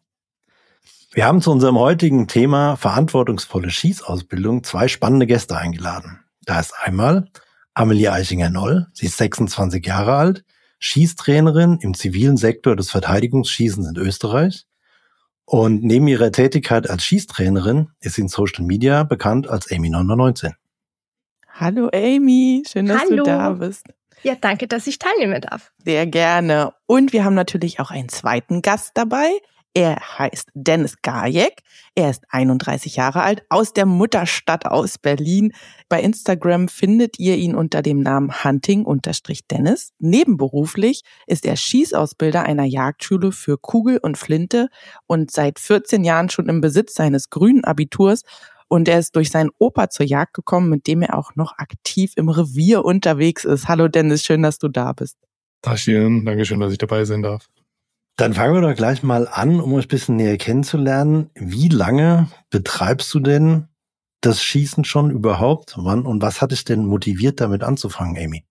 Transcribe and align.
Wir 1.14 1.24
haben 1.26 1.42
zu 1.42 1.50
unserem 1.50 1.80
heutigen 1.80 2.28
Thema 2.28 2.76
verantwortungsvolle 2.76 3.70
Schießausbildung 3.70 4.66
zwei 4.66 4.90
spannende 4.90 5.28
Gäste 5.28 5.58
eingeladen. 5.58 6.20
Da 6.44 6.60
ist 6.60 6.74
einmal 6.84 7.30
Amelie 7.74 8.12
Eichinger-Noll. 8.12 8.88
Sie 8.92 9.06
ist 9.06 9.16
26 9.16 9.86
Jahre 9.86 10.16
alt, 10.16 10.44
Schießtrainerin 10.80 11.78
im 11.80 11.94
zivilen 11.94 12.36
Sektor 12.36 12.76
des 12.76 12.92
Verteidigungsschießens 12.92 13.88
in 13.88 13.96
Österreich. 13.96 14.66
Und 15.46 15.86
neben 15.86 16.10
ihrer 16.10 16.34
Tätigkeit 16.34 16.90
als 16.90 17.06
Schießtrainerin 17.06 17.92
ist 18.02 18.16
sie 18.16 18.24
in 18.24 18.28
Social 18.28 18.66
Media 18.66 19.04
bekannt 19.04 19.48
als 19.48 19.72
Amy 19.72 19.90
919. 19.90 20.59
Hallo 21.60 21.90
Amy, 21.94 22.64
schön, 22.66 22.86
dass 22.86 23.02
Hallo. 23.02 23.18
du 23.18 23.24
da 23.24 23.50
bist. 23.50 23.86
Ja, 24.24 24.36
danke, 24.40 24.66
dass 24.66 24.88
ich 24.88 24.98
teilnehmen 24.98 25.42
darf. 25.42 25.74
Sehr 25.84 26.08
gerne. 26.08 26.72
Und 26.86 27.12
wir 27.12 27.26
haben 27.26 27.34
natürlich 27.34 27.82
auch 27.82 27.92
einen 27.92 28.08
zweiten 28.08 28.62
Gast 28.62 28.92
dabei. 28.94 29.30
Er 29.74 29.98
heißt 30.18 30.52
Dennis 30.54 31.02
Gajek. 31.02 31.62
Er 31.96 32.12
ist 32.12 32.24
31 32.30 32.96
Jahre 32.96 33.24
alt, 33.24 33.44
aus 33.50 33.74
der 33.74 33.86
Mutterstadt 33.86 34.66
aus 34.66 34.98
Berlin. 34.98 35.52
Bei 35.90 36.02
Instagram 36.02 36.70
findet 36.70 37.20
ihr 37.20 37.36
ihn 37.36 37.56
unter 37.56 37.82
dem 37.82 38.00
Namen 38.00 38.42
Hunting-Dennis. 38.42 39.92
Nebenberuflich 40.00 41.02
ist 41.28 41.46
er 41.46 41.58
Schießausbilder 41.58 42.44
einer 42.44 42.66
Jagdschule 42.66 43.34
für 43.34 43.58
Kugel 43.58 43.98
und 43.98 44.18
Flinte 44.18 44.70
und 45.08 45.30
seit 45.30 45.60
14 45.60 46.06
Jahren 46.06 46.30
schon 46.30 46.48
im 46.48 46.62
Besitz 46.62 46.94
seines 46.94 47.30
grünen 47.30 47.66
Abiturs 47.66 48.24
und 48.70 48.88
er 48.88 49.00
ist 49.00 49.16
durch 49.16 49.30
seinen 49.32 49.50
Opa 49.58 49.90
zur 49.90 50.06
Jagd 50.06 50.34
gekommen, 50.34 50.70
mit 50.70 50.88
dem 50.88 51.02
er 51.02 51.18
auch 51.18 51.36
noch 51.36 51.58
aktiv 51.58 52.14
im 52.16 52.30
Revier 52.30 52.86
unterwegs 52.86 53.44
ist. 53.44 53.68
Hallo 53.68 53.90
Dennis, 53.90 54.24
schön, 54.24 54.44
dass 54.44 54.60
du 54.60 54.70
da 54.70 54.94
bist. 54.94 55.18
Taschen, 55.62 56.24
danke 56.24 56.46
schön, 56.46 56.60
dass 56.62 56.72
ich 56.72 56.78
dabei 56.78 57.04
sein 57.04 57.22
darf. 57.22 57.48
Dann 58.16 58.34
fangen 58.34 58.54
wir 58.54 58.62
doch 58.62 58.76
gleich 58.76 59.02
mal 59.02 59.28
an, 59.28 59.60
um 59.60 59.74
euch 59.74 59.86
ein 59.86 59.90
bisschen 59.90 60.16
näher 60.16 60.38
kennenzulernen. 60.38 61.30
Wie 61.36 61.70
lange 61.70 62.28
betreibst 62.50 63.14
du 63.14 63.20
denn 63.20 63.68
das 64.22 64.44
Schießen 64.44 64.86
schon 64.86 65.10
überhaupt? 65.10 65.76
Wann 65.78 66.06
und 66.06 66.22
was 66.22 66.42
hat 66.42 66.52
dich 66.52 66.64
denn 66.64 66.86
motiviert, 66.86 67.42
damit 67.42 67.64
anzufangen, 67.64 68.18
Amy? 68.18 68.44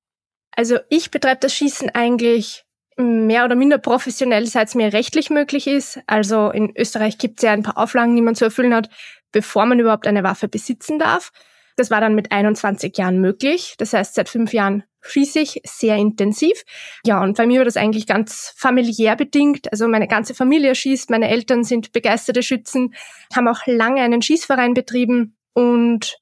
Also 0.52 0.78
ich 0.88 1.10
betreibe 1.10 1.40
das 1.40 1.54
Schießen 1.54 1.90
eigentlich 1.90 2.64
mehr 2.96 3.44
oder 3.44 3.54
minder 3.54 3.78
professionell, 3.78 4.46
seit 4.46 4.68
es 4.68 4.74
mir 4.74 4.92
rechtlich 4.92 5.30
möglich 5.30 5.66
ist. 5.66 6.00
Also 6.06 6.50
in 6.50 6.74
Österreich 6.76 7.18
gibt 7.18 7.38
es 7.38 7.44
ja 7.44 7.52
ein 7.52 7.62
paar 7.62 7.78
Auflagen, 7.78 8.16
die 8.16 8.22
man 8.22 8.34
zu 8.34 8.44
erfüllen 8.44 8.74
hat, 8.74 8.90
bevor 9.32 9.66
man 9.66 9.78
überhaupt 9.78 10.06
eine 10.06 10.22
Waffe 10.22 10.48
besitzen 10.48 10.98
darf. 10.98 11.30
Das 11.76 11.90
war 11.90 12.00
dann 12.00 12.14
mit 12.14 12.32
21 12.32 12.96
Jahren 12.98 13.20
möglich. 13.20 13.74
Das 13.78 13.92
heißt, 13.92 14.14
seit 14.14 14.28
fünf 14.28 14.52
Jahren 14.52 14.82
schieße 15.00 15.38
ich 15.38 15.60
sehr 15.64 15.96
intensiv. 15.96 16.64
Ja, 17.04 17.22
und 17.22 17.36
bei 17.36 17.46
mir 17.46 17.60
war 17.60 17.64
das 17.64 17.76
eigentlich 17.76 18.06
ganz 18.06 18.52
familiär 18.56 19.14
bedingt. 19.14 19.70
Also 19.70 19.86
meine 19.86 20.08
ganze 20.08 20.34
Familie 20.34 20.74
schießt, 20.74 21.10
meine 21.10 21.28
Eltern 21.28 21.62
sind 21.62 21.92
begeisterte 21.92 22.42
Schützen, 22.42 22.94
haben 23.34 23.48
auch 23.48 23.66
lange 23.66 24.02
einen 24.02 24.22
Schießverein 24.22 24.74
betrieben 24.74 25.36
und 25.52 26.18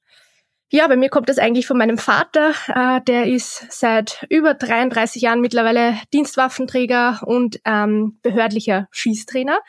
ja, 0.69 0.85
bei 0.87 0.97
mir 0.97 1.09
kommt 1.09 1.29
das 1.29 1.39
eigentlich 1.39 1.65
von 1.65 1.77
meinem 1.77 1.97
Vater. 1.97 2.53
Äh, 2.67 3.01
der 3.01 3.25
ist 3.27 3.71
seit 3.71 4.25
über 4.29 4.53
33 4.53 5.21
Jahren 5.21 5.39
mittlerweile 5.39 5.97
Dienstwaffenträger 6.13 7.21
und 7.25 7.61
ähm, 7.63 8.19
behördlicher 8.21 8.87
Schießtrainer. 8.91 9.59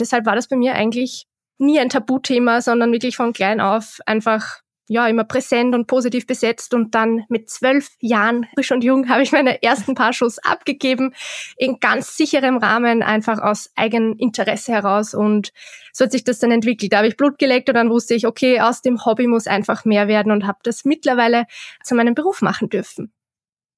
Deshalb 0.00 0.24
war 0.24 0.36
das 0.36 0.48
bei 0.48 0.56
mir 0.56 0.74
eigentlich 0.74 1.26
nie 1.58 1.78
ein 1.78 1.90
Tabuthema, 1.90 2.60
sondern 2.60 2.92
wirklich 2.92 3.16
von 3.16 3.32
klein 3.32 3.60
auf 3.60 3.98
einfach 4.06 4.62
ja 4.88 5.06
immer 5.06 5.24
präsent 5.24 5.74
und 5.74 5.86
positiv 5.86 6.26
besetzt 6.26 6.74
und 6.74 6.94
dann 6.94 7.24
mit 7.28 7.50
zwölf 7.50 7.90
Jahren 8.00 8.46
frisch 8.54 8.72
und 8.72 8.82
jung 8.82 9.08
habe 9.08 9.22
ich 9.22 9.32
meine 9.32 9.62
ersten 9.62 9.94
paar 9.94 10.12
Schuss 10.12 10.38
abgegeben 10.38 11.14
in 11.56 11.78
ganz 11.78 12.16
sicherem 12.16 12.56
Rahmen 12.56 13.02
einfach 13.02 13.38
aus 13.38 13.70
eigenem 13.76 14.16
Interesse 14.18 14.72
heraus 14.72 15.14
und 15.14 15.52
so 15.92 16.04
hat 16.04 16.12
sich 16.12 16.24
das 16.24 16.38
dann 16.38 16.50
entwickelt. 16.50 16.92
Da 16.92 16.98
habe 16.98 17.08
ich 17.08 17.16
Blut 17.16 17.38
geleckt 17.38 17.68
und 17.68 17.74
dann 17.74 17.90
wusste 17.90 18.14
ich, 18.14 18.26
okay, 18.26 18.60
aus 18.60 18.82
dem 18.82 19.04
Hobby 19.04 19.26
muss 19.26 19.46
einfach 19.46 19.84
mehr 19.84 20.08
werden 20.08 20.32
und 20.32 20.46
habe 20.46 20.58
das 20.62 20.84
mittlerweile 20.84 21.44
zu 21.84 21.94
meinem 21.94 22.14
Beruf 22.14 22.40
machen 22.40 22.68
dürfen. 22.68 23.12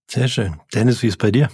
Sehr 0.06 0.28
schön. 0.28 0.60
Dennis, 0.74 1.02
wie 1.02 1.06
ist 1.08 1.18
bei 1.18 1.30
dir? 1.30 1.50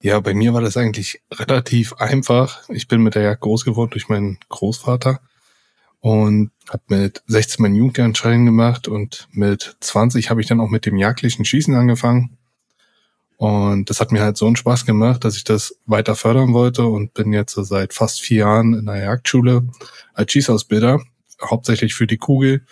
Ja, 0.00 0.20
bei 0.20 0.34
mir 0.34 0.54
war 0.54 0.60
das 0.60 0.76
eigentlich 0.76 1.22
relativ 1.32 1.94
einfach. 1.94 2.68
Ich 2.68 2.86
bin 2.86 3.02
mit 3.02 3.16
der 3.16 3.22
Jagd 3.22 3.40
groß 3.40 3.64
geworden 3.64 3.90
durch 3.90 4.08
meinen 4.08 4.38
Großvater 4.48 5.20
und 6.00 6.50
habe 6.68 6.82
mit 6.88 7.22
16 7.26 7.62
mein 7.62 7.74
Jugendentscheidung 7.74 8.46
gemacht 8.46 8.88
und 8.88 9.28
mit 9.32 9.76
20 9.80 10.30
habe 10.30 10.40
ich 10.40 10.46
dann 10.46 10.60
auch 10.60 10.70
mit 10.70 10.86
dem 10.86 10.96
jagdlichen 10.96 11.44
Schießen 11.44 11.74
angefangen. 11.74 12.38
Und 13.36 13.88
das 13.88 14.00
hat 14.00 14.10
mir 14.10 14.20
halt 14.20 14.36
so 14.36 14.46
einen 14.46 14.56
Spaß 14.56 14.84
gemacht, 14.84 15.24
dass 15.24 15.36
ich 15.36 15.44
das 15.44 15.76
weiter 15.86 16.16
fördern 16.16 16.52
wollte 16.54 16.86
und 16.86 17.14
bin 17.14 17.32
jetzt 17.32 17.54
seit 17.54 17.94
fast 17.94 18.20
vier 18.20 18.38
Jahren 18.38 18.74
in 18.74 18.86
der 18.86 18.98
Jagdschule 18.98 19.68
als 20.12 20.32
Schießausbilder, 20.32 21.00
hauptsächlich 21.48 21.94
für 21.94 22.08
die 22.08 22.16
Kugel. 22.16 22.66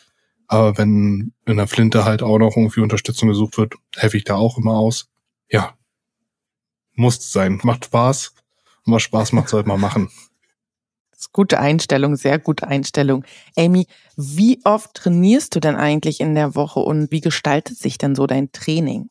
Aber 0.48 0.76
wenn 0.76 1.32
in 1.46 1.56
der 1.56 1.68
Flinte 1.68 2.04
halt 2.04 2.22
auch 2.22 2.38
noch 2.38 2.56
irgendwie 2.56 2.80
Unterstützung 2.80 3.28
gesucht 3.28 3.58
wird, 3.58 3.74
helfe 3.96 4.16
ich 4.16 4.24
da 4.24 4.34
auch 4.34 4.58
immer 4.58 4.72
aus. 4.72 5.08
Ja, 5.48 5.74
muss 6.94 7.32
sein, 7.32 7.60
macht 7.62 7.86
Spaß. 7.86 8.34
Und 8.84 8.92
was 8.92 9.02
Spaß 9.02 9.32
macht, 9.32 9.48
sollte 9.48 9.68
man 9.68 9.80
machen. 9.80 10.10
Gute 11.32 11.58
Einstellung, 11.58 12.16
sehr 12.16 12.38
gute 12.38 12.68
Einstellung. 12.68 13.24
Amy, 13.56 13.86
wie 14.16 14.60
oft 14.64 14.94
trainierst 14.94 15.54
du 15.54 15.60
denn 15.60 15.76
eigentlich 15.76 16.20
in 16.20 16.34
der 16.34 16.54
Woche 16.54 16.80
und 16.80 17.10
wie 17.10 17.20
gestaltet 17.20 17.78
sich 17.78 17.98
denn 17.98 18.14
so 18.14 18.26
dein 18.26 18.52
Training? 18.52 19.08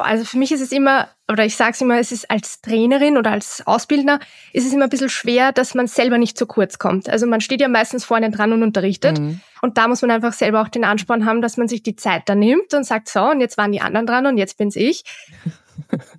Also 0.00 0.24
für 0.24 0.38
mich 0.38 0.50
ist 0.50 0.60
es 0.60 0.72
immer, 0.72 1.08
oder 1.30 1.44
ich 1.44 1.56
sage 1.56 1.72
es 1.72 1.80
immer, 1.80 1.98
es 1.98 2.10
ist 2.10 2.30
als 2.30 2.60
Trainerin 2.62 3.16
oder 3.16 3.32
als 3.32 3.62
Ausbildner, 3.66 4.18
ist 4.52 4.66
es 4.66 4.72
immer 4.72 4.84
ein 4.84 4.90
bisschen 4.90 5.10
schwer, 5.10 5.52
dass 5.52 5.74
man 5.74 5.86
selber 5.86 6.18
nicht 6.18 6.38
zu 6.38 6.46
kurz 6.46 6.78
kommt. 6.78 7.08
Also 7.08 7.26
man 7.26 7.40
steht 7.40 7.60
ja 7.60 7.68
meistens 7.68 8.04
vorne 8.04 8.30
dran 8.30 8.52
und 8.52 8.62
unterrichtet. 8.62 9.18
Mhm. 9.18 9.40
Und 9.62 9.76
da 9.76 9.88
muss 9.88 10.02
man 10.02 10.10
einfach 10.10 10.32
selber 10.32 10.62
auch 10.62 10.68
den 10.68 10.84
Ansporn 10.84 11.26
haben, 11.26 11.42
dass 11.42 11.56
man 11.56 11.68
sich 11.68 11.82
die 11.82 11.96
Zeit 11.96 12.22
da 12.26 12.34
nimmt 12.34 12.72
und 12.72 12.84
sagt, 12.84 13.08
so, 13.08 13.22
und 13.22 13.40
jetzt 13.40 13.58
waren 13.58 13.72
die 13.72 13.80
anderen 13.80 14.06
dran 14.06 14.26
und 14.26 14.38
jetzt 14.38 14.56
bin's 14.56 14.76
ich. 14.76 15.04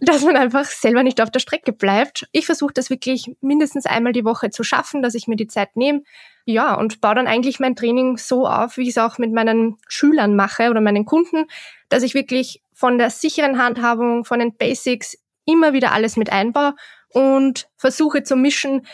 Dass 0.01 0.23
man 0.23 0.35
einfach 0.35 0.66
selber 0.66 1.03
nicht 1.03 1.22
auf 1.22 1.29
der 1.29 1.39
Strecke 1.39 1.72
bleibt. 1.72 2.28
Ich 2.31 2.48
versuche 2.48 2.74
das 2.74 2.89
wirklich 2.89 3.31
mindestens 3.39 3.86
einmal 3.86 4.13
die 4.13 4.25
Woche 4.25 4.50
zu 4.50 4.63
schaffen, 4.63 5.03
dass 5.03 5.13
ich 5.13 5.27
mir 5.27 5.36
die 5.36 5.48
Zeit 5.48 5.75
nehme. 5.75 6.01
Ja, 6.45 6.74
und 6.74 7.01
baue 7.01 7.13
dann 7.13 7.27
eigentlich 7.27 7.59
mein 7.59 7.75
Training 7.75 8.18
so 8.18 8.48
auf, 8.48 8.77
wie 8.77 8.81
ich 8.81 8.89
es 8.89 8.98
auch 8.98 9.19
mit 9.19 9.31
meinen 9.31 9.77
Schülern 9.88 10.36
mache 10.36 10.71
oder 10.71 10.81
meinen 10.81 11.06
Kunden, 11.06 11.45
dass 11.89 12.01
ich 12.01 12.15
wirklich 12.15 12.63
von 12.74 12.98
der 12.98 13.12
sicheren 13.12 13.62
Handhabung, 13.62 14.25
von 14.25 14.39
den 14.39 14.57
Basics 14.57 15.19
immer 15.45 15.71
wieder 15.74 15.92
alles 15.92 16.18
mit 16.18 16.31
einbaue 16.31 16.74
und 17.09 17.69
versuche 17.77 18.24
zu 18.24 18.36
mischen 18.36 18.88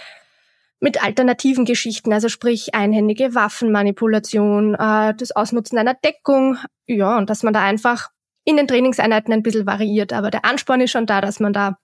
mit 0.82 1.02
alternativen 1.02 1.64
Geschichten, 1.64 2.12
also 2.12 2.28
sprich 2.28 2.76
einhändige 2.76 3.34
Waffenmanipulation, 3.34 4.76
äh, 4.76 5.14
das 5.16 5.32
Ausnutzen 5.32 5.78
einer 5.78 5.94
Deckung, 5.94 6.58
ja, 6.86 7.18
und 7.18 7.30
dass 7.30 7.44
man 7.44 7.54
da 7.54 7.62
einfach 7.62 8.10
in 8.48 8.56
den 8.56 8.68
Trainingseinheiten 8.68 9.34
ein 9.34 9.44
bisschen 9.44 9.68
variiert. 9.68 10.14
Aber 10.14 10.32
der 10.32 10.46
Ansporn 10.46 10.80
ist 10.80 10.92
schon 10.92 11.06
da, 11.06 11.20
dass 11.20 11.42
man 11.42 11.52
da 11.52 11.78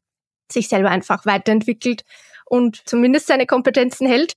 sich 0.49 0.69
selber 0.69 0.89
einfach 0.89 1.25
weiterentwickelt 1.25 2.05
und 2.45 2.87
zumindest 2.87 3.27
seine 3.27 3.45
Kompetenzen 3.45 4.07
hält 4.07 4.35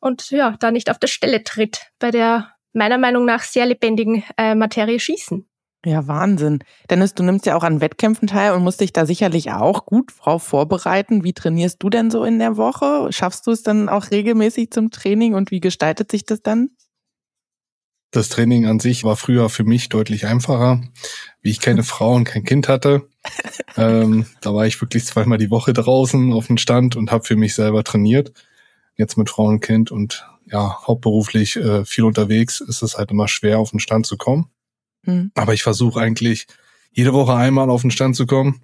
und 0.00 0.30
ja, 0.30 0.56
da 0.58 0.72
nicht 0.72 0.90
auf 0.90 0.98
der 0.98 1.06
Stelle 1.06 1.44
tritt 1.44 1.92
bei 2.00 2.10
der 2.10 2.52
meiner 2.72 2.98
Meinung 2.98 3.24
nach 3.24 3.42
sehr 3.42 3.66
lebendigen 3.66 4.24
äh, 4.36 4.54
Materie 4.54 4.98
Schießen. 4.98 5.48
Ja, 5.84 6.08
Wahnsinn. 6.08 6.58
Dennis, 6.90 7.14
du 7.14 7.22
nimmst 7.22 7.46
ja 7.46 7.56
auch 7.56 7.62
an 7.62 7.80
Wettkämpfen 7.80 8.26
teil 8.26 8.52
und 8.52 8.64
musst 8.64 8.80
dich 8.80 8.92
da 8.92 9.06
sicherlich 9.06 9.52
auch 9.52 9.86
gut 9.86 10.12
drauf 10.20 10.42
vorbereiten. 10.42 11.22
Wie 11.22 11.32
trainierst 11.32 11.80
du 11.80 11.88
denn 11.88 12.10
so 12.10 12.24
in 12.24 12.40
der 12.40 12.56
Woche? 12.56 13.12
Schaffst 13.12 13.46
du 13.46 13.52
es 13.52 13.62
dann 13.62 13.88
auch 13.88 14.10
regelmäßig 14.10 14.72
zum 14.72 14.90
Training 14.90 15.34
und 15.34 15.52
wie 15.52 15.60
gestaltet 15.60 16.10
sich 16.10 16.24
das 16.24 16.42
dann? 16.42 16.70
Das 18.10 18.30
Training 18.30 18.66
an 18.66 18.80
sich 18.80 19.04
war 19.04 19.16
früher 19.16 19.50
für 19.50 19.64
mich 19.64 19.90
deutlich 19.90 20.26
einfacher. 20.26 20.80
Wie 21.42 21.50
ich 21.50 21.60
keine 21.60 21.82
Frau 21.82 22.14
und 22.14 22.24
kein 22.24 22.44
Kind 22.44 22.68
hatte, 22.68 23.06
ähm, 23.76 24.26
da 24.40 24.54
war 24.54 24.66
ich 24.66 24.80
wirklich 24.80 25.04
zweimal 25.04 25.38
die 25.38 25.50
Woche 25.50 25.72
draußen 25.72 26.32
auf 26.32 26.46
dem 26.46 26.56
Stand 26.56 26.96
und 26.96 27.10
habe 27.10 27.24
für 27.24 27.36
mich 27.36 27.54
selber 27.54 27.84
trainiert. 27.84 28.32
Jetzt 28.96 29.16
mit 29.16 29.30
Frau 29.30 29.44
und 29.44 29.60
Kind 29.60 29.90
und 29.90 30.26
ja, 30.50 30.80
hauptberuflich 30.86 31.56
äh, 31.56 31.84
viel 31.84 32.04
unterwegs 32.04 32.60
ist 32.60 32.82
es 32.82 32.96
halt 32.96 33.10
immer 33.10 33.28
schwer, 33.28 33.58
auf 33.58 33.70
den 33.70 33.80
Stand 33.80 34.06
zu 34.06 34.16
kommen. 34.16 34.46
Mhm. 35.02 35.30
Aber 35.34 35.52
ich 35.52 35.62
versuche 35.62 36.00
eigentlich 36.00 36.46
jede 36.92 37.12
Woche 37.12 37.34
einmal 37.34 37.70
auf 37.70 37.82
den 37.82 37.90
Stand 37.90 38.16
zu 38.16 38.26
kommen. 38.26 38.62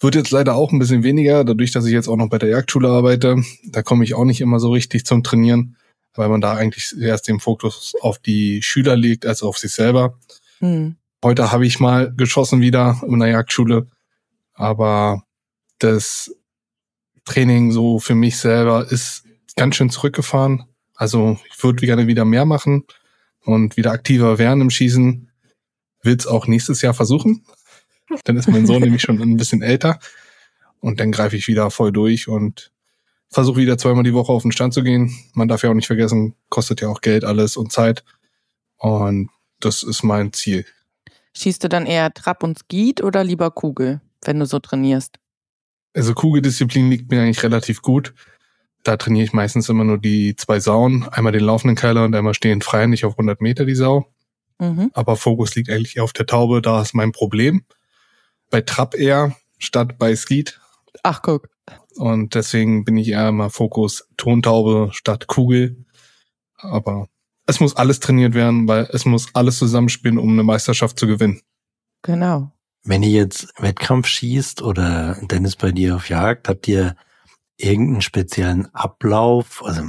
Wird 0.00 0.14
jetzt 0.14 0.30
leider 0.30 0.54
auch 0.54 0.72
ein 0.72 0.78
bisschen 0.78 1.02
weniger, 1.02 1.44
dadurch, 1.44 1.72
dass 1.72 1.86
ich 1.86 1.92
jetzt 1.92 2.08
auch 2.08 2.16
noch 2.16 2.28
bei 2.28 2.38
der 2.38 2.48
Jagdschule 2.48 2.88
arbeite. 2.88 3.42
Da 3.66 3.82
komme 3.82 4.04
ich 4.04 4.14
auch 4.14 4.24
nicht 4.24 4.40
immer 4.40 4.58
so 4.58 4.72
richtig 4.72 5.04
zum 5.04 5.22
Trainieren, 5.22 5.76
weil 6.14 6.28
man 6.28 6.40
da 6.40 6.54
eigentlich 6.54 6.94
erst 6.98 7.28
den 7.28 7.40
Fokus 7.40 7.94
auf 8.00 8.18
die 8.18 8.62
Schüler 8.62 8.96
legt, 8.96 9.26
als 9.26 9.42
auf 9.42 9.58
sich 9.58 9.72
selber. 9.72 10.18
Mhm. 10.60 10.96
Heute 11.24 11.52
habe 11.52 11.66
ich 11.66 11.80
mal 11.80 12.12
geschossen 12.14 12.60
wieder 12.60 13.00
in 13.06 13.18
der 13.20 13.28
Jagdschule, 13.28 13.86
aber 14.54 15.24
das 15.78 16.34
Training 17.24 17.72
so 17.72 17.98
für 17.98 18.14
mich 18.14 18.38
selber 18.38 18.90
ist 18.90 19.24
ganz 19.56 19.76
schön 19.76 19.90
zurückgefahren. 19.90 20.64
Also 20.94 21.38
ich 21.50 21.62
würde 21.62 21.84
gerne 21.84 22.06
wieder 22.06 22.24
mehr 22.24 22.44
machen 22.44 22.84
und 23.42 23.76
wieder 23.76 23.92
aktiver 23.92 24.38
werden 24.38 24.60
im 24.60 24.70
Schießen 24.70 25.30
will 26.02 26.16
es 26.16 26.26
auch 26.26 26.46
nächstes 26.46 26.82
Jahr 26.82 26.94
versuchen. 26.94 27.44
Dann 28.24 28.36
ist 28.36 28.48
mein 28.48 28.66
Sohn 28.66 28.80
nämlich 28.82 29.02
schon 29.02 29.20
ein 29.20 29.36
bisschen 29.36 29.62
älter. 29.62 29.98
Und 30.80 31.00
dann 31.00 31.12
greife 31.12 31.36
ich 31.36 31.46
wieder 31.46 31.70
voll 31.70 31.92
durch 31.92 32.28
und 32.28 32.72
versuche 33.30 33.58
wieder 33.58 33.78
zweimal 33.78 34.02
die 34.02 34.14
Woche 34.14 34.32
auf 34.32 34.42
den 34.42 34.52
Stand 34.52 34.74
zu 34.74 34.82
gehen. 34.82 35.14
Man 35.34 35.48
darf 35.48 35.62
ja 35.62 35.70
auch 35.70 35.74
nicht 35.74 35.86
vergessen, 35.86 36.34
kostet 36.48 36.80
ja 36.80 36.88
auch 36.88 37.00
Geld 37.00 37.24
alles 37.24 37.56
und 37.56 37.72
Zeit. 37.72 38.04
Und 38.76 39.30
das 39.60 39.82
ist 39.82 40.02
mein 40.02 40.32
Ziel. 40.32 40.64
Schießt 41.36 41.62
du 41.62 41.68
dann 41.68 41.86
eher 41.86 42.12
Trab 42.12 42.42
und 42.42 42.58
Skeet 42.58 43.02
oder 43.02 43.22
lieber 43.22 43.50
Kugel, 43.50 44.00
wenn 44.24 44.40
du 44.40 44.46
so 44.46 44.58
trainierst? 44.58 45.18
Also 45.94 46.14
Kugeldisziplin 46.14 46.90
liegt 46.90 47.10
mir 47.10 47.22
eigentlich 47.22 47.42
relativ 47.42 47.82
gut. 47.82 48.14
Da 48.82 48.96
trainiere 48.96 49.24
ich 49.24 49.32
meistens 49.32 49.68
immer 49.68 49.84
nur 49.84 49.98
die 49.98 50.34
zwei 50.36 50.58
Sauen. 50.58 51.06
Einmal 51.08 51.32
den 51.32 51.44
laufenden 51.44 51.76
Keiler 51.76 52.04
und 52.04 52.14
einmal 52.14 52.34
stehen 52.34 52.62
frei, 52.62 52.86
nicht 52.86 53.04
auf 53.04 53.14
100 53.14 53.40
Meter 53.40 53.64
die 53.64 53.74
Sau. 53.74 54.06
Mhm. 54.58 54.90
Aber 54.94 55.16
Fokus 55.16 55.54
liegt 55.54 55.70
eigentlich 55.70 56.00
auf 56.00 56.12
der 56.12 56.26
Taube, 56.26 56.62
da 56.62 56.80
ist 56.80 56.94
mein 56.94 57.12
Problem. 57.12 57.64
Bei 58.50 58.60
Trap 58.60 58.94
eher 58.94 59.36
statt 59.58 59.98
bei 59.98 60.16
Skeet. 60.16 60.60
Ach, 61.02 61.22
guck. 61.22 61.48
Und 62.00 62.34
deswegen 62.34 62.86
bin 62.86 62.96
ich 62.96 63.08
eher 63.08 63.28
immer 63.28 63.50
Fokus 63.50 64.08
Tontaube 64.16 64.88
statt 64.92 65.26
Kugel. 65.26 65.84
Aber 66.56 67.08
es 67.44 67.60
muss 67.60 67.76
alles 67.76 68.00
trainiert 68.00 68.32
werden, 68.32 68.66
weil 68.66 68.88
es 68.90 69.04
muss 69.04 69.34
alles 69.34 69.58
zusammenspielen, 69.58 70.16
um 70.16 70.30
eine 70.30 70.42
Meisterschaft 70.42 70.98
zu 70.98 71.06
gewinnen. 71.06 71.42
Genau. 72.00 72.52
Wenn 72.84 73.02
ihr 73.02 73.10
jetzt 73.10 73.52
Wettkampf 73.58 74.06
schießt 74.06 74.62
oder 74.62 75.18
Dennis 75.20 75.56
bei 75.56 75.72
dir 75.72 75.96
auf 75.96 76.08
Jagd, 76.08 76.48
habt 76.48 76.66
ihr 76.68 76.96
irgendeinen 77.58 78.00
speziellen 78.00 78.74
Ablauf? 78.74 79.62
Also 79.62 79.82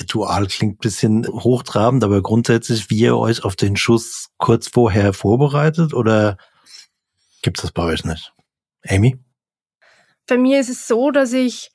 Ritual 0.00 0.48
klingt 0.48 0.80
bisschen 0.80 1.28
hochtrabend, 1.28 2.02
aber 2.02 2.22
grundsätzlich, 2.22 2.90
wie 2.90 2.98
ihr 2.98 3.16
euch 3.16 3.44
auf 3.44 3.54
den 3.54 3.76
Schuss 3.76 4.30
kurz 4.38 4.66
vorher 4.66 5.12
vorbereitet 5.12 5.94
oder 5.94 6.38
gibt's 7.42 7.62
das 7.62 7.70
bei 7.70 7.84
euch 7.84 8.04
nicht? 8.04 8.32
Amy? 8.88 9.16
Bei 10.26 10.38
mir 10.38 10.60
ist 10.60 10.70
es 10.70 10.86
so, 10.86 11.10
dass 11.10 11.32
ich 11.32 11.70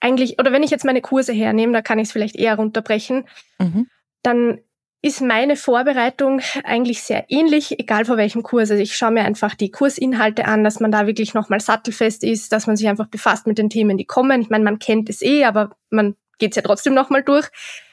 eigentlich, 0.00 0.38
oder 0.38 0.52
wenn 0.52 0.62
ich 0.62 0.70
jetzt 0.70 0.84
meine 0.84 1.00
Kurse 1.00 1.32
hernehme, 1.32 1.72
da 1.72 1.82
kann 1.82 1.98
ich 1.98 2.08
es 2.08 2.12
vielleicht 2.12 2.36
eher 2.36 2.56
runterbrechen, 2.56 3.26
mhm. 3.58 3.86
dann 4.22 4.60
ist 5.04 5.20
meine 5.20 5.56
Vorbereitung 5.56 6.40
eigentlich 6.62 7.02
sehr 7.02 7.24
ähnlich, 7.28 7.78
egal 7.80 8.04
vor 8.04 8.16
welchem 8.16 8.44
Kurs. 8.44 8.70
Also 8.70 8.82
ich 8.82 8.96
schaue 8.96 9.10
mir 9.10 9.24
einfach 9.24 9.56
die 9.56 9.70
Kursinhalte 9.70 10.44
an, 10.44 10.62
dass 10.62 10.78
man 10.78 10.92
da 10.92 11.08
wirklich 11.08 11.34
nochmal 11.34 11.60
sattelfest 11.60 12.22
ist, 12.22 12.52
dass 12.52 12.68
man 12.68 12.76
sich 12.76 12.88
einfach 12.88 13.08
befasst 13.08 13.48
mit 13.48 13.58
den 13.58 13.68
Themen, 13.68 13.96
die 13.96 14.04
kommen. 14.04 14.40
Ich 14.40 14.48
meine, 14.48 14.64
man 14.64 14.78
kennt 14.78 15.10
es 15.10 15.20
eh, 15.20 15.44
aber 15.44 15.76
man 15.90 16.14
geht's 16.38 16.56
ja 16.56 16.62
trotzdem 16.62 16.94
nochmal 16.94 17.24
durch. 17.24 17.48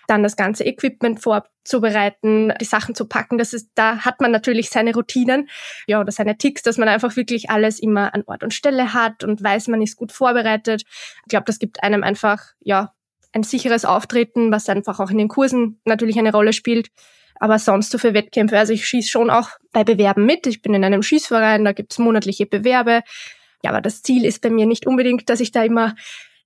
Dann 0.09 0.23
das 0.23 0.35
ganze 0.35 0.65
Equipment 0.65 1.21
vorzubereiten, 1.21 2.51
die 2.59 2.65
Sachen 2.65 2.95
zu 2.95 3.05
packen. 3.05 3.37
Das 3.37 3.53
ist, 3.53 3.69
da 3.75 3.99
hat 3.99 4.21
man 4.21 4.31
natürlich 4.31 4.71
seine 4.71 4.91
Routinen, 4.95 5.47
ja, 5.85 6.01
oder 6.01 6.11
seine 6.11 6.35
Ticks, 6.35 6.63
dass 6.63 6.79
man 6.79 6.89
einfach 6.89 7.15
wirklich 7.15 7.51
alles 7.51 7.79
immer 7.79 8.15
an 8.15 8.23
Ort 8.25 8.43
und 8.43 8.55
Stelle 8.55 8.95
hat 8.95 9.23
und 9.23 9.43
weiß, 9.43 9.67
man 9.67 9.83
ist 9.83 9.97
gut 9.97 10.11
vorbereitet. 10.11 10.81
Ich 11.25 11.29
glaube, 11.29 11.45
das 11.45 11.59
gibt 11.59 11.83
einem 11.83 12.01
einfach, 12.01 12.43
ja, 12.59 12.93
ein 13.33 13.43
sicheres 13.43 13.85
Auftreten, 13.85 14.51
was 14.51 14.67
einfach 14.67 14.99
auch 14.99 15.11
in 15.11 15.19
den 15.19 15.27
Kursen 15.27 15.79
natürlich 15.85 16.17
eine 16.17 16.31
Rolle 16.31 16.53
spielt. 16.53 16.89
Aber 17.39 17.59
sonst 17.59 17.91
so 17.91 17.99
für 17.99 18.15
Wettkämpfe, 18.15 18.57
also 18.57 18.73
ich 18.73 18.87
schieße 18.87 19.09
schon 19.09 19.29
auch 19.29 19.49
bei 19.71 19.83
Bewerben 19.83 20.25
mit. 20.25 20.47
Ich 20.47 20.63
bin 20.63 20.73
in 20.73 20.83
einem 20.83 21.03
Schießverein, 21.03 21.63
da 21.63 21.71
gibt's 21.71 21.99
monatliche 21.99 22.47
Bewerbe. 22.47 23.03
Ja, 23.63 23.69
aber 23.69 23.81
das 23.81 24.01
Ziel 24.01 24.25
ist 24.25 24.41
bei 24.41 24.49
mir 24.49 24.65
nicht 24.65 24.87
unbedingt, 24.87 25.29
dass 25.29 25.39
ich 25.39 25.51
da 25.51 25.63
immer 25.63 25.93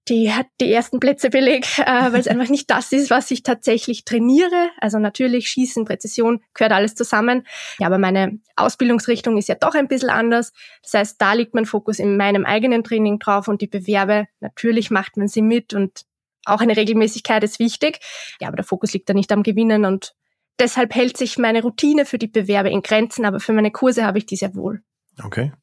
die 0.10 0.34
hat 0.34 0.48
die 0.60 0.72
ersten 0.72 1.00
Plätze 1.00 1.30
belegt, 1.30 1.80
äh, 1.80 1.86
weil 1.86 2.20
es 2.20 2.28
einfach 2.30 2.50
nicht 2.50 2.70
das 2.70 2.92
ist, 2.92 3.10
was 3.10 3.32
ich 3.32 3.44
tatsächlich 3.44 4.06
trainiere. 4.06 4.70
Also 4.80 5.00
natürlich 5.00 5.50
Schießen, 5.50 5.86
Präzision 5.86 6.42
gehört 6.54 6.74
alles 6.74 6.96
zusammen. 6.96 7.46
Ja, 7.80 7.88
aber 7.88 7.98
meine 7.98 8.40
Ausbildungsrichtung 8.56 9.38
ist 9.38 9.50
ja 9.50 9.56
doch 9.56 9.76
ein 9.76 9.88
bisschen 9.88 10.10
anders. 10.10 10.52
Das 10.82 10.94
heißt, 10.94 11.22
da 11.22 11.34
liegt 11.34 11.54
mein 11.54 11.66
Fokus 11.66 12.00
in 12.00 12.18
meinem 12.18 12.46
eigenen 12.46 12.84
Training 12.84 13.20
drauf 13.20 13.48
und 13.48 13.62
die 13.62 13.68
Bewerbe, 13.68 14.28
natürlich 14.40 14.92
macht 14.92 15.18
man 15.18 15.28
sie 15.28 15.42
mit 15.42 15.74
und 15.74 16.04
auch 16.46 16.60
eine 16.60 16.76
Regelmäßigkeit 16.76 17.44
ist 17.44 17.60
wichtig. 17.60 18.00
Ja, 18.42 18.50
aber 18.50 18.58
der 18.58 18.66
Fokus 18.66 18.94
liegt 18.94 19.10
da 19.10 19.14
nicht 19.14 19.32
am 19.32 19.44
Gewinnen 19.44 19.86
und 19.86 20.14
deshalb 20.60 20.94
hält 20.94 21.18
sich 21.18 21.38
meine 21.38 21.62
Routine 21.62 22.06
für 22.06 22.18
die 22.18 22.28
Bewerbe 22.28 22.70
in 22.70 22.82
Grenzen, 22.82 23.26
aber 23.26 23.40
für 23.40 23.54
meine 23.54 23.72
Kurse 23.72 24.06
habe 24.06 24.18
ich 24.18 24.26
die 24.26 24.36
sehr 24.36 24.54
wohl. 24.56 24.84
Okay. 25.24 25.54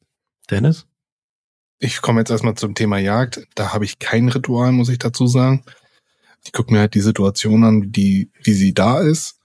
Dennis? 0.49 0.87
Ich 1.83 2.03
komme 2.03 2.21
jetzt 2.21 2.29
erstmal 2.29 2.53
zum 2.53 2.75
Thema 2.75 2.99
Jagd. 2.99 3.47
Da 3.55 3.73
habe 3.73 3.85
ich 3.85 3.97
kein 3.97 4.29
Ritual, 4.29 4.71
muss 4.71 4.89
ich 4.89 4.99
dazu 4.99 5.25
sagen. 5.25 5.63
Ich 6.45 6.53
gucke 6.53 6.71
mir 6.71 6.79
halt 6.79 6.93
die 6.93 7.01
Situation 7.01 7.63
an, 7.63 7.91
die, 7.91 8.29
wie 8.43 8.53
sie 8.53 8.75
da 8.75 8.99
ist. 8.99 9.39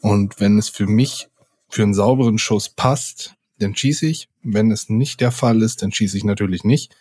Und 0.00 0.40
wenn 0.40 0.56
es 0.56 0.70
für 0.70 0.86
mich 0.86 1.28
für 1.68 1.82
einen 1.82 1.92
sauberen 1.92 2.38
Schuss 2.38 2.70
passt, 2.70 3.34
dann 3.58 3.76
schieße 3.76 4.06
ich. 4.06 4.30
Wenn 4.42 4.70
es 4.70 4.88
nicht 4.88 5.20
der 5.20 5.32
Fall 5.32 5.60
ist, 5.60 5.82
dann 5.82 5.92
schieße 5.92 6.16
ich 6.16 6.24
natürlich 6.24 6.64
nicht. 6.64 6.96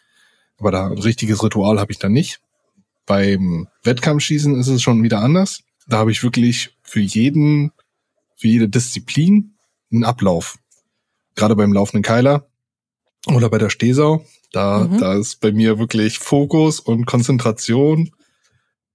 Aber 0.58 0.72
da 0.72 0.88
ein 0.88 0.98
richtiges 0.98 1.42
Ritual 1.42 1.80
habe 1.80 1.94
ich 1.94 2.00
da 2.00 2.10
nicht. 2.10 2.42
Beim 3.06 3.70
Wettkampfschießen 3.84 4.60
ist 4.60 4.68
es 4.68 4.82
schon 4.82 5.04
wieder 5.04 5.22
anders. 5.22 5.64
Da 5.88 6.00
habe 6.00 6.12
ich 6.12 6.22
wirklich 6.22 6.78
für 6.84 7.00
jeden, 7.00 7.72
für 8.36 8.50
jede 8.50 8.68
Disziplin 8.68 9.56
einen 9.90 10.04
Ablauf. 10.04 10.60
Gerade 11.36 11.56
beim 11.56 11.72
laufenden 11.72 12.04
Keiler 12.04 12.50
oder 13.28 13.50
bei 13.50 13.58
der 13.58 13.70
Stehsau 13.70 14.26
da, 14.52 14.80
mhm. 14.80 14.98
da 14.98 15.14
ist 15.14 15.40
bei 15.40 15.52
mir 15.52 15.80
wirklich 15.80 16.20
Fokus 16.20 16.80
und 16.80 17.06
Konzentration. 17.06 18.12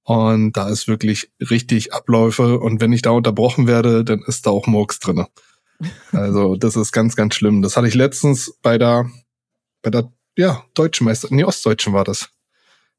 Und 0.03 0.53
da 0.53 0.69
ist 0.69 0.87
wirklich 0.87 1.33
richtig 1.51 1.93
Abläufe. 1.93 2.61
Und 2.61 2.81
wenn 2.81 2.93
ich 2.93 3.03
da 3.03 3.11
unterbrochen 3.11 3.67
werde, 3.67 4.05
dann 4.05 4.23
ist 4.27 4.47
da 4.47 4.51
auch 4.51 4.67
Murks 4.67 5.01
drinne. 5.01 5.27
Also, 6.13 6.57
das 6.57 6.77
ist 6.77 6.93
ganz, 6.93 7.17
ganz 7.17 7.35
schlimm. 7.35 7.63
Das 7.63 7.77
hatte 7.77 7.89
ich 7.89 7.95
letztens 7.95 8.57
bei 8.63 8.79
der, 8.79 9.11
bei 9.83 9.91
der, 9.91 10.13
ja, 10.37 10.65
deutschen 10.75 11.07
Meister, 11.07 11.29
nee, 11.31 11.45
Ostdeutschen 11.45 11.93
war 11.93 12.05
das. 12.05 12.29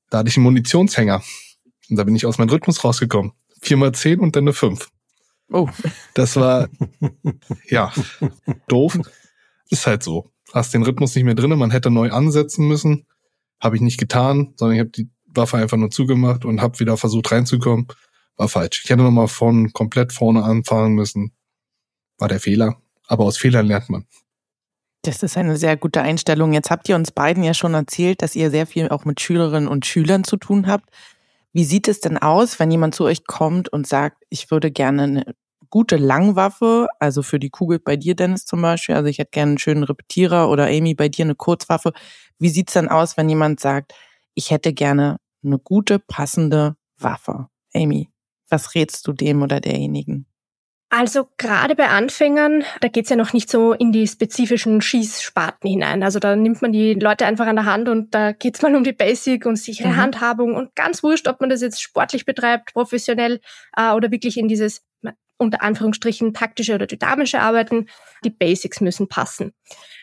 Da 0.09 0.19
hatte 0.19 0.29
ich 0.29 0.37
einen 0.37 0.43
Munitionshänger. 0.43 1.21
Und 1.89 1.95
da 1.95 2.03
bin 2.03 2.15
ich 2.15 2.25
aus 2.25 2.39
meinem 2.39 2.49
Rhythmus 2.49 2.83
rausgekommen. 2.83 3.31
Viermal 3.61 3.93
zehn 3.93 4.19
und 4.19 4.35
dann 4.35 4.43
eine 4.43 4.53
fünf. 4.53 4.89
Oh. 5.49 5.69
Das 6.13 6.35
war, 6.35 6.67
ja, 7.69 7.93
doof. 8.67 8.99
Ist 9.69 9.87
halt 9.87 10.03
so 10.03 10.31
hast 10.53 10.73
den 10.73 10.83
Rhythmus 10.83 11.15
nicht 11.15 11.25
mehr 11.25 11.35
drin, 11.35 11.57
man 11.57 11.71
hätte 11.71 11.89
neu 11.89 12.11
ansetzen 12.11 12.67
müssen. 12.67 13.05
Habe 13.59 13.75
ich 13.75 13.81
nicht 13.81 13.99
getan, 13.99 14.53
sondern 14.55 14.75
ich 14.75 14.79
habe 14.79 14.91
die 14.91 15.09
Waffe 15.25 15.57
einfach 15.57 15.77
nur 15.77 15.91
zugemacht 15.91 16.45
und 16.45 16.61
habe 16.61 16.79
wieder 16.79 16.97
versucht 16.97 17.31
reinzukommen. 17.31 17.87
War 18.37 18.47
falsch. 18.47 18.81
Ich 18.83 18.89
hätte 18.89 19.03
nochmal 19.03 19.27
von 19.27 19.73
komplett 19.73 20.13
vorne 20.13 20.43
anfangen 20.43 20.93
müssen. 20.93 21.33
War 22.17 22.27
der 22.27 22.39
Fehler. 22.39 22.77
Aber 23.07 23.25
aus 23.25 23.37
Fehlern 23.37 23.65
lernt 23.65 23.89
man. 23.89 24.05
Das 25.01 25.23
ist 25.23 25.37
eine 25.37 25.57
sehr 25.57 25.77
gute 25.77 26.01
Einstellung. 26.01 26.53
Jetzt 26.53 26.69
habt 26.69 26.89
ihr 26.89 26.95
uns 26.95 27.11
beiden 27.11 27.43
ja 27.43 27.53
schon 27.53 27.73
erzählt, 27.73 28.21
dass 28.21 28.35
ihr 28.35 28.51
sehr 28.51 28.67
viel 28.67 28.89
auch 28.89 29.05
mit 29.05 29.21
Schülerinnen 29.21 29.69
und 29.69 29.85
Schülern 29.85 30.23
zu 30.23 30.37
tun 30.37 30.67
habt. 30.67 30.89
Wie 31.53 31.63
sieht 31.63 31.87
es 31.87 32.01
denn 32.01 32.17
aus, 32.17 32.59
wenn 32.59 32.69
jemand 32.69 32.93
zu 32.93 33.05
euch 33.05 33.25
kommt 33.25 33.69
und 33.69 33.87
sagt, 33.87 34.23
ich 34.29 34.51
würde 34.51 34.69
gerne 34.69 35.03
eine 35.03 35.35
gute 35.69 35.97
Langwaffe, 35.97 36.87
also 36.99 37.21
für 37.21 37.39
die 37.39 37.49
Kugel 37.49 37.79
bei 37.79 37.95
dir, 37.95 38.15
Dennis 38.15 38.45
zum 38.45 38.61
Beispiel. 38.61 38.95
Also 38.95 39.07
ich 39.07 39.19
hätte 39.19 39.31
gerne 39.31 39.51
einen 39.51 39.57
schönen 39.57 39.83
Repetierer 39.83 40.49
oder 40.49 40.67
Amy 40.67 40.93
bei 40.95 41.09
dir 41.09 41.25
eine 41.25 41.35
Kurzwaffe. 41.35 41.93
Wie 42.39 42.49
sieht's 42.49 42.73
dann 42.73 42.89
aus, 42.89 43.17
wenn 43.17 43.29
jemand 43.29 43.59
sagt, 43.59 43.93
ich 44.33 44.51
hätte 44.51 44.73
gerne 44.73 45.17
eine 45.43 45.59
gute, 45.59 45.99
passende 45.99 46.75
Waffe? 46.97 47.47
Amy, 47.73 48.09
was 48.49 48.75
rätst 48.75 49.07
du 49.07 49.13
dem 49.13 49.41
oder 49.41 49.59
derjenigen? 49.59 50.25
Also 50.89 51.27
gerade 51.37 51.75
bei 51.75 51.89
Anfängern, 51.89 52.63
da 52.79 52.87
geht's 52.87 53.09
ja 53.09 53.17
noch 53.17 53.33
nicht 53.33 53.49
so 53.49 53.73
in 53.73 53.91
die 53.91 54.07
spezifischen 54.07 54.79
Schießsparten 54.79 55.69
hinein. 55.69 56.01
Also 56.01 56.19
da 56.19 56.37
nimmt 56.37 56.61
man 56.61 56.71
die 56.71 56.93
Leute 56.93 57.25
einfach 57.25 57.45
an 57.45 57.57
der 57.57 57.65
Hand 57.65 57.89
und 57.89 58.15
da 58.15 58.31
geht's 58.31 58.61
mal 58.61 58.73
um 58.73 58.85
die 58.85 58.93
Basic 58.93 59.45
und 59.45 59.57
sichere 59.57 59.89
mhm. 59.89 59.97
Handhabung 59.97 60.55
und 60.55 60.75
ganz 60.75 61.03
wurscht, 61.03 61.27
ob 61.27 61.41
man 61.41 61.49
das 61.49 61.61
jetzt 61.61 61.81
sportlich 61.81 62.25
betreibt, 62.25 62.73
professionell 62.73 63.41
äh, 63.75 63.91
oder 63.91 64.11
wirklich 64.11 64.37
in 64.37 64.47
dieses 64.47 64.85
unter 65.37 65.61
Anführungsstrichen 65.61 66.33
taktische 66.33 66.75
oder 66.75 66.87
dynamische 66.87 67.39
Arbeiten. 67.39 67.87
Die 68.23 68.29
Basics 68.29 68.81
müssen 68.81 69.07
passen. 69.07 69.53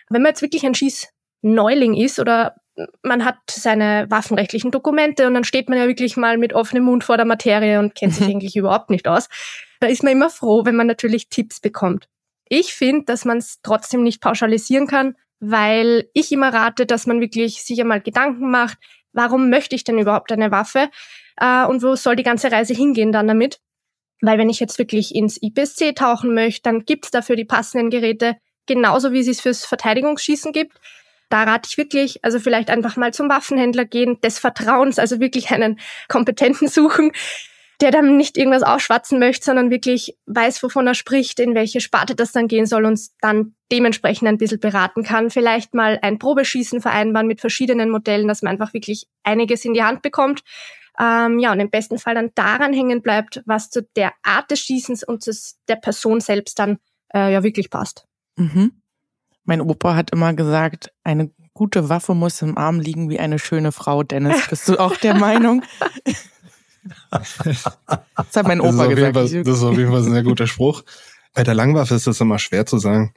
Wenn 0.08 0.22
man 0.22 0.30
jetzt 0.30 0.42
wirklich 0.42 0.64
ein 0.64 0.74
Schießneuling 0.74 1.94
ist 1.94 2.18
oder 2.18 2.56
man 3.02 3.24
hat 3.24 3.36
seine 3.50 4.06
waffenrechtlichen 4.10 4.70
Dokumente 4.70 5.26
und 5.26 5.34
dann 5.34 5.44
steht 5.44 5.68
man 5.68 5.78
ja 5.78 5.86
wirklich 5.86 6.16
mal 6.16 6.38
mit 6.38 6.52
offenem 6.52 6.84
Mund 6.84 7.04
vor 7.04 7.16
der 7.16 7.26
Materie 7.26 7.78
und 7.78 7.94
kennt 7.94 8.14
sich 8.14 8.26
eigentlich 8.28 8.56
überhaupt 8.56 8.90
nicht 8.90 9.06
aus. 9.06 9.28
Da 9.80 9.86
ist 9.86 10.02
man 10.02 10.12
immer 10.12 10.30
froh, 10.30 10.64
wenn 10.64 10.76
man 10.76 10.86
natürlich 10.86 11.28
Tipps 11.28 11.60
bekommt. 11.60 12.08
Ich 12.48 12.74
finde, 12.74 13.04
dass 13.04 13.24
man 13.24 13.38
es 13.38 13.60
trotzdem 13.62 14.02
nicht 14.02 14.20
pauschalisieren 14.20 14.86
kann, 14.86 15.16
weil 15.40 16.08
ich 16.14 16.32
immer 16.32 16.52
rate, 16.52 16.86
dass 16.86 17.06
man 17.06 17.20
wirklich 17.20 17.62
sich 17.62 17.80
einmal 17.80 18.00
Gedanken 18.00 18.50
macht, 18.50 18.78
warum 19.12 19.50
möchte 19.50 19.74
ich 19.74 19.84
denn 19.84 19.98
überhaupt 19.98 20.32
eine 20.32 20.50
Waffe 20.50 20.90
äh, 21.36 21.64
und 21.64 21.82
wo 21.82 21.96
soll 21.96 22.16
die 22.16 22.22
ganze 22.22 22.50
Reise 22.50 22.74
hingehen 22.74 23.12
dann 23.12 23.28
damit. 23.28 23.60
Weil 24.20 24.38
wenn 24.38 24.50
ich 24.50 24.60
jetzt 24.60 24.78
wirklich 24.78 25.14
ins 25.14 25.38
IPSC 25.40 25.94
tauchen 25.94 26.34
möchte, 26.34 26.62
dann 26.62 26.84
gibt's 26.84 27.10
dafür 27.10 27.36
die 27.36 27.44
passenden 27.44 27.90
Geräte, 27.90 28.36
genauso 28.66 29.12
wie 29.12 29.20
es 29.20 29.28
es 29.28 29.40
fürs 29.40 29.64
Verteidigungsschießen 29.64 30.52
gibt. 30.52 30.78
Da 31.30 31.42
rate 31.44 31.68
ich 31.70 31.76
wirklich, 31.76 32.24
also 32.24 32.38
vielleicht 32.38 32.70
einfach 32.70 32.96
mal 32.96 33.12
zum 33.12 33.28
Waffenhändler 33.28 33.84
gehen, 33.84 34.20
des 34.20 34.38
Vertrauens, 34.38 34.98
also 34.98 35.20
wirklich 35.20 35.50
einen 35.50 35.80
Kompetenten 36.08 36.68
suchen, 36.68 37.12
der 37.80 37.90
dann 37.90 38.16
nicht 38.16 38.38
irgendwas 38.38 38.62
aufschwatzen 38.62 39.18
möchte, 39.18 39.44
sondern 39.44 39.70
wirklich 39.70 40.16
weiß, 40.26 40.62
wovon 40.62 40.86
er 40.86 40.94
spricht, 40.94 41.40
in 41.40 41.54
welche 41.54 41.80
Sparte 41.80 42.14
das 42.14 42.32
dann 42.32 42.46
gehen 42.46 42.66
soll 42.66 42.84
und 42.84 43.00
dann 43.20 43.54
dementsprechend 43.72 44.28
ein 44.28 44.38
bisschen 44.38 44.60
beraten 44.60 45.02
kann. 45.02 45.30
Vielleicht 45.30 45.74
mal 45.74 45.98
ein 46.02 46.18
Probeschießen 46.18 46.80
vereinbaren 46.80 47.26
mit 47.26 47.40
verschiedenen 47.40 47.90
Modellen, 47.90 48.28
dass 48.28 48.42
man 48.42 48.52
einfach 48.52 48.72
wirklich 48.72 49.06
einiges 49.24 49.64
in 49.64 49.74
die 49.74 49.82
Hand 49.82 50.02
bekommt. 50.02 50.42
Ähm, 50.98 51.38
ja, 51.38 51.52
und 51.52 51.60
im 51.60 51.70
besten 51.70 51.98
Fall 51.98 52.14
dann 52.14 52.30
daran 52.34 52.72
hängen 52.72 53.02
bleibt, 53.02 53.42
was 53.46 53.70
zu 53.70 53.82
der 53.96 54.12
Art 54.22 54.50
des 54.50 54.60
Schießens 54.60 55.02
und 55.02 55.22
zu 55.22 55.32
der 55.68 55.76
Person 55.76 56.20
selbst 56.20 56.58
dann 56.58 56.78
äh, 57.12 57.32
ja 57.32 57.42
wirklich 57.42 57.70
passt. 57.70 58.06
Mhm. 58.36 58.72
Mein 59.44 59.60
Opa 59.60 59.94
hat 59.94 60.10
immer 60.10 60.34
gesagt, 60.34 60.92
eine 61.02 61.30
gute 61.52 61.88
Waffe 61.88 62.14
muss 62.14 62.42
im 62.42 62.56
Arm 62.56 62.80
liegen 62.80 63.10
wie 63.10 63.18
eine 63.18 63.38
schöne 63.38 63.72
Frau. 63.72 64.02
Dennis, 64.02 64.46
bist 64.50 64.68
du 64.68 64.78
auch 64.78 64.96
der 64.96 65.14
Meinung? 65.14 65.62
das 67.10 67.38
hat 68.36 68.46
mein 68.46 68.60
Opa 68.60 68.86
das 68.86 68.88
gesagt. 68.88 69.14
Fall, 69.14 69.42
das 69.42 69.56
ist 69.56 69.62
auf 69.62 69.76
jeden 69.76 69.90
Fall 69.90 70.02
ein 70.02 70.12
sehr 70.12 70.22
guter 70.22 70.46
Spruch. 70.46 70.82
Bei 71.32 71.42
der 71.42 71.54
Langwaffe 71.54 71.94
ist 71.94 72.06
das 72.06 72.20
immer 72.20 72.38
schwer 72.38 72.66
zu 72.66 72.78
sagen. 72.78 73.14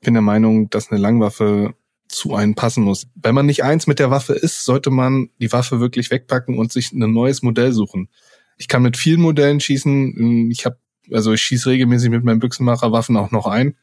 Ich 0.00 0.06
bin 0.06 0.14
der 0.14 0.22
Meinung, 0.22 0.68
dass 0.70 0.90
eine 0.90 1.00
Langwaffe 1.00 1.74
zu 2.14 2.34
einem 2.34 2.54
passen 2.54 2.84
muss. 2.84 3.06
Wenn 3.14 3.34
man 3.34 3.46
nicht 3.46 3.64
eins 3.64 3.86
mit 3.86 3.98
der 3.98 4.10
Waffe 4.10 4.34
ist, 4.34 4.64
sollte 4.64 4.90
man 4.90 5.30
die 5.40 5.52
Waffe 5.52 5.80
wirklich 5.80 6.10
wegpacken 6.10 6.58
und 6.58 6.72
sich 6.72 6.92
ein 6.92 7.12
neues 7.12 7.42
Modell 7.42 7.72
suchen. 7.72 8.08
Ich 8.56 8.68
kann 8.68 8.82
mit 8.82 8.96
vielen 8.96 9.20
Modellen 9.20 9.60
schießen. 9.60 10.50
Ich 10.50 10.64
habe, 10.64 10.78
also 11.12 11.32
ich 11.32 11.42
schieße 11.42 11.70
regelmäßig 11.70 12.10
mit 12.10 12.24
meinem 12.24 12.38
Büchsenmacher 12.38 12.92
Waffen 12.92 13.16
auch 13.16 13.30
noch 13.30 13.46
ein. 13.46 13.76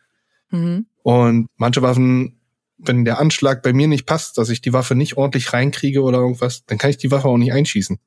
Mhm. 0.50 0.86
Und 1.04 1.48
manche 1.58 1.82
Waffen, 1.82 2.40
wenn 2.78 3.06
der 3.06 3.20
Anschlag 3.20 3.64
bei 3.64 3.74
mir 3.74 3.88
nicht 3.88 4.06
passt, 4.06 4.38
dass 4.38 4.50
ich 4.50 4.62
die 4.62 4.74
Waffe 4.74 4.96
nicht 4.96 5.18
ordentlich 5.18 5.54
reinkriege 5.54 6.02
oder 6.02 6.20
irgendwas, 6.20 6.66
dann 6.66 6.78
kann 6.78 6.90
ich 6.90 6.98
die 6.98 7.12
Waffe 7.12 7.28
auch 7.28 7.38
nicht 7.38 7.54
einschießen. 7.54 8.00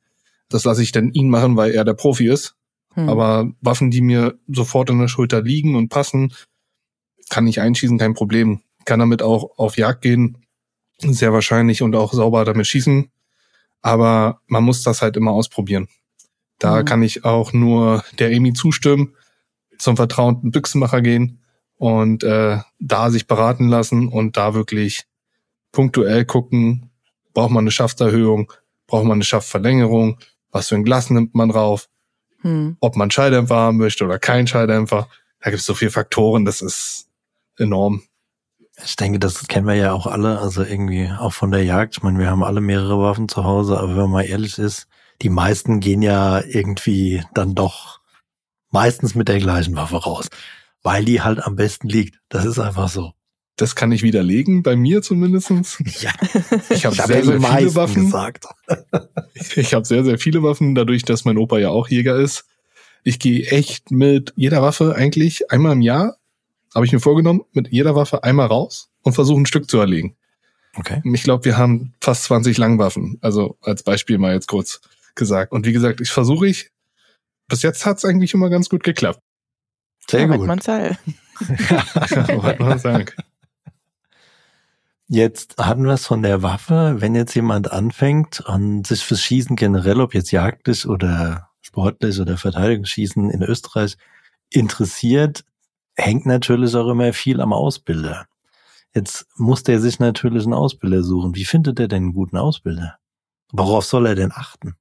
Das 0.49 0.65
lasse 0.65 0.83
ich 0.83 0.93
dann 0.93 1.13
ihn 1.13 1.29
machen, 1.29 1.57
weil 1.57 1.73
er 1.73 1.85
der 1.85 1.95
Profi 1.95 2.29
ist. 2.29 2.57
Mhm. 2.95 3.09
Aber 3.09 3.51
Waffen, 3.61 3.91
die 3.91 4.01
mir 4.01 4.39
sofort 4.49 4.91
in 4.91 4.99
der 4.99 5.09
Schulter 5.09 5.43
liegen 5.43 5.75
und 5.75 5.89
passen, 5.89 6.33
kann 7.29 7.47
ich 7.47 7.61
einschießen, 7.61 7.99
kein 7.99 8.15
Problem. 8.15 8.61
Kann 8.85 9.01
damit 9.01 9.23
auch 9.23 9.59
auf 9.59 9.77
Jagd 9.77 10.03
gehen, 10.03 10.39
sehr 10.99 11.33
wahrscheinlich 11.33 11.83
und 11.83 11.95
auch 11.97 12.13
sauber 12.13 12.45
damit 12.45 12.67
schießen. 12.67 13.11
Aber 13.83 14.41
man 14.47 14.65
muss 14.65 14.83
das 14.83 15.03
halt 15.03 15.17
immer 15.17 15.33
ausprobieren. 15.33 15.89
Da 16.59 16.81
mhm. 16.81 16.85
kann 16.85 17.03
ich 17.03 17.25
auch 17.25 17.53
nur 17.53 18.05
der 18.19 18.35
Amy 18.35 18.53
zustimmen, 18.53 19.15
zum 19.79 19.97
vertrauten 19.97 20.51
Büchsenmacher 20.51 21.03
gehen 21.03 21.41
und 21.77 22.23
äh, 22.23 22.59
da 22.79 23.11
sich 23.11 23.27
beraten 23.27 23.69
lassen 23.69 24.09
und 24.09 24.37
da 24.37 24.55
wirklich 24.55 25.05
punktuell 25.73 26.25
gucken, 26.25 26.91
braucht 27.35 27.51
man 27.51 27.65
eine 27.65 27.71
Schaftserhöhung, 27.71 28.53
braucht 28.87 29.05
man 29.05 29.15
eine 29.15 29.25
Schaftverlängerung, 29.25 30.19
was 30.51 30.69
für 30.69 30.77
ein 30.77 30.85
Glas 30.85 31.11
nimmt 31.11 31.35
man 31.35 31.49
drauf, 31.49 31.89
hm. 32.41 32.77
ob 32.81 32.97
man 32.97 33.11
Schalldämpfer 33.11 33.57
haben 33.57 33.79
möchte 33.79 34.05
oder 34.05 34.19
kein 34.19 34.47
Schalldämpfer. 34.47 35.09
Da 35.41 35.51
gibt 35.51 35.61
es 35.61 35.67
so 35.67 35.75
viele 35.75 35.91
Faktoren, 35.91 36.45
das 36.45 36.63
ist 36.63 37.09
enorm. 37.59 38.03
Ich 38.83 38.97
denke, 38.97 39.19
das 39.19 39.47
kennen 39.47 39.67
wir 39.67 39.75
ja 39.75 39.93
auch 39.93 40.07
alle, 40.07 40.39
also 40.41 40.65
irgendwie 40.65 41.11
auch 41.11 41.33
von 41.33 41.51
der 41.51 41.63
Jagd. 41.63 41.97
Ich 41.97 42.03
meine, 42.03 42.19
wir 42.19 42.31
haben 42.31 42.43
alle 42.43 42.61
mehrere 42.61 42.99
Waffen 42.99 43.29
zu 43.29 43.45
Hause, 43.45 43.79
aber 43.79 43.91
wenn 43.91 44.03
man 44.03 44.11
mal 44.11 44.27
ehrlich 44.27 44.59
ist, 44.59 44.89
die 45.23 45.29
meisten 45.29 45.81
gehen 45.81 46.03
ja 46.03 46.41
irgendwie 46.41 47.23
dann 47.35 47.55
doch 47.55 48.01
meistens 48.71 49.15
mit 49.15 49.29
der 49.29 49.39
gleichen 49.39 49.77
Waffe 49.77 49.97
raus 49.99 50.29
weil 50.85 51.05
die 51.05 51.23
halt 51.23 51.43
am 51.43 51.57
besten 51.57 51.89
liegt. 51.89 52.21
Das 52.29 52.45
ist 52.45 52.61
einfach 52.61 52.89
so. 52.89 53.13
Das 53.57 53.75
kann 53.75 53.93
ich 53.93 54.03
widerlegen, 54.03 54.63
bei 54.63 54.77
mir 54.77 55.03
zumindestens. 55.03 55.79
Ja. 56.01 56.13
Ich 56.71 56.85
habe 56.85 56.95
sehr, 56.95 57.25
sehr 57.25 57.41
viele 57.41 57.75
Waffen. 57.75 58.05
Gesagt. 58.05 58.47
ich 59.57 59.75
habe 59.75 59.85
sehr, 59.85 60.05
sehr 60.05 60.19
viele 60.19 60.43
Waffen, 60.43 60.75
dadurch, 60.75 61.05
dass 61.05 61.25
mein 61.25 61.39
Opa 61.39 61.59
ja 61.59 61.71
auch 61.71 61.89
Jäger 61.89 62.17
ist. 62.17 62.45
Ich 63.03 63.19
gehe 63.19 63.47
echt 63.47 63.91
mit 63.91 64.33
jeder 64.37 64.63
Waffe 64.63 64.95
eigentlich 64.97 65.51
einmal 65.51 65.73
im 65.73 65.81
Jahr, 65.81 66.17
habe 66.75 66.87
ich 66.87 66.93
mir 66.93 67.01
vorgenommen, 67.01 67.43
mit 67.53 67.69
jeder 67.69 67.95
Waffe 67.95 68.25
einmal 68.25 68.47
raus 68.47 68.91
und 69.03 69.13
versuche 69.13 69.41
ein 69.41 69.47
Stück 69.47 69.71
zu 69.71 69.79
erlegen. 69.79 70.17
Okay. 70.77 71.01
Ich 71.05 71.23
glaube, 71.23 71.45
wir 71.45 71.57
haben 71.57 71.95
fast 72.01 72.25
20 72.25 72.59
Langwaffen. 72.59 73.19
Also 73.21 73.57
als 73.61 73.83
Beispiel 73.83 74.19
mal 74.19 74.35
jetzt 74.35 74.49
kurz 74.49 74.81
gesagt. 75.15 75.53
Und 75.53 75.67
wie 75.67 75.73
gesagt, 75.73 76.01
ich 76.01 76.11
versuche 76.11 76.49
ich. 76.49 76.71
Bis 77.47 77.63
jetzt 77.63 77.87
hat's 77.87 78.05
eigentlich 78.05 78.35
immer 78.35 78.51
ganz 78.51 78.69
gut 78.69 78.83
geklappt. 78.83 79.21
Sehr 80.09 80.23
ja, 80.23 80.37
gut. 80.37 80.47
Man 80.47 80.61
soll. 80.61 80.97
man 82.59 82.79
sagen. 82.79 83.07
Jetzt 85.07 85.59
hatten 85.59 85.85
wir 85.85 85.93
es 85.93 86.07
von 86.07 86.23
der 86.23 86.43
Waffe. 86.43 86.97
Wenn 86.99 87.15
jetzt 87.15 87.35
jemand 87.35 87.71
anfängt 87.71 88.41
und 88.41 88.87
sich 88.87 89.05
fürs 89.05 89.21
Schießen 89.21 89.55
generell, 89.55 90.01
ob 90.01 90.15
jetzt 90.15 90.31
jagdlich 90.33 90.89
oder 90.89 91.51
sportlich 91.61 92.21
oder 92.21 92.39
Verteidigungsschießen 92.39 93.31
in 93.31 93.43
Österreich 93.43 93.97
interessiert, 94.51 95.45
hängt 95.97 96.27
natürlich 96.27 96.75
auch 96.75 96.89
immer 96.89 97.13
viel 97.13 97.41
am 97.41 97.53
Ausbilder. 97.53 98.27
Jetzt 98.95 99.27
muss 99.37 99.63
der 99.63 99.81
sich 99.81 99.99
natürlich 99.99 100.45
einen 100.45 100.55
Ausbilder 100.55 101.03
suchen. 101.03 101.35
Wie 101.35 101.45
findet 101.45 101.81
er 101.81 101.89
denn 101.89 102.05
einen 102.05 102.15
guten 102.15 102.37
Ausbilder? 102.37 102.99
Worauf 103.53 103.85
soll 103.85 104.07
er 104.07 104.15
denn 104.15 104.33
achten? 104.33 104.77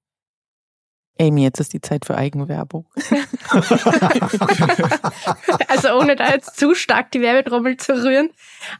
Amy, 1.19 1.43
jetzt 1.43 1.59
ist 1.59 1.73
die 1.73 1.81
Zeit 1.81 2.05
für 2.05 2.15
Eigenwerbung. 2.17 2.87
also 5.67 5.89
ohne 5.99 6.15
da 6.15 6.31
jetzt 6.31 6.57
zu 6.57 6.73
stark 6.73 7.11
die 7.11 7.21
Werbetrommel 7.21 7.77
zu 7.77 7.93
rühren. 8.03 8.31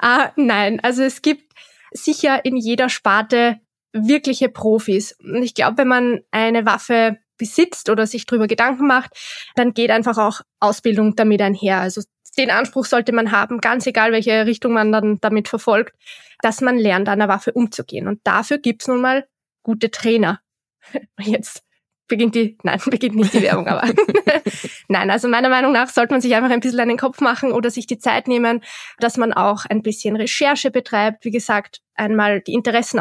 Uh, 0.04 0.30
nein, 0.36 0.80
also 0.82 1.04
es 1.04 1.22
gibt 1.22 1.54
sicher 1.92 2.44
in 2.44 2.58
jeder 2.58 2.90
Sparte 2.90 3.60
wirkliche 3.92 4.50
Profis. 4.50 5.16
Und 5.24 5.44
ich 5.44 5.54
glaube, 5.54 5.78
wenn 5.78 5.88
man 5.88 6.22
eine 6.32 6.66
Waffe 6.66 7.20
besitzt 7.38 7.90
oder 7.90 8.08
sich 8.08 8.26
darüber 8.26 8.48
Gedanken 8.48 8.88
macht, 8.88 9.12
dann 9.56 9.74
geht 9.74 9.92
einfach 9.92 10.18
auch 10.18 10.42
Ausbildung 10.60 11.16
damit 11.16 11.42
einher. 11.42 11.80
Also 11.82 12.02
den 12.38 12.52
Anspruch 12.52 12.86
sollte 12.86 13.14
man 13.14 13.32
haben, 13.32 13.62
ganz 13.62 13.86
egal 13.86 14.12
welche 14.12 14.46
Richtung 14.46 14.74
man 14.74 14.92
dann 14.92 15.20
damit 15.22 15.48
verfolgt, 15.48 15.96
dass 16.42 16.62
man 16.62 16.78
lernt, 16.78 17.10
an 17.10 17.20
der 17.20 17.28
Waffe 17.28 17.54
umzugehen. 17.54 18.08
Und 18.08 18.20
dafür 18.24 18.58
gibt's 18.58 18.88
nun 18.88 19.02
mal 19.02 19.28
gute 19.64 19.92
Trainer. 19.92 20.42
Jetzt 21.20 21.64
beginnt 22.08 22.36
die, 22.36 22.58
nein, 22.64 22.80
beginnt 22.90 23.16
nicht 23.16 23.34
die 23.34 23.42
Werbung, 23.42 23.68
aber 23.68 23.92
nein, 24.88 25.10
also 25.10 25.28
meiner 25.28 25.50
Meinung 25.50 25.72
nach 25.72 25.90
sollte 25.90 26.14
man 26.14 26.22
sich 26.22 26.36
einfach 26.36 26.50
ein 26.50 26.60
bisschen 26.60 26.80
an 26.80 26.90
den 26.90 26.98
Kopf 26.98 27.22
machen 27.22 27.52
oder 27.52 27.72
sich 27.72 27.88
die 27.88 27.98
Zeit 27.98 28.28
nehmen, 28.28 28.62
dass 29.00 29.18
man 29.18 29.34
auch 29.34 29.66
ein 29.66 29.82
bisschen 29.82 30.16
Recherche 30.16 30.72
betreibt. 30.72 31.26
Wie 31.26 31.32
gesagt, 31.32 31.82
einmal 31.96 32.42
die 32.42 32.54
Interessen 32.54 33.00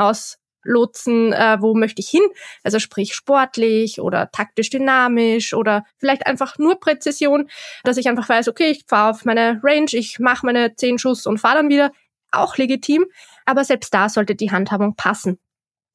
auslotsen, 0.62 1.32
äh, 1.32 1.58
wo 1.60 1.74
möchte 1.74 2.00
ich 2.00 2.08
hin? 2.08 2.22
Also 2.62 2.78
sprich 2.78 3.14
sportlich 3.14 4.00
oder 4.00 4.30
taktisch 4.30 4.70
dynamisch 4.70 5.54
oder 5.54 5.84
vielleicht 5.98 6.26
einfach 6.26 6.58
nur 6.58 6.80
Präzision, 6.80 7.48
dass 7.84 7.96
ich 7.96 8.08
einfach 8.08 8.28
weiß, 8.28 8.48
okay, 8.48 8.70
ich 8.70 8.84
fahre 8.86 9.10
auf 9.10 9.24
meine 9.24 9.60
Range, 9.62 9.90
ich 9.92 10.18
mache 10.18 10.46
meine 10.46 10.74
zehn 10.74 10.98
Schuss 10.98 11.26
und 11.26 11.38
fahre 11.38 11.56
dann 11.56 11.68
wieder. 11.68 11.92
Auch 12.34 12.56
legitim, 12.56 13.04
aber 13.44 13.62
selbst 13.62 13.92
da 13.92 14.08
sollte 14.08 14.34
die 14.34 14.50
Handhabung 14.50 14.96
passen. 14.96 15.38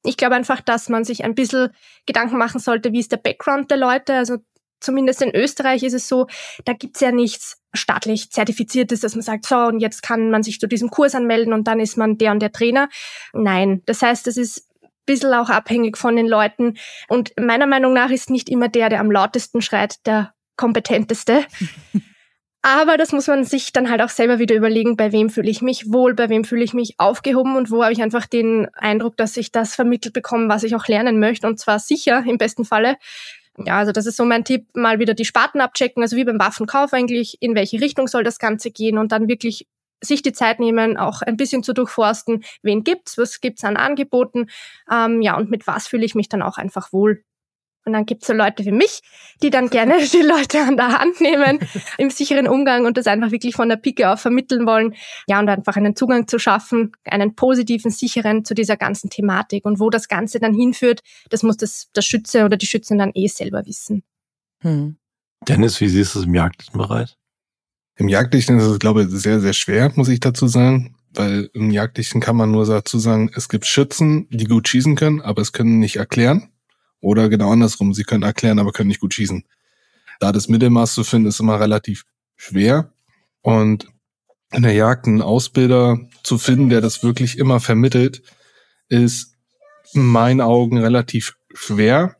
Ich 0.04 0.16
glaube 0.16 0.36
einfach, 0.36 0.60
dass 0.60 0.88
man 0.88 1.02
sich 1.02 1.24
ein 1.24 1.34
bisschen 1.34 1.70
Gedanken 2.06 2.38
machen 2.38 2.60
sollte, 2.60 2.92
wie 2.92 3.00
ist 3.00 3.10
der 3.10 3.16
Background 3.16 3.72
der 3.72 3.78
Leute. 3.78 4.14
Also 4.14 4.36
zumindest 4.80 5.22
in 5.22 5.34
Österreich 5.34 5.82
ist 5.82 5.94
es 5.94 6.08
so, 6.08 6.26
da 6.64 6.72
gibt's 6.72 7.00
ja 7.00 7.12
nichts 7.12 7.60
staatlich 7.74 8.30
zertifiziertes, 8.30 9.00
dass 9.00 9.14
man 9.14 9.22
sagt, 9.22 9.46
so, 9.46 9.56
und 9.56 9.80
jetzt 9.80 10.02
kann 10.02 10.30
man 10.30 10.42
sich 10.42 10.60
zu 10.60 10.66
diesem 10.66 10.90
Kurs 10.90 11.14
anmelden 11.14 11.52
und 11.52 11.68
dann 11.68 11.80
ist 11.80 11.96
man 11.96 12.18
der 12.18 12.32
und 12.32 12.40
der 12.40 12.52
Trainer. 12.52 12.88
Nein, 13.32 13.82
das 13.86 14.02
heißt, 14.02 14.26
das 14.26 14.36
ist 14.36 14.70
ein 14.82 14.88
bisschen 15.06 15.34
auch 15.34 15.50
abhängig 15.50 15.96
von 15.96 16.16
den 16.16 16.26
Leuten. 16.26 16.78
Und 17.08 17.32
meiner 17.38 17.66
Meinung 17.66 17.92
nach 17.92 18.10
ist 18.10 18.30
nicht 18.30 18.48
immer 18.48 18.68
der, 18.68 18.88
der 18.88 19.00
am 19.00 19.10
lautesten 19.10 19.62
schreit, 19.62 20.06
der 20.06 20.32
kompetenteste. 20.56 21.44
Aber 22.62 22.96
das 22.96 23.12
muss 23.12 23.28
man 23.28 23.44
sich 23.44 23.72
dann 23.72 23.88
halt 23.88 24.02
auch 24.02 24.08
selber 24.08 24.40
wieder 24.40 24.56
überlegen, 24.56 24.96
bei 24.96 25.12
wem 25.12 25.30
fühle 25.30 25.48
ich 25.48 25.62
mich 25.62 25.92
wohl, 25.92 26.14
bei 26.14 26.28
wem 26.28 26.44
fühle 26.44 26.64
ich 26.64 26.74
mich 26.74 26.98
aufgehoben 26.98 27.56
und 27.56 27.70
wo 27.70 27.84
habe 27.84 27.92
ich 27.92 28.02
einfach 28.02 28.26
den 28.26 28.66
Eindruck, 28.74 29.16
dass 29.16 29.36
ich 29.36 29.52
das 29.52 29.76
vermittelt 29.76 30.12
bekomme, 30.12 30.48
was 30.48 30.64
ich 30.64 30.74
auch 30.74 30.88
lernen 30.88 31.20
möchte 31.20 31.46
und 31.46 31.60
zwar 31.60 31.78
sicher 31.78 32.24
im 32.26 32.36
besten 32.36 32.64
Falle. 32.64 32.96
Ja, 33.64 33.78
also 33.78 33.92
das 33.92 34.06
ist 34.06 34.16
so 34.16 34.24
mein 34.24 34.44
Tipp, 34.44 34.66
mal 34.74 34.98
wieder 34.98 35.14
die 35.14 35.24
Sparten 35.24 35.60
abchecken, 35.60 36.02
also 36.02 36.16
wie 36.16 36.24
beim 36.24 36.38
Waffenkauf 36.38 36.92
eigentlich, 36.92 37.38
in 37.40 37.54
welche 37.54 37.80
Richtung 37.80 38.06
soll 38.06 38.24
das 38.24 38.38
Ganze 38.38 38.70
gehen 38.70 38.98
und 38.98 39.12
dann 39.12 39.28
wirklich 39.28 39.66
sich 40.00 40.22
die 40.22 40.32
Zeit 40.32 40.60
nehmen, 40.60 40.96
auch 40.96 41.22
ein 41.22 41.36
bisschen 41.36 41.64
zu 41.64 41.72
durchforsten, 41.72 42.44
wen 42.62 42.84
gibt's, 42.84 43.18
was 43.18 43.40
gibt's 43.40 43.64
an 43.64 43.76
Angeboten, 43.76 44.46
ähm, 44.90 45.22
ja, 45.22 45.36
und 45.36 45.50
mit 45.50 45.66
was 45.66 45.88
fühle 45.88 46.04
ich 46.04 46.14
mich 46.14 46.28
dann 46.28 46.42
auch 46.42 46.56
einfach 46.56 46.92
wohl. 46.92 47.24
Und 47.88 47.94
dann 47.94 48.06
gibt's 48.06 48.26
so 48.26 48.34
Leute 48.34 48.64
wie 48.66 48.70
mich, 48.70 49.00
die 49.42 49.50
dann 49.50 49.70
gerne 49.70 49.94
die 50.12 50.22
Leute 50.22 50.60
an 50.60 50.76
der 50.76 50.98
Hand 50.98 51.20
nehmen 51.20 51.58
im 51.96 52.10
sicheren 52.10 52.46
Umgang 52.46 52.84
und 52.84 52.96
das 52.96 53.06
einfach 53.06 53.30
wirklich 53.30 53.56
von 53.56 53.68
der 53.68 53.76
Pike 53.76 54.10
auf 54.10 54.20
vermitteln 54.20 54.66
wollen. 54.66 54.94
Ja, 55.26 55.40
und 55.40 55.48
einfach 55.48 55.76
einen 55.76 55.96
Zugang 55.96 56.28
zu 56.28 56.38
schaffen, 56.38 56.92
einen 57.04 57.34
positiven, 57.34 57.90
sicheren 57.90 58.44
zu 58.44 58.54
dieser 58.54 58.76
ganzen 58.76 59.08
Thematik. 59.08 59.64
Und 59.64 59.80
wo 59.80 59.88
das 59.88 60.08
Ganze 60.08 60.38
dann 60.38 60.52
hinführt, 60.52 61.00
das 61.30 61.42
muss 61.42 61.56
das, 61.56 61.90
der 61.96 62.02
Schütze 62.02 62.44
oder 62.44 62.58
die 62.58 62.66
Schützin 62.66 62.98
dann 62.98 63.12
eh 63.14 63.26
selber 63.26 63.64
wissen. 63.66 64.02
Hm. 64.60 64.98
Dennis, 65.48 65.80
wie 65.80 65.88
siehst 65.88 66.14
du 66.14 66.20
es 66.20 66.26
im 66.26 66.34
jagdlichen 66.34 66.76
Bereich? 66.76 67.16
Im 67.96 68.08
Jagdlichen 68.08 68.58
ist 68.58 68.66
es, 68.66 68.78
glaube 68.78 69.02
ich, 69.02 69.08
sehr, 69.08 69.40
sehr 69.40 69.54
schwer, 69.54 69.90
muss 69.96 70.08
ich 70.08 70.20
dazu 70.20 70.46
sagen. 70.46 70.94
Weil 71.14 71.50
im 71.54 71.70
Jagdlichen 71.70 72.20
kann 72.20 72.36
man 72.36 72.50
nur 72.50 72.66
dazu 72.66 72.98
sagen, 72.98 73.30
es 73.34 73.48
gibt 73.48 73.66
Schützen, 73.66 74.28
die 74.30 74.44
gut 74.44 74.68
schießen 74.68 74.94
können, 74.94 75.20
aber 75.20 75.42
es 75.42 75.52
können 75.52 75.78
nicht 75.78 75.96
erklären. 75.96 76.50
Oder 77.00 77.28
genau 77.28 77.52
andersrum, 77.52 77.94
sie 77.94 78.04
können 78.04 78.22
erklären, 78.22 78.58
aber 78.58 78.72
können 78.72 78.88
nicht 78.88 79.00
gut 79.00 79.14
schießen. 79.14 79.44
Da 80.20 80.32
das 80.32 80.48
Mittelmaß 80.48 80.94
zu 80.94 81.04
finden, 81.04 81.28
ist 81.28 81.40
immer 81.40 81.60
relativ 81.60 82.04
schwer. 82.36 82.92
Und 83.42 83.88
in 84.50 84.62
der 84.62 84.72
Jagd 84.72 85.06
einen 85.06 85.22
Ausbilder 85.22 85.98
zu 86.22 86.38
finden, 86.38 86.70
der 86.70 86.80
das 86.80 87.02
wirklich 87.02 87.38
immer 87.38 87.60
vermittelt, 87.60 88.22
ist 88.88 89.34
in 89.92 90.06
meinen 90.06 90.40
Augen 90.40 90.78
relativ 90.78 91.36
schwer, 91.54 92.16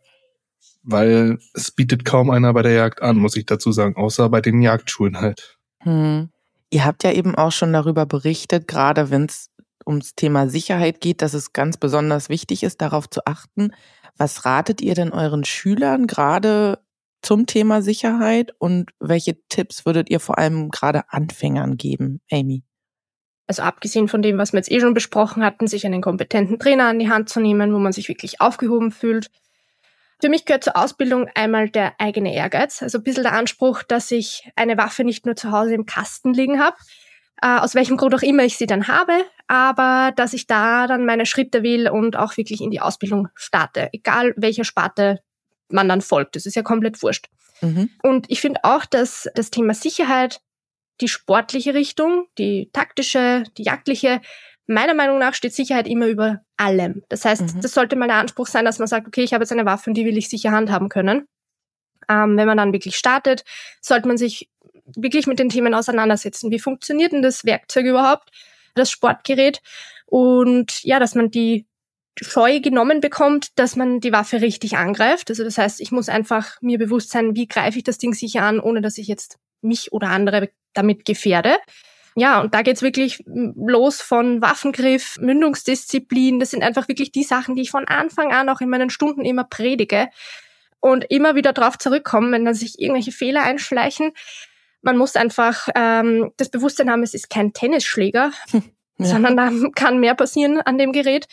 weil 0.83 1.39
es 1.55 1.71
bietet 1.71 2.05
kaum 2.05 2.31
einer 2.31 2.53
bei 2.53 2.63
der 2.63 2.73
Jagd 2.73 3.03
an, 3.03 3.19
muss 3.19 3.37
ich 3.37 3.47
dazu 3.47 3.73
sagen, 3.73 3.97
außer 3.97 4.29
bei 4.29 4.41
den 4.41 4.63
Jagdschulen 4.63 5.21
halt. 5.21 5.59
Hm. 5.81 6.31
Ihr 6.71 6.85
habt 6.85 7.03
ja 7.03 7.13
eben 7.13 7.35
auch 7.35 7.53
schon 7.53 7.73
darüber 7.73 8.05
berichtet, 8.05 8.69
gerade 8.69 9.11
wenn 9.11 9.25
es 9.25 9.51
ums 9.87 10.15
Thema 10.15 10.49
Sicherheit 10.49 11.01
geht, 11.01 11.23
dass 11.23 11.33
es 11.33 11.55
ganz 11.55 11.79
besonders 11.79 12.29
wichtig 12.29 12.63
ist, 12.63 12.83
darauf 12.83 13.09
zu 13.09 13.25
achten. 13.25 13.73
Was 14.19 14.45
ratet 14.45 14.81
ihr 14.81 14.95
denn 14.95 15.13
euren 15.13 15.45
Schülern 15.45 16.07
gerade 16.07 16.81
zum 17.23 17.47
Thema 17.47 17.83
Sicherheit 17.83 18.53
und 18.59 18.91
welche 19.01 19.37
Tipps 19.49 19.87
würdet 19.87 20.11
ihr 20.11 20.21
vor 20.21 20.39
allem 20.39 20.71
gerade 20.71 21.05
Anfängern 21.09 21.77
geben, 21.77 22.21
Amy? 22.31 22.65
Also 23.47 23.63
abgesehen 23.63 24.09
von 24.09 24.21
dem, 24.21 24.37
was 24.37 24.53
wir 24.53 24.59
jetzt 24.59 24.71
eh 24.71 24.81
schon 24.81 24.93
besprochen 24.93 25.43
hatten, 25.43 25.67
sich 25.67 25.87
einen 25.87 26.03
kompetenten 26.03 26.59
Trainer 26.59 26.87
an 26.89 26.99
die 26.99 27.09
Hand 27.09 27.29
zu 27.31 27.41
nehmen, 27.41 27.73
wo 27.73 27.79
man 27.79 27.93
sich 27.93 28.09
wirklich 28.09 28.41
aufgehoben 28.41 28.91
fühlt. 28.91 29.31
Für 30.21 30.29
mich 30.29 30.45
gehört 30.45 30.65
zur 30.65 30.77
Ausbildung 30.77 31.29
einmal 31.35 31.71
der 31.71 31.95
eigene 31.99 32.35
Ehrgeiz, 32.35 32.83
also 32.83 32.99
ein 32.99 33.05
bisschen 33.05 33.23
der 33.23 33.33
Anspruch, 33.33 33.83
dass 33.85 34.11
ich 34.11 34.51
eine 34.57 34.77
Waffe 34.77 35.05
nicht 35.05 35.25
nur 35.25 35.37
zu 35.37 35.53
Hause 35.53 35.75
im 35.75 35.87
Kasten 35.87 36.35
liegen 36.35 36.59
habe, 36.59 36.77
äh, 37.43 37.59
aus 37.59 37.75
welchem 37.75 37.97
Grund 37.97 38.15
auch 38.15 38.23
immer 38.23 38.45
ich 38.45 38.57
sie 38.57 38.67
dann 38.67 38.89
habe, 38.89 39.25
aber 39.47 40.13
dass 40.17 40.33
ich 40.33 40.47
da 40.47 40.87
dann 40.87 41.07
meine 41.07 41.27
Schritte 41.27 41.63
will 41.63 41.89
und 41.89 42.17
auch 42.17 42.37
wirklich 42.37 42.61
in 42.61 42.71
die 42.71 42.81
Ausbildung 42.81 43.29
starte, 43.35 43.89
egal 43.93 44.35
welcher 44.37 44.65
Sparte 44.65 45.21
man 45.69 45.89
dann 45.89 46.01
folgt. 46.01 46.37
Das 46.37 46.47
ist 46.47 46.57
ja 46.57 46.63
komplett 46.63 47.03
wurscht. 47.03 47.29
Mhm. 47.61 47.91
Und 48.03 48.27
ich 48.31 48.41
finde 48.41 48.61
auch, 48.63 48.85
dass 48.85 49.29
das 49.35 49.51
Thema 49.51 49.75
Sicherheit, 49.75 50.41
die 51.01 51.09
sportliche 51.09 51.75
Richtung, 51.75 52.27
die 52.39 52.71
taktische, 52.73 53.45
die 53.57 53.63
jagdliche, 53.63 54.21
meiner 54.67 54.95
Meinung 54.95 55.19
nach 55.19 55.35
steht 55.35 55.55
Sicherheit 55.55 55.89
immer 55.89 56.07
über 56.07 56.41
allem. 56.57 57.03
Das 57.09 57.25
heißt, 57.25 57.55
mhm. 57.55 57.61
das 57.61 57.73
sollte 57.73 57.97
mal 57.97 58.09
der 58.09 58.17
Anspruch 58.17 58.47
sein, 58.47 58.65
dass 58.65 58.79
man 58.79 58.89
sagt, 58.89 59.07
okay, 59.07 59.23
ich 59.23 59.33
habe 59.33 59.43
jetzt 59.43 59.53
eine 59.53 59.65
Waffe 59.65 59.91
und 59.91 59.95
die 59.95 60.05
will 60.05 60.19
ich 60.19 60.29
sicher 60.29 60.51
handhaben 60.51 60.89
können. 60.89 61.27
Ähm, 62.09 62.37
wenn 62.37 62.47
man 62.47 62.57
dann 62.57 62.73
wirklich 62.73 62.97
startet, 62.97 63.45
sollte 63.81 64.09
man 64.09 64.17
sich 64.17 64.49
wirklich 64.97 65.27
mit 65.27 65.39
den 65.39 65.49
Themen 65.49 65.75
auseinandersetzen. 65.75 66.51
Wie 66.51 66.59
funktioniert 66.59 67.13
denn 67.13 67.23
das 67.23 67.45
Werkzeug 67.45 67.87
überhaupt, 67.87 68.31
das 68.75 68.91
Sportgerät? 68.91 69.61
Und 70.07 70.83
ja, 70.85 70.99
dass 70.99 71.15
man 71.15 71.31
die 71.31 71.67
Scheu 72.21 72.61
genommen 72.61 73.01
bekommt, 73.01 73.59
dass 73.59 73.77
man 73.77 74.01
die 74.01 74.13
Waffe 74.13 74.41
richtig 74.41 74.77
angreift. 74.77 75.31
Also 75.31 75.45
das 75.45 75.59
heißt, 75.59 75.81
ich 75.81 75.93
muss 75.93 76.09
einfach 76.09 76.61
mir 76.61 76.79
bewusst 76.79 77.11
sein, 77.11 77.37
wie 77.37 77.47
greife 77.47 77.79
ich 77.79 77.85
das 77.85 77.99
Ding 77.99 78.15
sicher 78.15 78.43
an, 78.43 78.61
ohne 78.61 78.81
dass 78.81 78.99
ich 78.99 79.07
jetzt 79.07 79.39
mich 79.61 79.93
oder 79.93 80.09
andere 80.09 80.51
damit 80.73 81.05
gefährde. 81.05 81.57
Ja, 82.17 82.41
und 82.41 82.55
da 82.55 82.63
geht's 82.63 82.83
wirklich 82.83 83.23
los 83.27 84.01
von 84.01 84.43
Waffengriff, 84.43 85.19
Mündungsdisziplin. 85.21 86.41
Das 86.41 86.51
sind 86.51 86.65
einfach 86.65 86.89
wirklich 86.89 87.13
die 87.13 87.23
Sachen, 87.23 87.55
die 87.55 87.63
ich 87.63 87.71
von 87.71 87.87
Anfang 87.87 88.33
an 88.33 88.49
auch 88.49 88.61
in 88.61 88.69
meinen 88.69 88.91
Stunden 88.91 89.25
immer 89.25 89.45
predige 89.45 90.09
und 90.81 91.05
immer 91.11 91.35
wieder 91.35 91.53
drauf 91.53 91.79
zurückkommen, 91.79 92.33
wenn 92.33 92.45
dann 92.45 92.55
sich 92.55 92.81
irgendwelche 92.81 93.13
Fehler 93.13 93.43
einschleichen. 93.43 94.13
Man 94.83 94.97
muss 94.97 95.17
einfach 95.17 95.69
ähm, 95.75 96.33
das 96.37 96.51
Bewusstsein 96.51 96.91
haben, 96.91 97.03
es 97.03 97.15
ist 97.15 97.31
kein 97.31 97.53
Tennisschläger, 97.53 98.31
ja. 98.53 98.61
sondern 99.07 99.37
da 99.37 99.51
kann 99.75 99.99
mehr 99.99 100.15
passieren 100.15 100.61
an 100.61 100.79
dem 100.79 100.93
Gerät. 100.93 101.27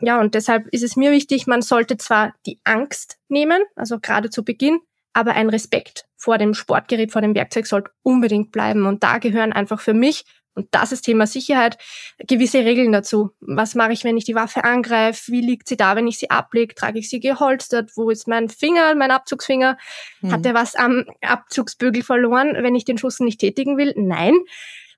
Ja, 0.00 0.20
und 0.20 0.34
deshalb 0.34 0.68
ist 0.68 0.84
es 0.84 0.96
mir 0.96 1.10
wichtig, 1.10 1.46
man 1.46 1.62
sollte 1.62 1.96
zwar 1.96 2.34
die 2.46 2.60
Angst 2.64 3.18
nehmen, 3.28 3.62
also 3.74 3.98
gerade 3.98 4.30
zu 4.30 4.44
Beginn, 4.44 4.80
aber 5.12 5.32
ein 5.32 5.50
Respekt 5.50 6.06
vor 6.16 6.38
dem 6.38 6.54
Sportgerät, 6.54 7.10
vor 7.10 7.22
dem 7.22 7.34
Werkzeug 7.34 7.66
sollte 7.66 7.90
unbedingt 8.02 8.52
bleiben. 8.52 8.86
Und 8.86 9.02
da 9.02 9.18
gehören 9.18 9.52
einfach 9.52 9.80
für 9.80 9.94
mich 9.94 10.24
und 10.58 10.66
das 10.72 10.90
ist 10.90 11.02
Thema 11.02 11.28
Sicherheit, 11.28 11.78
gewisse 12.26 12.64
Regeln 12.64 12.90
dazu. 12.90 13.30
Was 13.40 13.76
mache 13.76 13.92
ich, 13.92 14.02
wenn 14.02 14.16
ich 14.16 14.24
die 14.24 14.34
Waffe 14.34 14.64
angreife? 14.64 15.30
Wie 15.30 15.40
liegt 15.40 15.68
sie 15.68 15.76
da, 15.76 15.94
wenn 15.94 16.08
ich 16.08 16.18
sie 16.18 16.30
ablege? 16.30 16.74
Trage 16.74 16.98
ich 16.98 17.08
sie 17.08 17.20
geholstert? 17.20 17.92
Wo 17.94 18.10
ist 18.10 18.26
mein 18.26 18.48
Finger, 18.48 18.96
mein 18.96 19.12
Abzugsfinger? 19.12 19.78
Mhm. 20.20 20.32
Hat 20.32 20.44
der 20.44 20.54
was 20.54 20.74
am 20.74 21.04
Abzugsbügel 21.22 22.02
verloren, 22.02 22.56
wenn 22.58 22.74
ich 22.74 22.84
den 22.84 22.98
Schuss 22.98 23.20
nicht 23.20 23.38
tätigen 23.38 23.78
will? 23.78 23.94
Nein. 23.96 24.34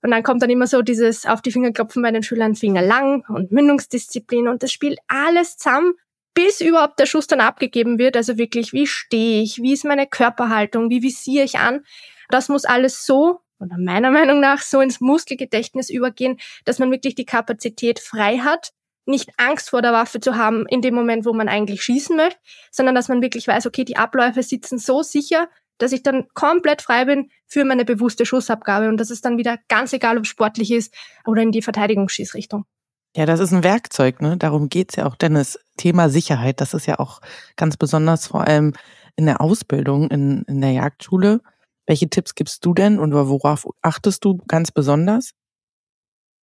Und 0.02 0.12
dann 0.12 0.22
kommt 0.22 0.42
dann 0.42 0.48
immer 0.48 0.66
so 0.66 0.80
dieses 0.80 1.26
auf 1.26 1.42
die 1.42 1.52
Finger 1.52 1.72
klopfen 1.72 2.02
bei 2.02 2.10
den 2.10 2.22
Schülern, 2.22 2.54
Finger 2.54 2.80
lang 2.80 3.22
und 3.28 3.52
Mündungsdisziplin 3.52 4.48
und 4.48 4.62
das 4.62 4.72
spielt 4.72 4.98
alles 5.08 5.58
zusammen, 5.58 5.92
bis 6.32 6.62
überhaupt 6.62 6.98
der 6.98 7.04
Schuss 7.04 7.26
dann 7.26 7.40
abgegeben 7.40 7.98
wird. 7.98 8.16
Also 8.16 8.38
wirklich, 8.38 8.72
wie 8.72 8.86
stehe 8.86 9.42
ich? 9.42 9.58
Wie 9.60 9.74
ist 9.74 9.84
meine 9.84 10.06
Körperhaltung? 10.06 10.88
Wie 10.88 11.02
visiere 11.02 11.44
ich 11.44 11.58
an? 11.58 11.84
Das 12.30 12.48
muss 12.48 12.64
alles 12.64 13.04
so 13.04 13.40
oder 13.60 13.76
meiner 13.78 14.10
Meinung 14.10 14.40
nach 14.40 14.62
so 14.62 14.80
ins 14.80 15.00
Muskelgedächtnis 15.00 15.90
übergehen, 15.90 16.38
dass 16.64 16.78
man 16.78 16.90
wirklich 16.90 17.14
die 17.14 17.26
Kapazität 17.26 18.00
frei 18.00 18.38
hat, 18.38 18.72
nicht 19.06 19.30
Angst 19.36 19.70
vor 19.70 19.82
der 19.82 19.92
Waffe 19.92 20.20
zu 20.20 20.36
haben 20.36 20.66
in 20.66 20.82
dem 20.82 20.94
Moment, 20.94 21.24
wo 21.24 21.32
man 21.32 21.48
eigentlich 21.48 21.82
schießen 21.82 22.16
möchte, 22.16 22.38
sondern 22.70 22.94
dass 22.94 23.08
man 23.08 23.22
wirklich 23.22 23.46
weiß, 23.46 23.66
okay, 23.66 23.84
die 23.84 23.96
Abläufe 23.96 24.42
sitzen 24.42 24.78
so 24.78 25.02
sicher, 25.02 25.48
dass 25.78 25.92
ich 25.92 26.02
dann 26.02 26.28
komplett 26.34 26.82
frei 26.82 27.06
bin 27.06 27.30
für 27.46 27.64
meine 27.64 27.84
bewusste 27.84 28.26
Schussabgabe 28.26 28.88
und 28.88 28.98
das 28.98 29.10
ist 29.10 29.24
dann 29.24 29.38
wieder 29.38 29.58
ganz 29.68 29.92
egal, 29.92 30.18
ob 30.18 30.26
sportlich 30.26 30.70
ist 30.70 30.94
oder 31.26 31.42
in 31.42 31.52
die 31.52 31.62
Verteidigungsschießrichtung. 31.62 32.64
Ja, 33.16 33.26
das 33.26 33.40
ist 33.40 33.52
ein 33.52 33.64
Werkzeug, 33.64 34.22
ne? 34.22 34.36
Darum 34.36 34.68
geht's 34.68 34.94
ja 34.96 35.06
auch, 35.06 35.16
Dennis. 35.16 35.58
Thema 35.76 36.10
Sicherheit, 36.10 36.60
das 36.60 36.74
ist 36.74 36.86
ja 36.86 37.00
auch 37.00 37.20
ganz 37.56 37.76
besonders 37.76 38.28
vor 38.28 38.46
allem 38.46 38.74
in 39.16 39.26
der 39.26 39.40
Ausbildung, 39.40 40.08
in, 40.10 40.42
in 40.42 40.60
der 40.60 40.72
Jagdschule. 40.72 41.40
Welche 41.90 42.08
Tipps 42.08 42.36
gibst 42.36 42.64
du 42.64 42.72
denn 42.72 43.00
und 43.00 43.12
worauf 43.12 43.66
achtest 43.82 44.24
du 44.24 44.38
ganz 44.46 44.70
besonders? 44.70 45.32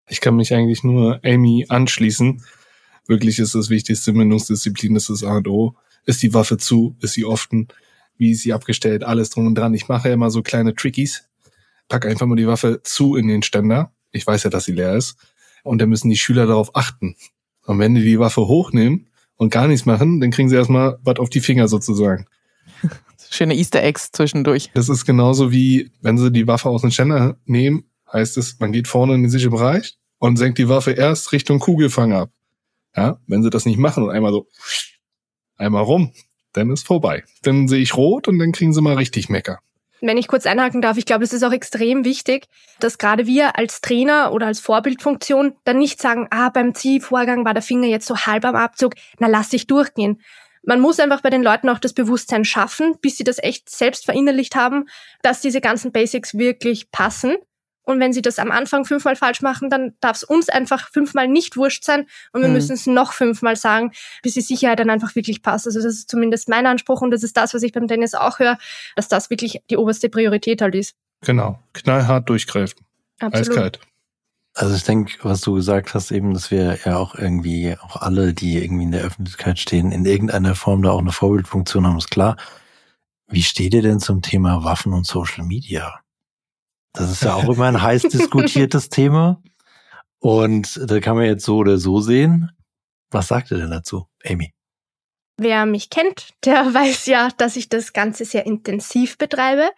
Ich 0.09 0.19
kann 0.19 0.35
mich 0.35 0.53
eigentlich 0.53 0.83
nur 0.83 1.21
Amy 1.23 1.65
anschließen. 1.69 2.43
Wirklich 3.07 3.39
ist 3.39 3.55
das 3.55 3.69
wichtigste 3.69 4.11
Mündungsdisziplin, 4.11 4.95
das 4.95 5.09
ist 5.09 5.23
A 5.23 5.37
und 5.37 5.47
O. 5.47 5.73
Ist 6.05 6.21
die 6.21 6.33
Waffe 6.33 6.57
zu? 6.57 6.97
Ist 6.99 7.13
sie 7.13 7.23
offen? 7.23 7.69
Wie 8.17 8.31
ist 8.31 8.41
sie 8.41 8.51
abgestellt? 8.51 9.05
Alles 9.05 9.29
drum 9.29 9.47
und 9.47 9.55
dran. 9.55 9.73
Ich 9.73 9.87
mache 9.87 10.09
ja 10.09 10.15
immer 10.15 10.31
so 10.31 10.41
kleine 10.41 10.75
Trickies. 10.75 11.29
Pack 11.87 12.05
einfach 12.05 12.25
mal 12.25 12.35
die 12.35 12.47
Waffe 12.47 12.81
zu 12.83 13.15
in 13.15 13.29
den 13.29 13.41
Ständer. 13.41 13.93
Ich 14.11 14.27
weiß 14.27 14.43
ja, 14.43 14.49
dass 14.49 14.65
sie 14.65 14.73
leer 14.73 14.97
ist. 14.97 15.15
Und 15.63 15.79
dann 15.81 15.87
müssen 15.87 16.09
die 16.09 16.17
Schüler 16.17 16.45
darauf 16.45 16.75
achten. 16.75 17.15
Und 17.63 17.79
wenn 17.79 17.95
die 17.95 18.03
die 18.03 18.19
Waffe 18.19 18.49
hochnehmen 18.49 19.07
und 19.37 19.49
gar 19.49 19.69
nichts 19.69 19.85
machen, 19.85 20.19
dann 20.19 20.31
kriegen 20.31 20.49
sie 20.49 20.57
erstmal 20.57 20.99
was 21.03 21.19
auf 21.19 21.29
die 21.29 21.39
Finger 21.39 21.69
sozusagen. 21.69 22.25
Schöne 23.29 23.55
Easter 23.55 23.83
Eggs 23.83 24.11
zwischendurch. 24.11 24.71
Das 24.73 24.89
ist 24.89 25.05
genauso 25.05 25.51
wie, 25.51 25.91
wenn 26.01 26.17
sie 26.17 26.31
die 26.31 26.47
Waffe 26.47 26.69
aus 26.69 26.81
dem 26.81 26.91
Ständer 26.91 27.37
nehmen, 27.45 27.89
heißt 28.11 28.37
es, 28.37 28.59
man 28.59 28.71
geht 28.71 28.87
vorne 28.87 29.15
in 29.15 29.23
den 29.23 29.29
sicheren 29.29 29.51
Bereich 29.51 29.97
und 30.19 30.37
senkt 30.37 30.57
die 30.57 30.69
Waffe 30.69 30.91
erst 30.91 31.31
Richtung 31.31 31.59
Kugelfang 31.59 32.13
ab. 32.13 32.31
Ja, 32.95 33.19
wenn 33.27 33.43
sie 33.43 33.49
das 33.49 33.65
nicht 33.65 33.77
machen 33.77 34.03
und 34.03 34.09
einmal 34.09 34.31
so 34.31 34.47
einmal 35.57 35.83
rum, 35.83 36.13
dann 36.53 36.71
ist 36.71 36.85
vorbei. 36.85 37.23
Dann 37.43 37.67
sehe 37.67 37.81
ich 37.81 37.95
rot 37.95 38.27
und 38.27 38.39
dann 38.39 38.51
kriegen 38.51 38.73
sie 38.73 38.81
mal 38.81 38.95
richtig 38.95 39.29
Mecker. 39.29 39.59
Wenn 39.99 40.17
ich 40.17 40.27
kurz 40.27 40.45
einhaken 40.45 40.81
darf, 40.81 40.97
ich 40.97 41.05
glaube, 41.05 41.23
es 41.23 41.33
ist 41.33 41.43
auch 41.43 41.51
extrem 41.51 42.05
wichtig, 42.05 42.47
dass 42.79 42.99
gerade 42.99 43.25
wir 43.25 43.57
als 43.57 43.81
Trainer 43.81 44.31
oder 44.31 44.45
als 44.45 44.59
Vorbildfunktion 44.59 45.55
dann 45.63 45.79
nicht 45.79 45.99
sagen, 45.99 46.27
ah, 46.29 46.49
beim 46.49 46.75
Ziehvorgang 46.75 47.45
war 47.45 47.55
der 47.55 47.63
Finger 47.63 47.87
jetzt 47.87 48.05
so 48.05 48.15
halb 48.15 48.45
am 48.45 48.55
Abzug, 48.55 48.93
na 49.19 49.27
lass 49.27 49.53
ich 49.53 49.65
durchgehen 49.65 50.21
Man 50.67 50.81
muss 50.81 50.99
einfach 50.99 51.21
bei 51.21 51.29
den 51.29 51.43
Leuten 51.43 51.69
auch 51.69 51.79
das 51.79 51.93
Bewusstsein 51.93 52.43
schaffen, 52.43 52.97
bis 53.01 53.15
sie 53.15 53.23
das 53.23 53.41
echt 53.41 53.69
selbst 53.69 54.03
verinnerlicht 54.03 54.53
haben, 54.53 54.89
dass 55.21 55.39
diese 55.39 55.61
ganzen 55.61 55.93
Basics 55.93 56.37
wirklich 56.37 56.91
passen. 56.91 57.37
Und 57.83 58.01
wenn 58.01 58.11
sie 58.11 58.21
das 58.21 58.37
am 58.37 58.51
Anfang 58.51 58.83
fünfmal 58.83 59.15
falsch 59.15 59.41
machen, 59.41 59.69
dann 59.69 59.93
darf 60.01 60.17
es 60.17 60.23
uns 60.25 60.49
einfach 60.49 60.91
fünfmal 60.91 61.29
nicht 61.29 61.55
wurscht 61.55 61.85
sein 61.85 62.05
und 62.33 62.41
wir 62.41 62.49
mhm. 62.49 62.55
müssen 62.55 62.73
es 62.73 62.85
noch 62.85 63.13
fünfmal 63.13 63.55
sagen, 63.55 63.93
bis 64.23 64.33
die 64.33 64.41
Sicherheit 64.41 64.79
dann 64.79 64.89
einfach 64.89 65.15
wirklich 65.15 65.41
passt. 65.41 65.67
Also 65.67 65.79
das 65.79 65.85
ist 65.85 66.11
zumindest 66.11 66.49
mein 66.49 66.65
Anspruch 66.65 67.01
und 67.01 67.11
das 67.11 67.23
ist 67.23 67.37
das, 67.37 67.53
was 67.53 67.63
ich 67.63 67.71
beim 67.71 67.87
Dennis 67.87 68.13
auch 68.13 68.39
höre, 68.39 68.57
dass 68.97 69.07
das 69.07 69.29
wirklich 69.29 69.61
die 69.69 69.77
oberste 69.77 70.09
Priorität 70.09 70.61
halt 70.61 70.75
ist. 70.75 70.95
Genau, 71.21 71.59
knallhart 71.71 72.27
durchgreifen. 72.27 72.85
Absolut. 73.21 73.51
Eiskalt. 73.51 73.79
Also 74.57 74.75
ich 74.75 74.83
denke, 74.83 75.19
was 75.21 75.41
du 75.41 75.53
gesagt 75.53 75.93
hast, 75.93 76.09
eben, 76.09 76.33
dass 76.33 76.49
wir 76.49 76.79
ja 76.83 76.97
auch 76.97 77.13
irgendwie, 77.13 77.77
auch 77.77 77.97
alle, 77.97 78.33
die 78.33 78.57
irgendwie 78.57 78.85
in 78.85 78.91
der 78.91 79.03
Öffentlichkeit 79.03 79.59
stehen, 79.59 79.91
in 79.91 80.03
irgendeiner 80.03 80.55
Form 80.55 80.81
da 80.81 80.89
auch 80.89 80.99
eine 80.99 81.11
Vorbildfunktion 81.11 81.85
haben, 81.85 81.99
ist 81.99 82.09
klar. 82.09 82.37
Wie 83.27 83.43
steht 83.43 83.75
ihr 83.75 83.83
denn 83.83 83.99
zum 83.99 84.23
Thema 84.23 84.63
Waffen 84.63 84.93
und 84.93 85.05
Social 85.05 85.43
Media? 85.43 85.99
Das 86.91 87.11
ist 87.11 87.21
ja 87.21 87.35
auch 87.35 87.47
immer 87.47 87.65
ein 87.65 87.83
heiß 87.83 88.01
diskutiertes 88.03 88.89
Thema. 88.89 89.43
Und 90.17 90.81
da 90.89 90.99
kann 91.01 91.17
man 91.17 91.25
jetzt 91.25 91.45
so 91.45 91.57
oder 91.57 91.77
so 91.77 92.01
sehen. 92.01 92.49
Was 93.11 93.27
sagt 93.27 93.51
ihr 93.51 93.57
denn 93.57 93.69
dazu, 93.69 94.07
Amy? 94.25 94.55
Wer 95.39 95.67
mich 95.67 95.91
kennt, 95.91 96.33
der 96.43 96.65
weiß 96.73 97.05
ja, 97.05 97.29
dass 97.37 97.57
ich 97.57 97.69
das 97.69 97.93
Ganze 97.93 98.25
sehr 98.25 98.47
intensiv 98.47 99.19
betreibe 99.19 99.69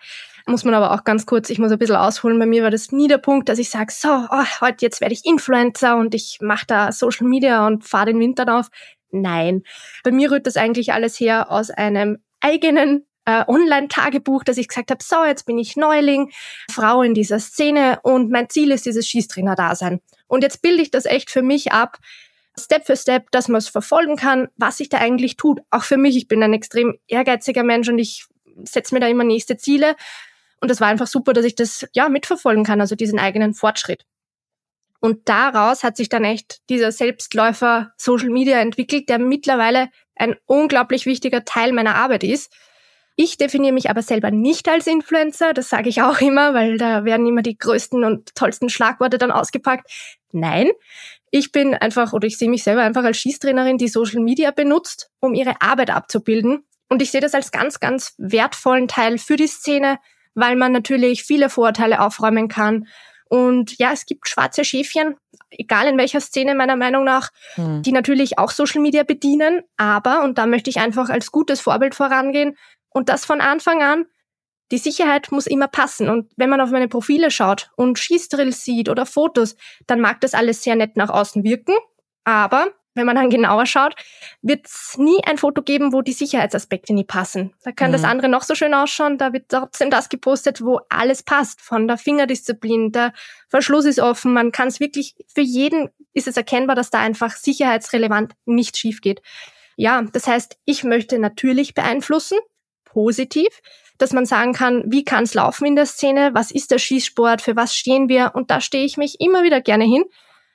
muss 0.49 0.65
man 0.65 0.73
aber 0.73 0.93
auch 0.93 1.03
ganz 1.03 1.25
kurz, 1.25 1.49
ich 1.49 1.59
muss 1.59 1.71
ein 1.71 1.77
bisschen 1.77 1.95
ausholen, 1.95 2.39
bei 2.39 2.45
mir 2.45 2.63
war 2.63 2.71
das 2.71 2.91
nie 2.91 3.07
der 3.07 3.17
Punkt, 3.17 3.47
dass 3.49 3.59
ich 3.59 3.69
sage, 3.69 3.93
so, 3.93 4.09
oh, 4.09 4.45
heute 4.61 4.85
jetzt 4.85 4.99
werde 4.99 5.13
ich 5.13 5.25
Influencer 5.25 5.95
und 5.95 6.13
ich 6.13 6.39
mache 6.41 6.65
da 6.67 6.91
Social 6.91 7.27
Media 7.27 7.65
und 7.65 7.85
fahre 7.85 8.07
den 8.07 8.19
Winter 8.19 8.59
auf. 8.59 8.69
Nein, 9.11 9.63
bei 10.03 10.11
mir 10.11 10.31
rührt 10.31 10.47
das 10.47 10.57
eigentlich 10.57 10.93
alles 10.93 11.19
her 11.19 11.51
aus 11.51 11.69
einem 11.69 12.17
eigenen 12.41 13.05
äh, 13.25 13.43
Online-Tagebuch, 13.47 14.43
dass 14.43 14.57
ich 14.57 14.67
gesagt 14.67 14.91
habe, 14.91 15.03
so, 15.03 15.23
jetzt 15.23 15.45
bin 15.45 15.57
ich 15.57 15.77
Neuling, 15.77 16.31
Frau 16.71 17.01
in 17.01 17.13
dieser 17.13 17.39
Szene 17.39 17.99
und 18.03 18.31
mein 18.31 18.49
Ziel 18.49 18.71
ist 18.71 18.85
dieses 18.85 19.07
Schießtrainer-Dasein. 19.07 20.01
Und 20.27 20.43
jetzt 20.43 20.61
bilde 20.61 20.81
ich 20.81 20.91
das 20.91 21.05
echt 21.05 21.29
für 21.29 21.41
mich 21.41 21.71
ab, 21.71 21.97
Step 22.57 22.85
für 22.85 22.97
Step, 22.97 23.31
dass 23.31 23.47
man 23.47 23.59
es 23.59 23.69
verfolgen 23.69 24.15
kann, 24.15 24.49
was 24.57 24.77
sich 24.77 24.89
da 24.89 24.97
eigentlich 24.97 25.37
tut. 25.37 25.61
Auch 25.69 25.83
für 25.83 25.97
mich, 25.97 26.17
ich 26.17 26.27
bin 26.27 26.43
ein 26.43 26.53
extrem 26.53 26.97
ehrgeiziger 27.07 27.63
Mensch 27.63 27.87
und 27.87 27.99
ich 27.99 28.25
setze 28.63 28.93
mir 28.93 28.99
da 28.99 29.07
immer 29.07 29.23
nächste 29.23 29.57
Ziele. 29.57 29.95
Und 30.61 30.69
das 30.69 30.81
war 30.81 30.87
einfach 30.87 31.07
super, 31.07 31.33
dass 31.33 31.45
ich 31.45 31.55
das 31.55 31.87
ja 31.93 32.09
mitverfolgen 32.09 32.63
kann, 32.63 32.81
also 32.81 32.95
diesen 32.95 33.19
eigenen 33.19 33.53
Fortschritt. 33.53 34.05
Und 34.99 35.29
daraus 35.29 35.83
hat 35.83 35.95
sich 35.95 36.09
dann 36.09 36.25
echt 36.25 36.59
dieser 36.69 36.91
Selbstläufer 36.91 37.93
Social 37.97 38.29
Media 38.29 38.59
entwickelt, 38.59 39.07
der 39.07 39.17
mittlerweile 39.17 39.89
ein 40.15 40.35
unglaublich 40.45 41.05
wichtiger 41.05 41.45
Teil 41.45 41.71
meiner 41.71 41.95
Arbeit 41.95 42.23
ist. 42.23 42.51
Ich 43.15 43.37
definiere 43.37 43.73
mich 43.73 43.89
aber 43.89 44.01
selber 44.01 44.31
nicht 44.31 44.67
als 44.69 44.87
Influencer, 44.87 45.53
das 45.53 45.69
sage 45.69 45.89
ich 45.89 46.01
auch 46.01 46.21
immer, 46.21 46.53
weil 46.53 46.77
da 46.77 47.05
werden 47.05 47.25
immer 47.27 47.41
die 47.41 47.57
größten 47.57 48.03
und 48.03 48.35
tollsten 48.35 48.69
Schlagworte 48.69 49.17
dann 49.17 49.31
ausgepackt. 49.31 49.89
Nein, 50.31 50.71
ich 51.31 51.51
bin 51.51 51.73
einfach 51.73 52.13
oder 52.13 52.27
ich 52.27 52.37
sehe 52.37 52.49
mich 52.49 52.63
selber 52.63 52.81
einfach 52.81 53.03
als 53.03 53.17
Schießtrainerin, 53.17 53.77
die 53.77 53.87
Social 53.87 54.21
Media 54.21 54.51
benutzt, 54.51 55.11
um 55.19 55.33
ihre 55.33 55.61
Arbeit 55.61 55.89
abzubilden. 55.89 56.65
Und 56.87 57.01
ich 57.01 57.11
sehe 57.11 57.21
das 57.21 57.33
als 57.33 57.51
ganz, 57.51 57.79
ganz 57.79 58.15
wertvollen 58.17 58.87
Teil 58.87 59.17
für 59.17 59.35
die 59.35 59.47
Szene, 59.47 59.99
weil 60.39 60.55
man 60.55 60.71
natürlich 60.71 61.23
viele 61.23 61.49
Vorurteile 61.49 62.01
aufräumen 62.01 62.47
kann. 62.47 62.87
Und 63.29 63.77
ja, 63.77 63.91
es 63.91 64.05
gibt 64.05 64.27
schwarze 64.27 64.65
Schäfchen, 64.65 65.15
egal 65.51 65.87
in 65.87 65.97
welcher 65.97 66.19
Szene 66.19 66.55
meiner 66.55 66.75
Meinung 66.75 67.03
nach, 67.03 67.29
hm. 67.55 67.83
die 67.83 67.91
natürlich 67.91 68.39
auch 68.39 68.49
Social 68.49 68.81
Media 68.81 69.03
bedienen. 69.03 69.61
Aber, 69.77 70.23
und 70.23 70.37
da 70.37 70.47
möchte 70.47 70.69
ich 70.69 70.79
einfach 70.79 71.09
als 71.09 71.31
gutes 71.31 71.61
Vorbild 71.61 71.93
vorangehen, 71.93 72.55
und 72.91 73.09
das 73.09 73.25
von 73.25 73.41
Anfang 73.41 73.81
an, 73.81 74.05
die 74.71 74.77
Sicherheit 74.77 75.31
muss 75.31 75.47
immer 75.47 75.67
passen. 75.67 76.09
Und 76.09 76.31
wenn 76.37 76.49
man 76.49 76.61
auf 76.61 76.71
meine 76.71 76.87
Profile 76.87 77.31
schaut 77.31 77.71
und 77.75 77.97
Schießdrills 77.97 78.63
sieht 78.63 78.89
oder 78.89 79.05
Fotos, 79.05 79.55
dann 79.87 79.99
mag 79.99 80.21
das 80.21 80.33
alles 80.33 80.63
sehr 80.63 80.75
nett 80.75 80.95
nach 80.95 81.09
außen 81.09 81.43
wirken. 81.43 81.73
Aber 82.23 82.67
wenn 82.99 83.05
man 83.05 83.15
dann 83.15 83.29
genauer 83.29 83.65
schaut, 83.65 83.95
wird 84.41 84.67
es 84.67 84.97
nie 84.97 85.19
ein 85.25 85.37
Foto 85.37 85.61
geben, 85.61 85.93
wo 85.93 86.01
die 86.01 86.13
Sicherheitsaspekte 86.13 86.93
nie 86.93 87.03
passen. 87.03 87.53
Da 87.63 87.71
kann 87.71 87.89
mhm. 87.89 87.93
das 87.93 88.03
andere 88.03 88.29
noch 88.29 88.43
so 88.43 88.53
schön 88.53 88.73
ausschauen, 88.73 89.17
da 89.17 89.33
wird 89.33 89.49
trotzdem 89.49 89.89
das 89.89 90.09
gepostet, 90.09 90.61
wo 90.61 90.81
alles 90.89 91.23
passt. 91.23 91.61
Von 91.61 91.87
der 91.87 91.97
Fingerdisziplin, 91.97 92.91
der 92.91 93.13
Verschluss 93.47 93.85
ist 93.85 93.99
offen, 93.99 94.33
man 94.33 94.51
kann 94.51 94.67
es 94.67 94.79
wirklich, 94.79 95.15
für 95.33 95.41
jeden 95.41 95.89
ist 96.13 96.27
es 96.27 96.37
erkennbar, 96.37 96.75
dass 96.75 96.89
da 96.89 96.99
einfach 96.99 97.31
sicherheitsrelevant 97.31 98.33
nicht 98.45 98.77
schief 98.77 99.01
geht. 99.01 99.21
Ja, 99.77 100.01
das 100.01 100.27
heißt, 100.27 100.57
ich 100.65 100.83
möchte 100.83 101.19
natürlich 101.19 101.73
beeinflussen, 101.73 102.37
positiv, 102.83 103.47
dass 103.97 104.13
man 104.13 104.25
sagen 104.25 104.53
kann, 104.53 104.83
wie 104.87 105.05
kann 105.05 105.23
es 105.23 105.33
laufen 105.33 105.65
in 105.65 105.75
der 105.75 105.85
Szene, 105.85 106.31
was 106.33 106.51
ist 106.51 106.71
der 106.71 106.79
Schießsport, 106.79 107.41
für 107.41 107.55
was 107.55 107.75
stehen 107.75 108.09
wir 108.09 108.31
und 108.33 108.51
da 108.51 108.61
stehe 108.61 108.85
ich 108.85 108.97
mich 108.97 109.21
immer 109.21 109.43
wieder 109.43 109.61
gerne 109.61 109.85
hin 109.85 110.03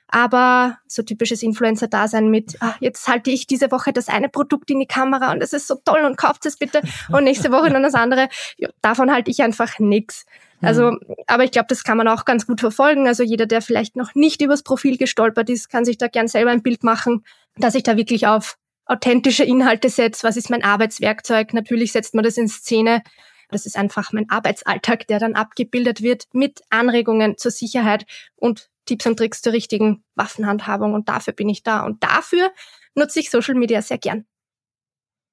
aber 0.07 0.77
so 0.87 1.03
typisches 1.03 1.43
Influencer-Dasein 1.43 2.29
mit, 2.29 2.57
ah, 2.61 2.75
jetzt 2.79 3.07
halte 3.07 3.31
ich 3.31 3.47
diese 3.47 3.71
Woche 3.71 3.91
das 3.91 4.07
eine 4.07 4.29
Produkt 4.29 4.69
in 4.69 4.79
die 4.79 4.85
Kamera 4.85 5.31
und 5.31 5.41
es 5.41 5.53
ist 5.53 5.67
so 5.67 5.75
toll 5.83 6.05
und 6.05 6.17
kauft 6.17 6.45
es 6.45 6.57
bitte 6.57 6.81
und 7.11 7.23
nächste 7.23 7.51
Woche 7.51 7.69
dann 7.69 7.83
das 7.83 7.95
andere. 7.95 8.29
Ja, 8.57 8.69
davon 8.81 9.11
halte 9.11 9.31
ich 9.31 9.41
einfach 9.41 9.79
nix. 9.79 10.25
Also, 10.61 10.89
hm. 10.89 10.99
aber 11.27 11.43
ich 11.43 11.51
glaube, 11.51 11.67
das 11.69 11.83
kann 11.83 11.97
man 11.97 12.07
auch 12.07 12.25
ganz 12.25 12.47
gut 12.47 12.59
verfolgen. 12.59 13.07
Also 13.07 13.23
jeder, 13.23 13.45
der 13.45 13.61
vielleicht 13.61 13.95
noch 13.95 14.15
nicht 14.15 14.41
übers 14.41 14.63
Profil 14.63 14.97
gestolpert 14.97 15.49
ist, 15.49 15.69
kann 15.69 15.85
sich 15.85 15.97
da 15.97 16.07
gern 16.07 16.27
selber 16.27 16.51
ein 16.51 16.63
Bild 16.63 16.83
machen, 16.83 17.23
dass 17.57 17.75
ich 17.75 17.83
da 17.83 17.97
wirklich 17.97 18.27
auf 18.27 18.57
authentische 18.85 19.43
Inhalte 19.43 19.89
setze. 19.89 20.27
Was 20.27 20.37
ist 20.37 20.49
mein 20.49 20.63
Arbeitswerkzeug? 20.63 21.53
Natürlich 21.53 21.91
setzt 21.91 22.13
man 22.13 22.23
das 22.23 22.37
in 22.37 22.47
Szene. 22.47 23.01
Das 23.49 23.65
ist 23.65 23.77
einfach 23.77 24.11
mein 24.11 24.29
Arbeitsalltag, 24.29 25.07
der 25.07 25.19
dann 25.19 25.35
abgebildet 25.35 26.01
wird 26.01 26.25
mit 26.33 26.61
Anregungen 26.69 27.37
zur 27.37 27.51
Sicherheit 27.51 28.05
und 28.35 28.69
Tipps 28.85 29.05
und 29.05 29.17
Tricks 29.17 29.41
zur 29.41 29.53
richtigen 29.53 30.03
Waffenhandhabung 30.15 30.93
und 30.93 31.09
dafür 31.09 31.33
bin 31.33 31.49
ich 31.49 31.63
da 31.63 31.81
und 31.81 32.03
dafür 32.03 32.51
nutze 32.95 33.19
ich 33.19 33.29
Social 33.29 33.55
Media 33.55 33.81
sehr 33.81 33.97
gern. 33.97 34.25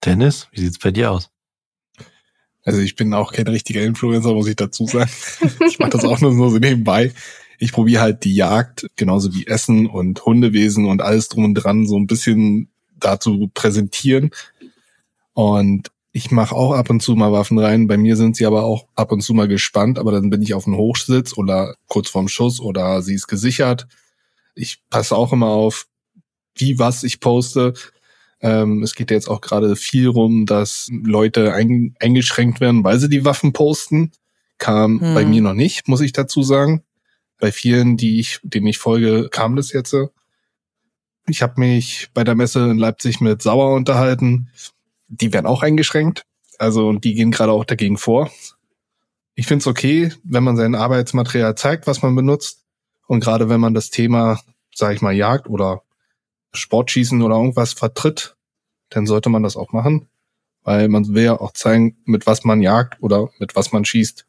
Dennis, 0.04 0.48
wie 0.52 0.60
sieht's 0.60 0.78
bei 0.78 0.90
dir 0.90 1.10
aus? 1.12 1.30
Also 2.64 2.80
ich 2.80 2.96
bin 2.96 3.12
auch 3.14 3.32
kein 3.32 3.48
richtiger 3.48 3.82
Influencer, 3.82 4.34
muss 4.34 4.48
ich 4.48 4.56
dazu 4.56 4.86
sagen. 4.86 5.10
ich 5.66 5.78
mache 5.78 5.90
das 5.90 6.04
auch 6.04 6.20
nur 6.20 6.32
so 6.50 6.58
nebenbei. 6.58 7.12
Ich 7.58 7.72
probiere 7.72 8.02
halt 8.02 8.24
die 8.24 8.34
Jagd, 8.34 8.88
genauso 8.96 9.34
wie 9.34 9.46
Essen 9.46 9.86
und 9.86 10.24
Hundewesen 10.24 10.86
und 10.86 11.02
alles 11.02 11.28
drum 11.28 11.44
und 11.44 11.54
dran, 11.54 11.86
so 11.86 11.96
ein 11.96 12.06
bisschen 12.06 12.68
dazu 12.98 13.50
präsentieren. 13.52 14.30
Und 15.32 15.90
ich 16.12 16.30
mache 16.30 16.54
auch 16.54 16.72
ab 16.72 16.90
und 16.90 17.00
zu 17.00 17.14
mal 17.14 17.32
Waffen 17.32 17.58
rein. 17.58 17.86
Bei 17.86 17.96
mir 17.96 18.16
sind 18.16 18.36
sie 18.36 18.44
aber 18.44 18.64
auch 18.64 18.86
ab 18.94 19.12
und 19.12 19.22
zu 19.22 19.32
mal 19.32 19.48
gespannt, 19.48 19.98
aber 19.98 20.12
dann 20.12 20.28
bin 20.28 20.42
ich 20.42 20.52
auf 20.52 20.64
dem 20.64 20.76
Hochsitz 20.76 21.36
oder 21.36 21.76
kurz 21.88 22.10
vorm 22.10 22.28
Schuss 22.28 22.60
oder 22.60 23.00
sie 23.00 23.14
ist 23.14 23.28
gesichert. 23.28 23.88
Ich 24.54 24.82
passe 24.90 25.16
auch 25.16 25.32
immer 25.32 25.48
auf, 25.48 25.86
wie 26.54 26.78
was 26.78 27.02
ich 27.02 27.20
poste. 27.20 27.72
Ähm, 28.40 28.82
es 28.82 28.94
geht 28.94 29.10
jetzt 29.10 29.28
auch 29.28 29.40
gerade 29.40 29.74
viel 29.74 30.06
rum, 30.08 30.44
dass 30.44 30.88
Leute 30.90 31.54
ein, 31.54 31.94
eingeschränkt 31.98 32.60
werden, 32.60 32.84
weil 32.84 32.98
sie 32.98 33.08
die 33.08 33.24
Waffen 33.24 33.54
posten. 33.54 34.12
Kam 34.58 35.00
hm. 35.00 35.14
bei 35.14 35.24
mir 35.24 35.40
noch 35.40 35.54
nicht, 35.54 35.88
muss 35.88 36.02
ich 36.02 36.12
dazu 36.12 36.42
sagen. 36.42 36.82
Bei 37.38 37.50
vielen, 37.50 37.96
die 37.96 38.20
ich, 38.20 38.38
denen 38.42 38.66
ich 38.66 38.78
folge, 38.78 39.28
kam 39.30 39.56
das 39.56 39.72
jetzt. 39.72 39.96
Ich 41.26 41.40
habe 41.40 41.58
mich 41.58 42.10
bei 42.12 42.22
der 42.22 42.34
Messe 42.34 42.70
in 42.70 42.78
Leipzig 42.78 43.20
mit 43.20 43.40
Sauer 43.40 43.74
unterhalten 43.74 44.50
die 45.12 45.32
werden 45.32 45.46
auch 45.46 45.62
eingeschränkt. 45.62 46.24
Also 46.58 46.92
die 46.92 47.14
gehen 47.14 47.30
gerade 47.30 47.52
auch 47.52 47.64
dagegen 47.64 47.98
vor. 47.98 48.30
Ich 49.34 49.46
finde 49.46 49.62
es 49.62 49.66
okay, 49.66 50.12
wenn 50.24 50.44
man 50.44 50.56
sein 50.56 50.74
Arbeitsmaterial 50.74 51.54
zeigt, 51.54 51.86
was 51.86 52.02
man 52.02 52.14
benutzt. 52.14 52.64
Und 53.06 53.20
gerade 53.20 53.48
wenn 53.48 53.60
man 53.60 53.74
das 53.74 53.90
Thema, 53.90 54.40
sage 54.74 54.94
ich 54.94 55.02
mal, 55.02 55.12
Jagd 55.12 55.48
oder 55.48 55.82
Sportschießen 56.52 57.20
oder 57.22 57.36
irgendwas 57.36 57.72
vertritt, 57.72 58.36
dann 58.90 59.06
sollte 59.06 59.28
man 59.28 59.42
das 59.42 59.56
auch 59.56 59.72
machen. 59.72 60.08
Weil 60.64 60.88
man 60.88 61.14
will 61.14 61.24
ja 61.24 61.40
auch 61.40 61.52
zeigen, 61.52 61.96
mit 62.04 62.26
was 62.26 62.44
man 62.44 62.62
jagt 62.62 63.02
oder 63.02 63.30
mit 63.38 63.56
was 63.56 63.72
man 63.72 63.84
schießt. 63.84 64.26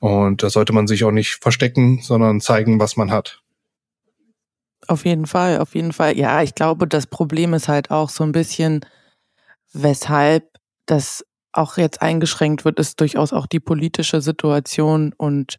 Und 0.00 0.42
da 0.42 0.50
sollte 0.50 0.72
man 0.72 0.86
sich 0.86 1.04
auch 1.04 1.10
nicht 1.10 1.34
verstecken, 1.34 2.00
sondern 2.02 2.40
zeigen, 2.40 2.80
was 2.80 2.96
man 2.96 3.10
hat. 3.10 3.42
Auf 4.86 5.04
jeden 5.04 5.26
Fall, 5.26 5.58
auf 5.58 5.74
jeden 5.74 5.92
Fall. 5.92 6.16
Ja, 6.16 6.42
ich 6.42 6.54
glaube, 6.54 6.86
das 6.88 7.06
Problem 7.06 7.52
ist 7.52 7.68
halt 7.68 7.90
auch 7.90 8.08
so 8.08 8.24
ein 8.24 8.32
bisschen, 8.32 8.86
weshalb 9.72 10.58
das 10.86 11.24
auch 11.52 11.76
jetzt 11.76 12.02
eingeschränkt 12.02 12.64
wird, 12.64 12.78
ist 12.78 13.00
durchaus 13.00 13.32
auch 13.32 13.46
die 13.46 13.60
politische 13.60 14.20
Situation 14.20 15.12
und 15.16 15.58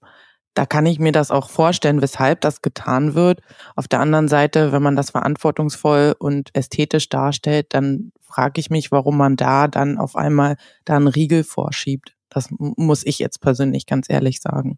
da 0.55 0.65
kann 0.65 0.85
ich 0.85 0.99
mir 0.99 1.11
das 1.11 1.31
auch 1.31 1.49
vorstellen, 1.49 2.01
weshalb 2.01 2.41
das 2.41 2.61
getan 2.61 3.13
wird. 3.13 3.39
Auf 3.75 3.87
der 3.87 3.99
anderen 4.01 4.27
Seite, 4.27 4.71
wenn 4.71 4.81
man 4.81 4.95
das 4.95 5.11
verantwortungsvoll 5.11 6.15
und 6.17 6.49
ästhetisch 6.53 7.07
darstellt, 7.07 7.67
dann 7.69 8.11
frage 8.21 8.59
ich 8.59 8.69
mich, 8.69 8.91
warum 8.91 9.17
man 9.17 9.35
da 9.35 9.67
dann 9.67 9.97
auf 9.97 10.15
einmal 10.15 10.57
da 10.85 10.95
einen 10.97 11.07
Riegel 11.07 11.43
vorschiebt. 11.43 12.15
Das 12.29 12.49
muss 12.57 13.05
ich 13.05 13.19
jetzt 13.19 13.41
persönlich 13.41 13.85
ganz 13.85 14.09
ehrlich 14.09 14.41
sagen. 14.41 14.77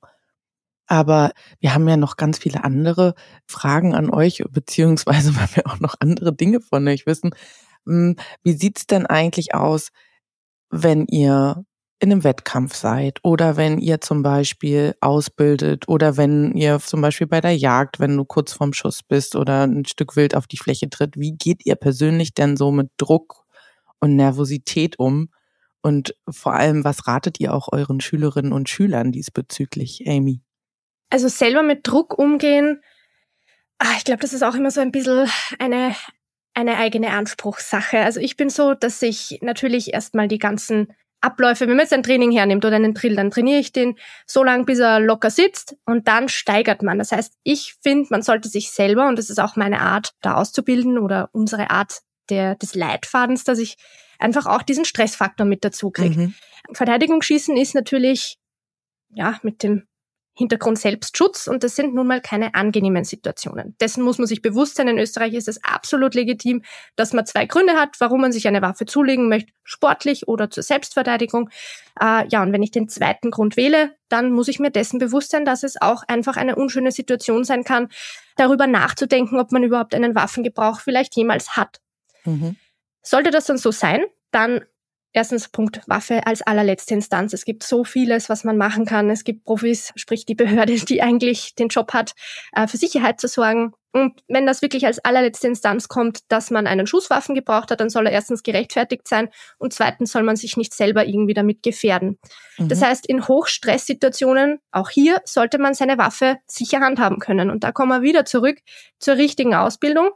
Aber 0.88 1.32
wir 1.60 1.74
haben 1.74 1.88
ja 1.88 1.98
noch 1.98 2.17
ganz 2.17 2.38
viele 2.38 2.63
andere 2.63 3.15
Fragen 3.48 3.96
an 3.96 4.10
euch, 4.10 4.44
beziehungsweise 4.52 5.36
weil 5.38 5.48
wir 5.56 5.67
auch 5.67 5.80
noch 5.80 5.96
andere 6.00 6.34
Dinge 6.34 6.62
von 6.62 6.88
euch 6.88 7.06
wissen. 7.06 7.32
Hm, 7.86 8.15
wie 8.44 8.54
sieht's 8.54 8.88
denn 8.88 9.06
eigentlich 9.06 9.54
aus, 9.56 9.89
wenn 10.70 11.06
ihr 11.08 11.65
in 12.02 12.12
einem 12.12 12.24
Wettkampf 12.24 12.74
seid 12.74 13.20
oder 13.24 13.58
wenn 13.58 13.78
ihr 13.78 14.02
zum 14.02 14.24
Beispiel 14.24 14.96
ausbildet 15.02 15.88
oder 15.88 16.17
wenn 16.17 16.54
ihr 16.54 16.80
zum 16.80 17.00
Beispiel 17.02 17.28
bei 17.28 17.41
der 17.41 17.56
Jagd, 17.56 18.00
wenn 18.00 18.17
du 18.17 18.26
kurz 18.26 18.54
vorm 18.54 18.74
Schuss 18.74 19.04
bist 19.04 19.36
oder 19.36 19.67
ein 19.67 19.86
Stück 19.86 20.15
Wild 20.15 20.36
auf 20.36 20.48
die 20.48 20.58
Fläche 20.58 20.89
tritt, 20.89 21.15
wie 21.17 21.34
geht 21.34 21.63
ihr 21.63 21.76
persönlich 21.76 22.34
denn 22.34 22.58
so 22.58 22.72
mit 22.72 22.89
Druck 22.98 23.46
und 24.00 24.15
Nervosität 24.15 24.98
um? 24.98 25.30
Und 25.84 26.15
vor 26.28 26.54
allem, 26.54 26.84
was 26.84 27.08
ratet 27.08 27.39
ihr 27.39 27.54
auch 27.54 27.70
euren 27.72 28.02
Schülerinnen 28.02 28.52
und 28.52 28.67
Schülern 28.67 29.12
diesbezüglich, 29.12 30.08
Amy? 30.08 30.41
Also 31.12 31.28
selber 31.28 31.62
mit 31.62 31.88
Druck 31.88 32.17
umgehen, 32.17 32.82
ach, 33.78 33.98
ich 33.98 34.06
glaube, 34.06 34.22
das 34.22 34.34
ist 34.34 34.44
auch 34.44 34.56
immer 34.56 34.72
so 34.72 34.82
ein 34.82 34.91
bisschen 34.91 35.30
eine, 35.60 35.96
eine 36.54 36.78
eigene 36.78 37.12
Anspruchssache. 37.12 38.00
Also 38.00 38.20
ich 38.20 38.38
bin 38.38 38.50
so, 38.50 38.74
dass 38.74 39.02
ich 39.02 39.40
natürlich 39.42 39.94
erstmal 39.94 40.28
die 40.28 40.40
ganzen 40.40 40.94
Abläufe, 41.22 41.62
wenn 41.68 41.76
man 41.76 41.80
jetzt 41.80 41.94
ein 41.94 42.04
Training 42.04 42.32
hernimmt 42.32 42.66
oder 42.66 42.76
einen 42.76 42.96
Drill, 42.96 43.16
dann 43.16 43.30
trainiere 43.30 43.60
ich 43.60 43.72
den 43.72 43.96
so 44.26 44.44
lange, 44.44 44.66
bis 44.66 44.80
er 44.80 45.00
locker 45.00 45.30
sitzt 45.30 45.76
und 45.86 46.08
dann 46.08 46.30
steigert 46.30 46.82
man. 46.82 46.98
Das 46.98 47.12
heißt, 47.12 47.36
ich 47.44 47.76
finde, 47.82 48.08
man 48.10 48.24
sollte 48.24 48.50
sich 48.50 48.72
selber, 48.72 49.08
und 49.08 49.18
das 49.18 49.30
ist 49.30 49.40
auch 49.40 49.56
meine 49.56 49.82
Art, 49.82 50.14
da 50.22 50.34
auszubilden 50.34 50.98
oder 50.98 51.30
unsere 51.32 51.70
Art 51.70 52.02
der, 52.30 52.56
des 52.56 52.74
Leitfadens, 52.74 53.44
dass 53.44 53.60
ich 53.60 53.78
einfach 54.18 54.48
auch 54.48 54.64
diesen 54.64 54.86
Stressfaktor 54.86 55.46
mit 55.46 55.64
dazu 55.64 55.92
kriege. 55.92 56.20
Mhm. 56.20 56.34
Verteidigungsschießen 56.74 57.56
ist 57.56 57.76
natürlich 57.76 58.38
ja 59.14 59.40
mit 59.44 59.62
dem 59.64 59.88
Hintergrund 60.34 60.80
Selbstschutz 60.80 61.48
und 61.48 61.63
das 61.63 61.76
sind 61.76 61.94
nun 61.94 62.08
mal 62.08 62.22
keine 62.22 62.56
angenehmen 62.56 63.04
Situationen. 63.04 63.76
Dessen 63.82 64.02
muss 64.04 64.17
man 64.17 64.28
sich 64.28 64.41
bewusst 64.41 64.76
sein. 64.76 64.88
In 64.88 64.98
Österreich 64.98 65.34
ist 65.34 65.50
es 65.50 65.62
absolut 65.63 66.15
legitim, 66.15 66.63
dass 66.96 67.12
man 67.12 67.26
zwei 67.26 67.46
Gründe 67.46 67.74
hat, 67.74 68.00
warum 68.00 68.22
man 68.22 68.32
sich 68.32 68.48
eine 68.48 68.62
Waffe 68.62 68.86
zulegen 68.86 69.28
möchte, 69.28 69.52
sportlich 69.63 70.28
oder 70.28 70.50
zur 70.50 70.63
Selbstverteidigung. 70.63 71.50
Äh, 72.00 72.28
ja, 72.30 72.41
und 72.41 72.54
wenn 72.54 72.63
ich 72.63 72.72
den 72.72 72.88
zweiten 72.88 73.30
Grund 73.30 73.58
wähle, 73.58 73.91
dann 74.08 74.32
muss 74.32 74.48
ich 74.48 74.60
mir 74.60 74.72
dessen 74.72 75.00
bewusst 75.00 75.32
sein, 75.32 75.44
dass 75.44 75.63
es 75.63 75.82
auch 75.82 76.04
einfach 76.08 76.38
eine 76.38 76.56
unschöne 76.56 76.91
Situation 76.91 77.44
sein 77.44 77.63
kann, 77.65 77.89
darüber 78.38 78.67
nachzudenken, 78.67 79.38
ob 79.38 79.52
man 79.52 79.63
überhaupt 79.63 79.94
einen 79.94 80.15
Waffengebrauch 80.15 80.80
vielleicht 80.80 81.15
jemals 81.15 81.58
hat. 81.58 81.82
Mhm. 82.24 82.56
Sollte 83.02 83.32
das 83.32 83.46
dann 83.46 83.58
so 83.58 83.72
sein, 83.72 84.06
dann 84.32 84.62
Erstens 85.13 85.50
Punkt 85.50 85.82
Waffe 85.88 86.26
als 86.26 86.41
allerletzte 86.41 86.93
Instanz. 86.93 87.34
Es 87.34 87.43
gibt 87.43 87.63
so 87.63 87.84
vieles, 87.84 88.30
was 88.30 88.45
man 88.45 88.58
machen 88.58 88.86
kann. 88.86 89.10
Es 89.10 89.26
gibt 89.26 89.43
Profis, 89.43 89.91
sprich 89.95 90.26
die 90.26 90.36
Behörde, 90.36 90.76
die 90.76 91.02
eigentlich 91.02 91.54
den 91.56 91.67
Job 91.67 91.93
hat, 91.93 92.13
äh, 92.54 92.65
für 92.67 92.78
Sicherheit 92.78 93.19
zu 93.19 93.28
sorgen. 93.28 93.74
Und 93.93 94.21
wenn 94.30 94.45
das 94.45 94.62
wirklich 94.62 94.86
als 94.86 95.00
allerletzte 95.00 95.47
Instanz 95.47 95.89
kommt, 95.89 96.32
dass 96.32 96.50
man 96.50 96.65
einen 96.65 96.88
Schusswaffen 96.88 97.36
gebraucht 97.36 97.71
hat, 97.71 97.82
dann 97.82 97.89
soll 97.89 98.06
er 98.06 98.13
erstens 98.13 98.41
gerechtfertigt 98.41 99.06
sein 99.06 99.28
und 99.58 99.74
zweitens 99.74 100.13
soll 100.13 100.24
man 100.24 100.38
sich 100.38 100.56
nicht 100.56 100.74
selber 100.74 101.06
irgendwie 101.06 101.34
damit 101.34 101.62
gefährden. 101.62 102.17
Mhm. 102.58 102.69
Das 102.69 102.82
heißt, 102.82 103.06
in 103.06 103.28
Hochstresssituationen, 103.28 104.60
auch 104.71 104.89
hier, 104.89 105.21
sollte 105.26 105.58
man 105.58 105.74
seine 105.74 105.97
Waffe 105.97 106.38
sicher 106.47 106.80
handhaben 106.80 107.19
können. 107.19 107.50
Und 107.50 107.65
da 107.65 107.74
kommen 107.74 107.91
wir 107.91 108.02
wieder 108.02 108.24
zurück 108.24 108.60
zur 108.97 109.17
richtigen 109.17 109.56
Ausbildung, 109.56 110.12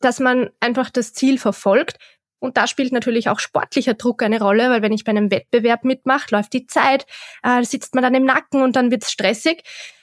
dass 0.00 0.20
man 0.20 0.50
einfach 0.60 0.90
das 0.90 1.12
Ziel 1.12 1.38
verfolgt, 1.38 1.96
und 2.38 2.56
da 2.56 2.66
spielt 2.66 2.92
natürlich 2.92 3.28
auch 3.28 3.40
sportlicher 3.40 3.94
Druck 3.94 4.22
eine 4.22 4.40
Rolle, 4.40 4.70
weil 4.70 4.82
wenn 4.82 4.92
ich 4.92 5.04
bei 5.04 5.10
einem 5.10 5.30
Wettbewerb 5.30 5.84
mitmache, 5.84 6.26
läuft 6.30 6.52
die 6.52 6.66
Zeit, 6.66 7.06
äh, 7.42 7.62
sitzt 7.62 7.94
man 7.94 8.02
dann 8.02 8.14
im 8.14 8.24
Nacken 8.24 8.62
und 8.62 8.76
dann 8.76 8.90
wird's 8.90 9.10
stressig. 9.10 9.62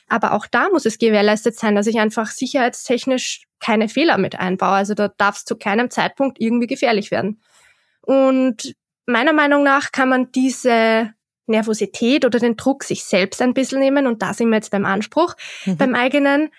Aber 0.10 0.34
auch 0.34 0.48
da 0.48 0.70
muss 0.70 0.86
es 0.86 0.98
gewährleistet 0.98 1.56
sein, 1.56 1.76
dass 1.76 1.88
ich 1.88 2.00
einfach 2.00 2.28
sicherheitstechnisch 2.28 3.44
keine 3.60 3.88
Fehler 3.88 4.18
mit 4.18 4.38
einbaue. 4.38 4.72
Also 4.74 4.94
da 4.94 5.08
darf 5.08 5.38
es 5.38 5.46
zu 5.46 5.56
keinem 5.56 5.90
Zeitpunkt 5.90 6.40
irgendwie 6.40 6.68
gefährlich 6.68 7.12
werden. 7.12 7.42
Und 8.02 8.76
meiner 9.06 9.34
Meinung 9.34 9.64
nach 9.64 9.92
kann 9.92 10.10
man 10.10 10.32
diese 10.32 11.14
Nervosität 11.46 12.26
oder 12.26 12.40
den 12.40 12.58
Druck 12.58 12.84
sich 12.84 13.04
selbst 13.06 13.42
ein 13.42 13.54
bisschen 13.54 13.80
nehmen. 13.80 14.08
Und 14.08 14.22
da 14.22 14.34
sind 14.34 14.50
wir 14.50 14.56
jetzt 14.56 14.72
beim 14.72 14.86
Anspruch, 14.86 15.36
mhm. 15.66 15.78
beim 15.78 15.96
eigenen 15.96 16.50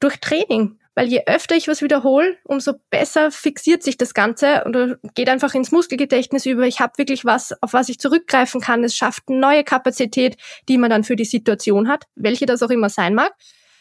durch 0.00 0.18
Training 0.20 0.78
weil 0.98 1.06
je 1.06 1.22
öfter 1.26 1.54
ich 1.54 1.68
was 1.68 1.80
wiederhole, 1.80 2.38
umso 2.42 2.72
besser 2.90 3.30
fixiert 3.30 3.84
sich 3.84 3.96
das 3.98 4.14
Ganze 4.14 4.64
oder 4.66 4.98
geht 5.14 5.28
einfach 5.28 5.54
ins 5.54 5.70
Muskelgedächtnis 5.70 6.44
über. 6.44 6.66
Ich 6.66 6.80
habe 6.80 6.98
wirklich 6.98 7.24
was, 7.24 7.54
auf 7.62 7.72
was 7.72 7.88
ich 7.88 8.00
zurückgreifen 8.00 8.60
kann. 8.60 8.82
Es 8.82 8.96
schafft 8.96 9.28
eine 9.28 9.38
neue 9.38 9.62
Kapazität, 9.62 10.36
die 10.68 10.76
man 10.76 10.90
dann 10.90 11.04
für 11.04 11.14
die 11.14 11.24
Situation 11.24 11.86
hat, 11.86 12.06
welche 12.16 12.46
das 12.46 12.64
auch 12.64 12.70
immer 12.70 12.88
sein 12.88 13.14
mag. 13.14 13.32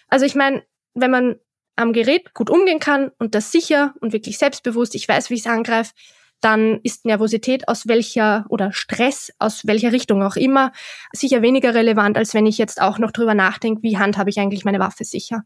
Also 0.09 0.27
ich 0.27 0.35
meine, 0.35 0.61
wenn 0.93 1.09
man 1.09 1.37
am 1.75 1.91
Gerät 1.91 2.35
gut 2.35 2.51
umgehen 2.51 2.79
kann 2.79 3.09
und 3.17 3.33
das 3.33 3.51
sicher 3.51 3.95
und 3.99 4.13
wirklich 4.13 4.37
selbstbewusst, 4.37 4.93
ich 4.93 5.07
weiß, 5.07 5.31
wie 5.31 5.35
ich 5.35 5.39
es 5.39 5.47
angreife, 5.47 5.93
dann 6.39 6.79
ist 6.83 7.05
Nervosität 7.05 7.67
aus 7.67 7.87
welcher 7.87 8.45
oder 8.49 8.71
Stress 8.73 9.33
aus 9.39 9.65
welcher 9.65 9.91
Richtung 9.91 10.21
auch 10.21 10.35
immer 10.35 10.71
sicher 11.13 11.41
weniger 11.41 11.73
relevant, 11.73 12.15
als 12.15 12.35
wenn 12.35 12.45
ich 12.45 12.59
jetzt 12.59 12.79
auch 12.79 12.99
noch 12.99 13.09
drüber 13.09 13.33
nachdenke, 13.33 13.81
wie 13.81 13.97
handhabe 13.97 14.29
ich 14.29 14.39
eigentlich 14.39 14.65
meine 14.65 14.77
Waffe 14.77 15.03
sicher. 15.03 15.45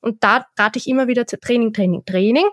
Und 0.00 0.22
da 0.22 0.46
rate 0.58 0.78
ich 0.78 0.88
immer 0.88 1.08
wieder 1.08 1.26
zu 1.26 1.38
Training, 1.38 1.72
Training, 1.72 2.04
Training. 2.04 2.46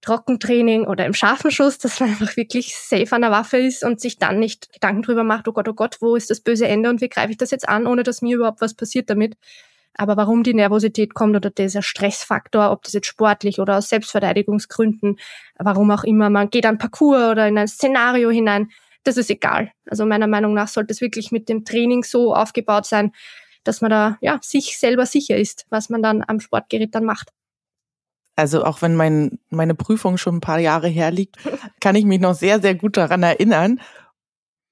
Trockentraining 0.00 0.86
oder 0.86 1.06
im 1.06 1.14
scharfen 1.14 1.50
Schuss, 1.50 1.78
dass 1.78 1.98
man 2.00 2.10
einfach 2.10 2.36
wirklich 2.36 2.76
safe 2.76 3.12
an 3.14 3.22
der 3.22 3.30
Waffe 3.30 3.58
ist 3.58 3.82
und 3.84 4.00
sich 4.00 4.18
dann 4.18 4.38
nicht 4.38 4.72
Gedanken 4.72 5.02
drüber 5.02 5.24
macht, 5.24 5.48
oh 5.48 5.52
Gott, 5.52 5.68
oh 5.68 5.74
Gott, 5.74 5.96
wo 6.00 6.14
ist 6.14 6.30
das 6.30 6.40
böse 6.40 6.68
Ende 6.68 6.88
und 6.88 7.00
wie 7.00 7.08
greife 7.08 7.32
ich 7.32 7.36
das 7.36 7.50
jetzt 7.50 7.68
an, 7.68 7.86
ohne 7.86 8.04
dass 8.04 8.22
mir 8.22 8.36
überhaupt 8.36 8.60
was 8.60 8.74
passiert 8.74 9.10
damit. 9.10 9.36
Aber 9.94 10.16
warum 10.16 10.44
die 10.44 10.54
Nervosität 10.54 11.14
kommt 11.14 11.34
oder 11.34 11.50
dieser 11.50 11.82
Stressfaktor, 11.82 12.70
ob 12.70 12.84
das 12.84 12.92
jetzt 12.92 13.08
sportlich 13.08 13.58
oder 13.58 13.78
aus 13.78 13.88
Selbstverteidigungsgründen, 13.88 15.18
warum 15.58 15.90
auch 15.90 16.04
immer, 16.04 16.30
man 16.30 16.50
geht 16.50 16.66
an 16.66 16.78
Parcours 16.78 17.32
oder 17.32 17.48
in 17.48 17.58
ein 17.58 17.66
Szenario 17.66 18.30
hinein, 18.30 18.70
das 19.02 19.16
ist 19.16 19.30
egal. 19.30 19.72
Also 19.86 20.06
meiner 20.06 20.28
Meinung 20.28 20.54
nach 20.54 20.68
sollte 20.68 20.92
es 20.92 21.00
wirklich 21.00 21.32
mit 21.32 21.48
dem 21.48 21.64
Training 21.64 22.04
so 22.04 22.32
aufgebaut 22.32 22.86
sein, 22.86 23.12
dass 23.68 23.80
man 23.80 23.90
da 23.90 24.18
ja 24.20 24.38
sich 24.42 24.78
selber 24.78 25.06
sicher 25.06 25.36
ist, 25.36 25.66
was 25.70 25.90
man 25.90 26.02
dann 26.02 26.24
am 26.26 26.40
Sportgerät 26.40 26.94
dann 26.94 27.04
macht. 27.04 27.32
Also 28.34 28.64
auch 28.64 28.82
wenn 28.82 28.94
mein, 28.94 29.38
meine 29.50 29.74
Prüfung 29.74 30.16
schon 30.16 30.36
ein 30.36 30.40
paar 30.40 30.58
Jahre 30.58 30.88
her 30.88 31.10
liegt, 31.10 31.36
kann 31.80 31.96
ich 31.96 32.04
mich 32.04 32.20
noch 32.20 32.34
sehr, 32.34 32.60
sehr 32.60 32.74
gut 32.74 32.96
daran 32.96 33.22
erinnern. 33.22 33.80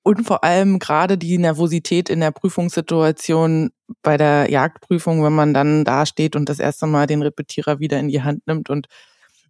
Und 0.03 0.25
vor 0.25 0.45
allem 0.45 0.79
gerade 0.79 1.19
die 1.19 1.37
Nervosität 1.37 2.09
in 2.09 2.21
der 2.21 2.31
Prüfungssituation 2.31 3.71
bei 4.03 4.17
der 4.17 4.49
Jagdprüfung, 4.49 5.25
wenn 5.25 5.33
man 5.33 5.53
dann 5.53 5.85
da 5.85 6.07
steht 6.07 6.37
und 6.37 6.49
das 6.49 6.61
erste 6.61 6.87
Mal 6.87 7.09
den 7.09 7.23
Repetierer 7.23 7.81
wieder 7.81 7.99
in 7.99 8.09
die 8.09 8.23
Hand 8.23 8.47
nimmt 8.47 8.71
und 8.71 8.87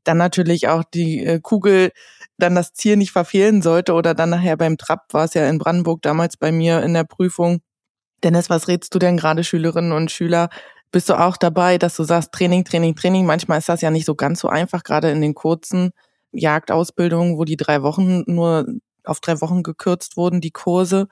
dann 0.03 0.17
natürlich 0.17 0.69
auch 0.69 0.83
die 0.83 1.25
äh, 1.25 1.41
Kugel 1.41 1.93
dann 2.39 2.55
das 2.55 2.73
Ziel 2.73 2.97
nicht 2.97 3.13
verfehlen 3.13 3.61
sollte 3.61 3.93
oder 3.93 4.15
dann 4.15 4.31
nachher 4.31 4.57
beim 4.57 4.79
Trab 4.79 5.13
war 5.13 5.25
es 5.25 5.35
ja 5.35 5.49
in 5.49 5.59
Brandenburg 5.59 6.03
damals 6.03 6.37
bei 6.37 6.53
mir 6.53 6.83
in 6.83 6.95
der 6.95 7.05
Prüfung, 7.05 7.61
Dennis, 8.23 8.51
was 8.51 8.69
rätst 8.69 8.95
du 8.95 8.99
denn 8.99 9.17
gerade 9.17 9.45
Schülerinnen 9.45 9.93
und 9.93 10.11
Schüler? 10.11 10.49
Bist 10.93 11.09
du 11.09 11.15
auch 11.15 11.37
dabei, 11.37 11.79
dass 11.79 11.97
du 11.97 12.05
sagst, 12.05 12.33
Training, 12.33 12.65
Training, 12.65 12.95
Training? 12.95 13.27
Manchmal 13.27 13.59
ist 13.59 13.69
das 13.69 13.81
ja 13.81 13.91
nicht 13.91 14.07
so 14.07 14.15
ganz 14.15 14.41
so 14.41 14.49
einfach, 14.49 14.83
gerade 14.83 15.11
in 15.11 15.21
den 15.21 15.35
kurzen 15.35 15.91
Jagdausbildungen, 16.33 17.37
wo 17.37 17.45
die 17.45 17.57
drei 17.57 17.83
Wochen 17.83 18.23
nur 18.27 18.67
auf 19.05 19.21
drei 19.21 19.41
Wochen 19.41 19.63
gekürzt 19.63 20.17
wurden, 20.17 20.41
die 20.41 20.51
Kurse. 20.51 21.09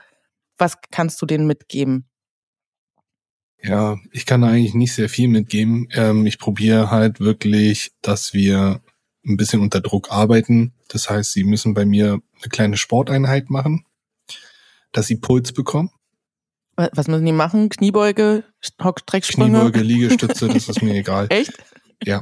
Was 0.58 0.76
kannst 0.90 1.20
du 1.20 1.26
denen 1.26 1.46
mitgeben? 1.46 2.08
Ja, 3.62 3.96
ich 4.12 4.26
kann 4.26 4.44
eigentlich 4.44 4.74
nicht 4.74 4.92
sehr 4.92 5.08
viel 5.08 5.28
mitgeben. 5.28 5.88
Ähm, 5.92 6.26
ich 6.26 6.38
probiere 6.38 6.90
halt 6.90 7.20
wirklich, 7.20 7.92
dass 8.02 8.34
wir 8.34 8.82
ein 9.26 9.36
bisschen 9.36 9.60
unter 9.60 9.80
Druck 9.80 10.10
arbeiten. 10.10 10.74
Das 10.88 11.08
heißt, 11.08 11.32
sie 11.32 11.44
müssen 11.44 11.72
bei 11.72 11.86
mir 11.86 12.20
eine 12.40 12.48
kleine 12.50 12.76
Sporteinheit 12.76 13.48
machen, 13.48 13.86
dass 14.92 15.06
sie 15.06 15.16
Puls 15.16 15.52
bekommen. 15.52 15.90
Was 16.76 17.06
müssen 17.06 17.26
die 17.26 17.32
machen? 17.32 17.68
Kniebeuge, 17.68 18.44
Hockstrecksprünge? 18.82 19.60
Kniebeuge, 19.60 19.80
Liegestütze, 19.82 20.48
das 20.48 20.68
ist 20.68 20.82
mir 20.82 20.94
egal. 20.98 21.26
Echt? 21.30 21.52
Ja. 22.02 22.20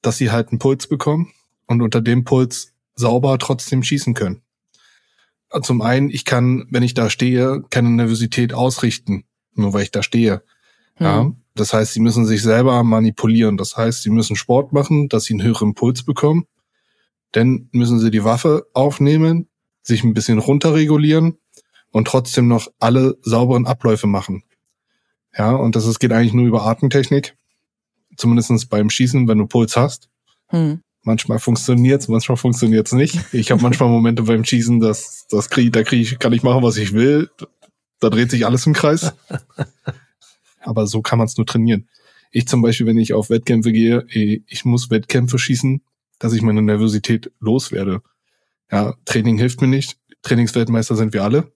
Dass 0.00 0.16
sie 0.18 0.30
halt 0.30 0.48
einen 0.48 0.58
Puls 0.58 0.86
bekommen 0.86 1.32
und 1.66 1.82
unter 1.82 2.00
dem 2.00 2.24
Puls 2.24 2.72
sauber 2.94 3.38
trotzdem 3.38 3.82
schießen 3.82 4.14
können. 4.14 4.42
Zum 5.62 5.82
einen, 5.82 6.10
ich 6.10 6.24
kann, 6.24 6.66
wenn 6.70 6.82
ich 6.82 6.94
da 6.94 7.10
stehe, 7.10 7.62
keine 7.70 7.90
Nervosität 7.90 8.52
ausrichten, 8.52 9.24
nur 9.54 9.72
weil 9.72 9.82
ich 9.82 9.90
da 9.90 10.02
stehe. 10.02 10.42
Hm. 10.96 11.06
Ja. 11.06 11.32
Das 11.54 11.72
heißt, 11.72 11.92
sie 11.92 12.00
müssen 12.00 12.26
sich 12.26 12.42
selber 12.42 12.82
manipulieren. 12.82 13.56
Das 13.56 13.76
heißt, 13.76 14.02
sie 14.02 14.10
müssen 14.10 14.34
Sport 14.34 14.72
machen, 14.72 15.08
dass 15.08 15.24
sie 15.24 15.34
einen 15.34 15.42
höheren 15.42 15.74
Puls 15.74 16.02
bekommen. 16.02 16.46
Dann 17.32 17.68
müssen 17.72 18.00
sie 18.00 18.10
die 18.10 18.24
Waffe 18.24 18.66
aufnehmen, 18.72 19.48
sich 19.82 20.02
ein 20.02 20.14
bisschen 20.14 20.38
runterregulieren 20.38 21.38
und 21.94 22.08
trotzdem 22.08 22.48
noch 22.48 22.66
alle 22.80 23.16
sauberen 23.22 23.66
Abläufe 23.66 24.08
machen. 24.08 24.42
Ja, 25.38 25.52
und 25.52 25.76
das 25.76 25.86
ist, 25.86 26.00
geht 26.00 26.10
eigentlich 26.10 26.32
nur 26.32 26.46
über 26.46 26.66
Atemtechnik. 26.66 27.36
Zumindestens 28.16 28.66
beim 28.66 28.90
Schießen, 28.90 29.28
wenn 29.28 29.38
du 29.38 29.46
Puls 29.46 29.76
hast. 29.76 30.08
Hm. 30.48 30.80
Manchmal 31.02 31.38
funktioniert's, 31.38 32.08
manchmal 32.08 32.36
funktioniert's 32.36 32.92
nicht. 32.92 33.32
Ich 33.32 33.52
habe 33.52 33.62
manchmal 33.62 33.88
Momente 33.90 34.24
beim 34.24 34.44
Schießen, 34.44 34.80
dass 34.80 35.28
das 35.30 35.50
krieg, 35.50 35.72
da 35.72 35.84
krieg 35.84 36.00
ich, 36.00 36.18
kann 36.18 36.32
ich 36.32 36.42
machen, 36.42 36.64
was 36.64 36.78
ich 36.78 36.94
will. 36.94 37.30
Da 38.00 38.10
dreht 38.10 38.32
sich 38.32 38.44
alles 38.44 38.66
im 38.66 38.72
Kreis. 38.72 39.12
Aber 40.62 40.88
so 40.88 41.00
kann 41.00 41.18
man 41.18 41.26
es 41.26 41.36
nur 41.36 41.46
trainieren. 41.46 41.88
Ich 42.32 42.48
zum 42.48 42.60
Beispiel, 42.60 42.86
wenn 42.86 42.98
ich 42.98 43.14
auf 43.14 43.30
Wettkämpfe 43.30 43.70
gehe, 43.70 44.04
ich 44.08 44.64
muss 44.64 44.90
Wettkämpfe 44.90 45.38
schießen, 45.38 45.80
dass 46.18 46.32
ich 46.32 46.42
meine 46.42 46.62
Nervosität 46.62 47.30
loswerde. 47.38 48.02
Ja, 48.68 48.94
Training 49.04 49.38
hilft 49.38 49.60
mir 49.60 49.68
nicht. 49.68 49.96
Trainingsweltmeister 50.22 50.96
sind 50.96 51.12
wir 51.12 51.22
alle. 51.22 51.52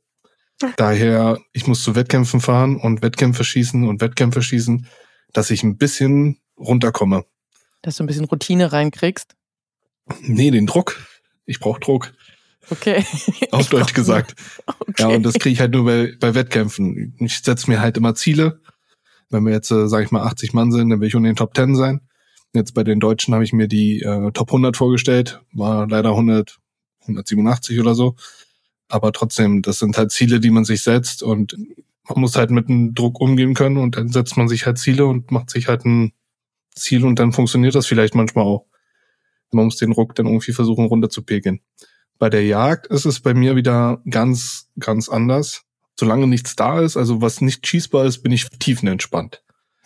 Daher, 0.77 1.38
ich 1.53 1.66
muss 1.66 1.83
zu 1.83 1.94
Wettkämpfen 1.94 2.40
fahren 2.40 2.77
und 2.77 3.03
Wettkämpfe 3.03 3.44
schießen 3.44 3.87
und 3.87 4.01
Wettkämpfe 4.01 4.42
schießen, 4.42 4.87
dass 5.33 5.51
ich 5.51 5.62
ein 5.62 5.77
bisschen 5.77 6.40
runterkomme. 6.59 7.25
Dass 7.83 7.97
du 7.97 8.05
ein 8.05 8.07
bisschen 8.07 8.25
Routine 8.25 8.73
reinkriegst? 8.73 9.37
Nee, 10.23 10.51
den 10.51 10.66
Druck. 10.66 11.07
Ich 11.47 11.61
brauche 11.61 11.81
Druck. 11.81 12.12
Okay. 12.71 13.05
Auf 13.53 13.68
Deutsch 13.68 13.94
gesagt. 13.94 14.35
Okay. 14.66 15.03
Ja, 15.03 15.09
und 15.09 15.23
das 15.23 15.35
kriege 15.35 15.53
ich 15.53 15.61
halt 15.61 15.73
nur 15.73 15.85
bei, 15.85 16.14
bei 16.18 16.35
Wettkämpfen. 16.35 17.14
Ich 17.21 17.38
setze 17.40 17.71
mir 17.71 17.81
halt 17.81 17.97
immer 17.97 18.14
Ziele. 18.14 18.61
Wenn 19.31 19.44
wir 19.44 19.53
jetzt, 19.53 19.71
äh, 19.71 19.88
sage 19.88 20.05
ich 20.05 20.11
mal, 20.11 20.23
80 20.23 20.55
Mann 20.55 20.73
sind, 20.73 20.90
dann 20.90 21.01
will 21.01 21.09
ich 21.09 21.14
unter 21.14 21.29
den 21.29 21.37
Top 21.37 21.55
10 21.55 21.77
sein. 21.77 22.01
Jetzt 22.55 22.75
bei 22.75 22.83
den 22.83 22.99
Deutschen 22.99 23.35
habe 23.35 23.44
ich 23.44 23.53
mir 23.53 23.68
die 23.68 24.01
äh, 24.01 24.33
Top 24.33 24.49
100 24.49 24.77
vorgestellt. 24.77 25.40
War 25.53 25.87
leider 25.87 26.11
100, 26.11 26.59
187 27.03 27.79
oder 27.79 27.94
so. 27.94 28.16
Aber 28.88 29.12
trotzdem, 29.12 29.62
das 29.62 29.79
sind 29.79 29.96
halt 29.98 30.12
Ziele, 30.12 30.40
die 30.40 30.51
man 30.51 30.64
sich 30.64 30.83
setzt 30.83 31.22
und 31.22 31.57
man 32.09 32.20
muss 32.20 32.37
halt 32.37 32.51
mit 32.51 32.68
dem 32.68 32.94
Druck 32.94 33.20
umgehen 33.20 33.55
können 33.55 33.77
und 33.77 33.96
dann 33.96 34.09
setzt 34.09 34.37
man 34.37 34.48
sich 34.48 34.66
halt 34.66 34.79
Ziele 34.79 35.07
und 35.07 35.31
macht 35.31 35.51
sich 35.51 35.68
halt 35.68 35.85
ein 35.85 36.12
Ziel 36.74 37.05
und 37.05 37.18
dann 37.18 37.33
funktioniert 37.33 37.74
das 37.74 37.87
vielleicht 37.87 38.14
manchmal 38.14 38.44
auch. 38.44 38.66
Man 39.53 39.66
muss 39.66 39.77
den 39.77 39.92
Druck 39.92 40.14
dann 40.14 40.27
irgendwie 40.27 40.53
versuchen 40.53 40.87
runterzupegeln. 40.87 41.61
Bei 42.18 42.29
der 42.29 42.44
Jagd 42.44 42.87
ist 42.88 43.05
es 43.05 43.20
bei 43.20 43.35
mir 43.35 43.57
wieder 43.57 44.03
ganz, 44.09 44.68
ganz 44.79 45.09
anders. 45.09 45.64
Solange 45.98 46.27
nichts 46.27 46.57
da 46.57 46.81
ist, 46.81 46.96
also 46.96 47.20
was 47.22 47.40
nicht 47.40 47.66
schießbar 47.66 48.05
ist, 48.05 48.22
bin 48.22 48.33
ich 48.33 48.48
tiefenentspannt. 48.59 49.42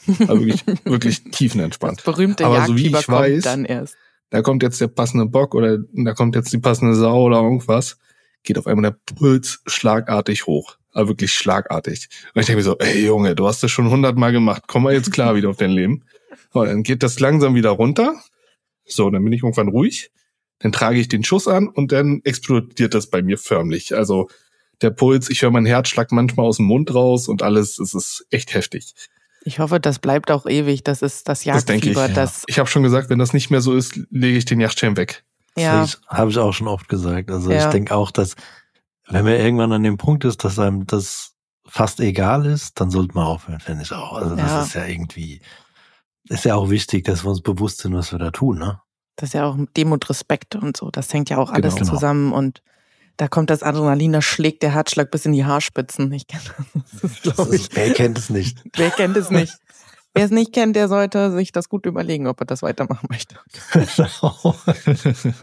Also 0.06 0.40
wirklich, 0.40 0.64
wirklich 0.84 1.24
tiefenentspannt. 1.24 1.98
Das 1.98 2.04
berühmte 2.04 2.44
Aber 2.46 2.66
so 2.66 2.76
wie 2.76 2.88
ich 2.88 3.08
weiß, 3.08 3.44
dann 3.44 3.64
erst. 3.64 3.96
da 4.30 4.42
kommt 4.42 4.62
jetzt 4.62 4.80
der 4.80 4.88
passende 4.88 5.26
Bock 5.26 5.54
oder 5.54 5.78
da 5.92 6.14
kommt 6.14 6.34
jetzt 6.34 6.52
die 6.52 6.58
passende 6.58 6.94
Sau 6.94 7.24
oder 7.24 7.40
irgendwas, 7.40 7.98
geht 8.42 8.58
auf 8.58 8.66
einmal 8.66 8.90
der 8.90 9.14
Puls 9.14 9.62
schlagartig 9.66 10.46
hoch. 10.46 10.76
Aber 10.92 11.08
wirklich 11.08 11.32
schlagartig. 11.32 12.08
Und 12.34 12.40
ich 12.40 12.46
denke 12.46 12.58
mir 12.58 12.64
so, 12.64 12.76
ey 12.78 13.06
Junge, 13.06 13.34
du 13.34 13.46
hast 13.46 13.62
das 13.62 13.70
schon 13.70 13.88
hundertmal 13.90 14.32
gemacht, 14.32 14.64
komm 14.66 14.82
mal 14.82 14.92
jetzt 14.92 15.12
klar 15.12 15.34
wieder 15.34 15.48
auf 15.48 15.56
dein 15.56 15.70
Leben. 15.70 16.04
Und 16.52 16.66
dann 16.66 16.82
geht 16.82 17.02
das 17.02 17.18
langsam 17.18 17.54
wieder 17.54 17.70
runter. 17.70 18.14
So, 18.84 19.08
dann 19.08 19.24
bin 19.24 19.32
ich 19.32 19.42
irgendwann 19.42 19.68
ruhig. 19.68 20.10
Dann 20.58 20.72
trage 20.72 20.98
ich 20.98 21.08
den 21.08 21.24
Schuss 21.24 21.48
an 21.48 21.68
und 21.68 21.92
dann 21.92 22.20
explodiert 22.24 22.94
das 22.94 23.08
bei 23.08 23.22
mir 23.22 23.38
förmlich. 23.38 23.96
Also 23.96 24.28
der 24.82 24.90
Puls, 24.90 25.30
ich 25.30 25.42
höre 25.42 25.50
meinen 25.50 25.66
Herzschlag 25.66 26.12
manchmal 26.12 26.46
aus 26.46 26.58
dem 26.58 26.66
Mund 26.66 26.94
raus 26.94 27.28
und 27.28 27.42
alles, 27.42 27.78
es 27.78 27.94
ist 27.94 28.26
echt 28.30 28.54
heftig. 28.54 28.94
Ich 29.44 29.58
hoffe, 29.58 29.80
das 29.80 29.98
bleibt 29.98 30.30
auch 30.30 30.46
ewig. 30.46 30.84
Das 30.84 31.02
ist 31.02 31.28
das 31.28 31.42
Das 31.42 31.64
denke 31.64 31.90
ich. 31.90 31.96
Jagdfieber. 31.96 32.14
Das, 32.14 32.44
Ich 32.46 32.58
habe 32.58 32.68
schon 32.68 32.82
gesagt, 32.82 33.10
wenn 33.10 33.18
das 33.18 33.32
nicht 33.32 33.50
mehr 33.50 33.60
so 33.60 33.74
ist, 33.74 33.98
lege 34.10 34.38
ich 34.38 34.44
den 34.44 34.60
Yachtschirm 34.60 34.96
weg. 34.96 35.24
Ja, 35.56 35.80
Das 35.80 36.00
habe 36.08 36.30
ich 36.30 36.38
auch 36.38 36.52
schon 36.52 36.68
oft 36.68 36.88
gesagt. 36.88 37.30
Also 37.30 37.50
Ja. 37.52 37.58
ich 37.66 37.72
denke 37.72 37.94
auch, 37.94 38.10
dass 38.10 38.34
wenn 39.08 39.24
man 39.24 39.34
irgendwann 39.34 39.72
an 39.72 39.82
dem 39.82 39.96
Punkt 39.98 40.24
ist, 40.24 40.44
dass 40.44 40.58
einem 40.58 40.86
das 40.86 41.34
fast 41.66 42.00
egal 42.00 42.46
ist, 42.46 42.80
dann 42.80 42.90
sollte 42.90 43.14
man 43.14 43.26
aufhören, 43.26 43.60
finde 43.60 43.82
ich 43.82 43.92
auch. 43.92 44.14
Also 44.14 44.36
das 44.36 44.50
Ja. 44.50 44.62
ist 44.62 44.74
ja 44.74 44.84
irgendwie, 44.86 45.40
ist 46.28 46.44
ja 46.44 46.54
auch 46.54 46.70
wichtig, 46.70 47.04
dass 47.04 47.24
wir 47.24 47.30
uns 47.30 47.40
bewusst 47.42 47.78
sind, 47.78 47.94
was 47.94 48.12
wir 48.12 48.18
da 48.18 48.30
tun, 48.30 48.58
ne? 48.58 48.80
das 49.16 49.28
ist 49.28 49.34
ja 49.34 49.44
auch 49.44 49.56
Demut, 49.76 50.08
Respekt 50.08 50.56
und 50.56 50.76
so. 50.76 50.90
Das 50.90 51.12
hängt 51.12 51.28
ja 51.30 51.36
auch 51.38 51.50
alles 51.50 51.76
Genau. 51.76 51.90
zusammen 51.90 52.32
und 52.32 52.62
da 53.18 53.28
kommt 53.28 53.50
das 53.50 53.62
Adrenalin, 53.62 54.12
da 54.12 54.22
schlägt 54.22 54.62
der 54.62 54.72
Herzschlag 54.72 55.10
bis 55.10 55.26
in 55.26 55.32
die 55.32 55.44
Haarspitzen. 55.44 56.10
Ich 56.12 56.26
kenn 56.26 56.40
das. 56.74 57.02
das 57.02 57.12
ist, 57.12 57.26
Das 57.38 57.52
ich. 57.52 57.68
wer 57.76 57.92
kennt 57.92 58.16
es 58.18 58.30
nicht? 58.30 58.64
Wer 58.74 58.90
kennt 58.90 59.16
es 59.18 59.28
nicht? 59.30 59.54
Wer 60.14 60.26
es 60.26 60.30
nicht 60.30 60.52
kennt, 60.52 60.76
der 60.76 60.88
sollte 60.88 61.30
sich 61.32 61.52
das 61.52 61.68
gut 61.68 61.86
überlegen, 61.86 62.26
ob 62.26 62.40
er 62.40 62.46
das 62.46 62.62
weitermachen 62.62 63.08
möchte. 63.10 63.38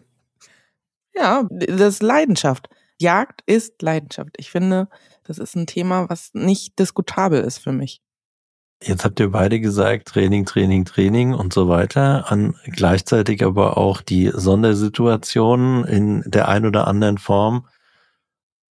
Ja, 1.15 1.45
das 1.49 1.95
ist 1.95 2.03
Leidenschaft. 2.03 2.69
Jagd 2.97 3.41
ist 3.45 3.81
Leidenschaft. 3.81 4.35
Ich 4.37 4.51
finde, 4.51 4.87
das 5.23 5.37
ist 5.37 5.55
ein 5.55 5.67
Thema, 5.67 6.09
was 6.09 6.31
nicht 6.33 6.79
diskutabel 6.79 7.41
ist 7.41 7.57
für 7.57 7.73
mich. 7.73 8.01
Jetzt 8.81 9.03
habt 9.03 9.19
ihr 9.19 9.29
beide 9.29 9.59
gesagt, 9.59 10.07
Training, 10.07 10.45
Training, 10.45 10.85
Training 10.85 11.33
und 11.33 11.51
so 11.51 11.67
weiter, 11.67 12.31
an 12.31 12.55
gleichzeitig 12.63 13.43
aber 13.43 13.77
auch 13.77 14.01
die 14.01 14.31
Sondersituationen 14.33 15.83
in 15.83 16.23
der 16.25 16.47
ein 16.47 16.65
oder 16.65 16.87
anderen 16.87 17.17
Form. 17.17 17.67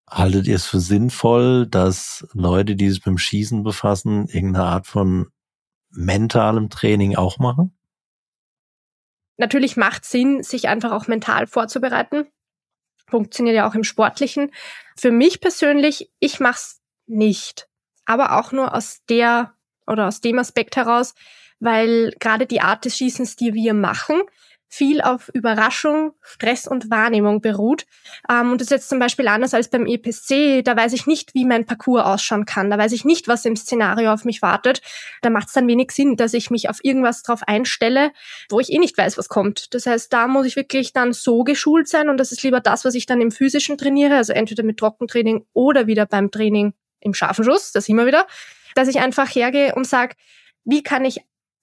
Haltet 0.10 0.48
ihr 0.48 0.56
es 0.56 0.66
für 0.66 0.80
sinnvoll, 0.80 1.68
dass 1.68 2.26
Leute, 2.32 2.78
die 2.78 2.90
sich 2.90 3.00
mit 3.00 3.08
dem 3.08 3.18
Schießen 3.18 3.64
befassen, 3.64 4.28
irgendeine 4.28 4.66
Art 4.66 4.88
von 4.88 5.28
mentalem 5.98 6.70
Training 6.70 7.16
auch 7.16 7.40
machen? 7.40 7.76
Natürlich 9.38 9.78
macht 9.78 10.06
Sinn, 10.06 10.44
sich 10.44 10.68
einfach 10.68 10.92
auch 10.92 11.08
mental 11.08 11.48
vorzubereiten. 11.48 12.28
Funktioniert 13.08 13.56
ja 13.56 13.70
auch 13.70 13.76
im 13.76 13.84
Sportlichen. 13.84 14.52
Für 14.96 15.12
mich 15.12 15.42
persönlich, 15.42 16.12
ich 16.20 16.40
mach's 16.40 16.82
nicht. 17.06 17.68
Aber 18.06 18.38
auch 18.38 18.52
nur 18.52 18.74
aus 18.74 19.04
der 19.10 19.54
oder 19.86 20.08
aus 20.08 20.22
dem 20.22 20.40
Aspekt 20.40 20.76
heraus, 20.76 21.14
weil 21.60 22.12
gerade 22.20 22.46
die 22.46 22.62
Art 22.62 22.86
des 22.86 22.98
Schießens, 22.98 23.36
die 23.36 23.54
wir 23.54 23.74
machen, 23.74 24.22
viel 24.70 25.02
auf 25.02 25.30
Überraschung, 25.34 26.14
Stress 26.22 26.68
und 26.68 26.90
Wahrnehmung 26.90 27.42
beruht. 27.42 27.86
Ähm, 28.30 28.52
und 28.52 28.62
das 28.62 28.68
ist 28.68 28.72
jetzt 28.72 28.90
zum 28.90 29.00
Beispiel 29.00 29.28
anders 29.28 29.54
als 29.54 29.70
beim 29.70 29.86
EPC. 29.86 30.64
Da 30.64 30.76
weiß 30.76 30.94
ich 30.94 31.08
nicht, 31.08 31.34
wie 31.34 31.46
mein 31.46 31.66
Parcours 31.66 32.04
ausschauen 32.04 32.46
kann. 32.46 32.70
Da 32.70 32.78
weiß 32.78 32.92
ich 32.92 33.06
nicht, 33.06 33.28
was 33.28 33.46
im 33.46 33.56
Szenario 33.56 34.12
auf 34.12 34.26
mich 34.26 34.42
wartet. 34.42 34.82
Da 35.22 35.30
macht 35.30 35.48
es 35.48 35.54
dann 35.54 35.68
wenig 35.68 35.92
Sinn, 35.92 36.18
dass 36.18 36.34
ich 36.34 36.52
mich 36.52 36.70
auf 36.70 36.80
irgendwas 36.84 37.24
drauf 37.24 37.42
einstelle, 37.48 38.12
wo 38.50 38.60
ich 38.60 38.72
eh 38.72 38.78
nicht 38.78 38.98
weiß, 38.98 39.18
was 39.18 39.30
kommt. 39.30 39.74
Das 39.74 39.86
heißt, 39.86 40.12
da 40.12 40.28
muss 40.28 40.46
ich 40.46 40.56
wirklich 40.56 40.94
dann 40.94 41.14
so 41.14 41.44
geschult 41.44 41.88
sein 41.88 42.10
und 42.10 42.18
das 42.18 42.32
ist 42.32 42.44
lieber 42.44 42.60
das, 42.60 42.84
was 42.86 42.96
ich 42.96 43.06
dann 43.06 43.22
im 43.22 43.32
physischen 43.32 43.78
trainiere, 43.78 44.18
also 44.18 44.34
entweder 44.34 44.64
mit 44.64 44.78
Trockentraining 44.78 45.46
oder 45.54 45.88
wieder 45.88 46.06
beim 46.06 46.32
Training 46.32 46.74
im 47.00 47.14
scharfen 47.14 47.46
Schuss, 47.46 47.72
das 47.72 47.88
immer 47.88 48.06
wieder, 48.06 48.28
dass 48.76 48.88
ich 48.88 49.00
einfach 49.00 49.34
hergehe 49.34 49.76
und 49.76 49.88
sage, 49.88 50.16
wie 50.66 50.84
kann 50.84 51.06
ich 51.06 51.22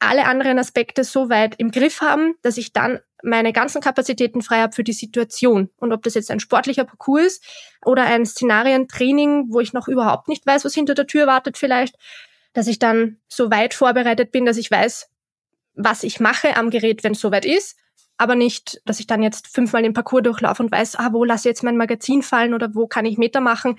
alle 0.08 0.26
anderen 0.26 0.58
Aspekte 0.58 1.04
so 1.04 1.28
weit 1.28 1.54
im 1.58 1.70
Griff 1.70 2.00
haben, 2.00 2.34
dass 2.42 2.56
ich 2.56 2.72
dann 2.72 3.00
meine 3.22 3.52
ganzen 3.52 3.80
Kapazitäten 3.80 4.42
frei 4.42 4.60
habe 4.60 4.72
für 4.72 4.84
die 4.84 4.92
Situation. 4.92 5.70
Und 5.78 5.92
ob 5.92 6.02
das 6.02 6.14
jetzt 6.14 6.30
ein 6.30 6.40
sportlicher 6.40 6.84
Parcours 6.84 7.24
ist 7.24 7.44
oder 7.84 8.04
ein 8.04 8.26
Szenarientraining, 8.26 9.46
wo 9.48 9.60
ich 9.60 9.72
noch 9.72 9.88
überhaupt 9.88 10.28
nicht 10.28 10.46
weiß, 10.46 10.64
was 10.64 10.74
hinter 10.74 10.94
der 10.94 11.06
Tür 11.06 11.26
wartet 11.26 11.56
vielleicht, 11.56 11.96
dass 12.52 12.66
ich 12.66 12.78
dann 12.78 13.18
so 13.28 13.50
weit 13.50 13.74
vorbereitet 13.74 14.30
bin, 14.30 14.44
dass 14.44 14.56
ich 14.56 14.70
weiß, 14.70 15.08
was 15.74 16.02
ich 16.02 16.20
mache 16.20 16.56
am 16.56 16.70
Gerät, 16.70 17.02
wenn 17.02 17.12
es 17.12 17.20
soweit 17.20 17.44
ist. 17.44 17.76
Aber 18.16 18.36
nicht, 18.36 18.80
dass 18.84 19.00
ich 19.00 19.08
dann 19.08 19.22
jetzt 19.22 19.48
fünfmal 19.48 19.82
den 19.82 19.92
Parcours 19.92 20.22
durchlaufe 20.22 20.62
und 20.62 20.70
weiß, 20.70 20.96
ah, 20.96 21.12
wo 21.12 21.24
lasse 21.24 21.48
ich 21.48 21.50
jetzt 21.50 21.64
mein 21.64 21.76
Magazin 21.76 22.22
fallen 22.22 22.54
oder 22.54 22.74
wo 22.74 22.86
kann 22.86 23.06
ich 23.06 23.18
Meter 23.18 23.40
machen. 23.40 23.76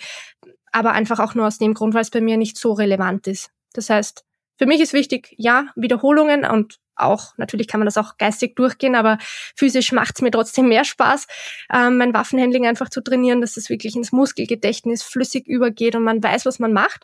Aber 0.74 0.92
einfach 0.92 1.20
auch 1.20 1.36
nur 1.36 1.48
aus 1.48 1.58
dem 1.58 1.74
Grund, 1.74 1.94
weil 1.94 2.02
es 2.02 2.10
bei 2.10 2.20
mir 2.20 2.36
nicht 2.36 2.58
so 2.58 2.74
relevant 2.74 3.28
ist. 3.28 3.50
Das 3.74 3.90
heißt, 3.90 4.26
für 4.58 4.66
mich 4.66 4.82
ist 4.82 4.94
wichtig, 4.94 5.34
ja, 5.38 5.68
Wiederholungen 5.76 6.46
und 6.46 6.80
auch, 6.96 7.38
natürlich 7.38 7.68
kann 7.68 7.80
man 7.80 7.86
das 7.86 7.98
auch 7.98 8.18
geistig 8.18 8.56
durchgehen, 8.56 8.96
aber 8.96 9.18
physisch 9.56 9.92
macht 9.92 10.16
es 10.16 10.22
mir 10.22 10.32
trotzdem 10.32 10.70
mehr 10.70 10.86
Spaß, 10.86 11.28
ähm, 11.74 11.98
mein 11.98 12.14
Waffenhandling 12.14 12.66
einfach 12.66 12.90
zu 12.90 13.02
trainieren, 13.02 13.42
dass 13.42 13.58
es 13.58 13.70
wirklich 13.70 13.96
ins 13.96 14.12
Muskelgedächtnis 14.12 15.04
flüssig 15.04 15.48
übergeht 15.48 15.96
und 15.96 16.04
man 16.04 16.24
weiß, 16.24 16.46
was 16.46 16.60
man 16.60 16.74
macht. 16.74 17.04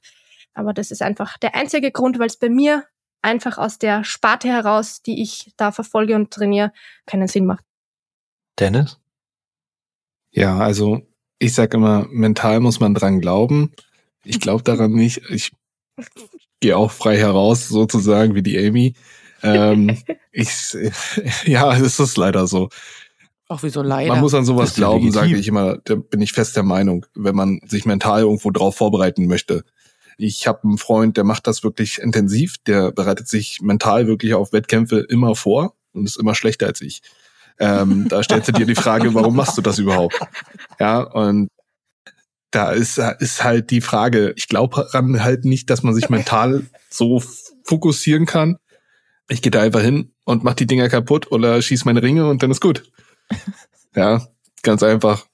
Aber 0.53 0.73
das 0.73 0.91
ist 0.91 1.01
einfach 1.01 1.37
der 1.37 1.55
einzige 1.55 1.91
Grund, 1.91 2.19
weil 2.19 2.27
es 2.27 2.37
bei 2.37 2.49
mir 2.49 2.85
einfach 3.21 3.57
aus 3.57 3.77
der 3.77 4.03
Sparte 4.03 4.47
heraus, 4.47 5.01
die 5.01 5.21
ich 5.21 5.51
da 5.57 5.71
verfolge 5.71 6.15
und 6.15 6.31
trainiere, 6.31 6.71
keinen 7.05 7.27
Sinn 7.27 7.45
macht. 7.45 7.63
Dennis? 8.59 8.99
Ja, 10.31 10.57
also 10.57 11.01
ich 11.39 11.53
sag 11.53 11.73
immer, 11.73 12.07
mental 12.09 12.59
muss 12.59 12.79
man 12.79 12.93
dran 12.93 13.19
glauben. 13.19 13.73
Ich 14.23 14.39
glaube 14.39 14.63
daran 14.63 14.91
nicht. 14.91 15.29
Ich 15.29 15.51
gehe 16.61 16.77
auch 16.77 16.91
frei 16.91 17.17
heraus, 17.17 17.67
sozusagen 17.67 18.35
wie 18.35 18.43
die 18.43 18.57
Amy. 18.57 18.93
Ähm, 19.43 19.97
ich, 20.31 20.77
ja, 21.45 21.75
es 21.75 21.99
ist 21.99 22.17
leider 22.17 22.47
so. 22.47 22.69
Auch 23.49 23.63
wie 23.63 23.69
so 23.69 23.81
leider. 23.81 24.13
Man 24.13 24.21
muss 24.21 24.33
an 24.33 24.45
sowas 24.45 24.75
glauben, 24.75 25.11
sage 25.11 25.35
ich 25.35 25.47
immer. 25.49 25.77
Da 25.83 25.95
bin 25.95 26.21
ich 26.21 26.31
fest 26.31 26.55
der 26.55 26.63
Meinung, 26.63 27.05
wenn 27.15 27.35
man 27.35 27.59
sich 27.67 27.85
mental 27.85 28.21
irgendwo 28.21 28.49
drauf 28.49 28.77
vorbereiten 28.77 29.27
möchte. 29.27 29.65
Ich 30.17 30.47
habe 30.47 30.63
einen 30.63 30.77
Freund, 30.77 31.17
der 31.17 31.25
macht 31.25 31.47
das 31.47 31.63
wirklich 31.63 31.99
intensiv. 31.99 32.55
Der 32.65 32.91
bereitet 32.93 33.27
sich 33.27 33.59
mental 33.61 34.07
wirklich 34.07 34.35
auf 34.35 34.53
Wettkämpfe 34.53 34.99
immer 35.09 35.35
vor 35.35 35.73
und 35.91 36.05
ist 36.05 36.17
immer 36.17 36.35
schlechter 36.35 36.67
als 36.67 36.79
ich. 36.79 37.01
Ähm, 37.59 38.07
da 38.07 38.23
stellst 38.23 38.47
du 38.47 38.53
dir 38.53 38.65
die 38.65 38.75
Frage, 38.75 39.13
warum 39.13 39.35
machst 39.35 39.57
du 39.57 39.61
das 39.61 39.79
überhaupt? 39.79 40.19
Ja, 40.79 41.01
und 41.01 41.49
da 42.51 42.71
ist, 42.71 42.97
ist 43.19 43.43
halt 43.43 43.71
die 43.71 43.81
Frage, 43.81 44.33
ich 44.35 44.47
glaube 44.47 44.75
daran 44.75 45.23
halt 45.23 45.45
nicht, 45.45 45.69
dass 45.69 45.83
man 45.83 45.93
sich 45.93 46.09
mental 46.09 46.65
so 46.89 47.23
fokussieren 47.63 48.25
kann. 48.25 48.57
Ich 49.29 49.41
gehe 49.41 49.51
da 49.51 49.61
einfach 49.61 49.81
hin 49.81 50.13
und 50.25 50.43
mach 50.43 50.53
die 50.53 50.67
Dinger 50.67 50.89
kaputt 50.89 51.31
oder 51.31 51.61
schieß 51.61 51.85
meine 51.85 52.03
Ringe 52.03 52.29
und 52.29 52.43
dann 52.43 52.51
ist 52.51 52.61
gut. 52.61 52.83
Ja, 53.93 54.25
ganz 54.63 54.83
einfach. 54.83 55.25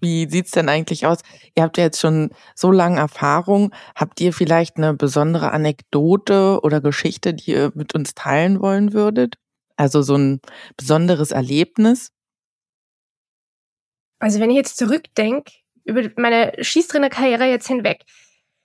Wie 0.00 0.26
sieht's 0.28 0.52
denn 0.52 0.70
eigentlich 0.70 1.06
aus? 1.06 1.18
Ihr 1.54 1.62
habt 1.62 1.76
ja 1.76 1.84
jetzt 1.84 2.00
schon 2.00 2.30
so 2.54 2.70
lange 2.70 2.98
Erfahrung. 2.98 3.74
Habt 3.94 4.22
ihr 4.22 4.32
vielleicht 4.32 4.78
eine 4.78 4.94
besondere 4.94 5.52
Anekdote 5.52 6.60
oder 6.62 6.80
Geschichte, 6.80 7.34
die 7.34 7.50
ihr 7.50 7.72
mit 7.74 7.94
uns 7.94 8.14
teilen 8.14 8.60
wollen 8.60 8.94
würdet? 8.94 9.36
Also 9.76 10.00
so 10.02 10.16
ein 10.16 10.40
besonderes 10.76 11.30
Erlebnis? 11.30 12.10
Also 14.18 14.40
wenn 14.40 14.50
ich 14.50 14.56
jetzt 14.56 14.78
zurückdenke, 14.78 15.52
über 15.84 16.02
meine 16.16 16.52
Schießtrainerkarriere 16.60 17.44
jetzt 17.46 17.68
hinweg, 17.68 18.04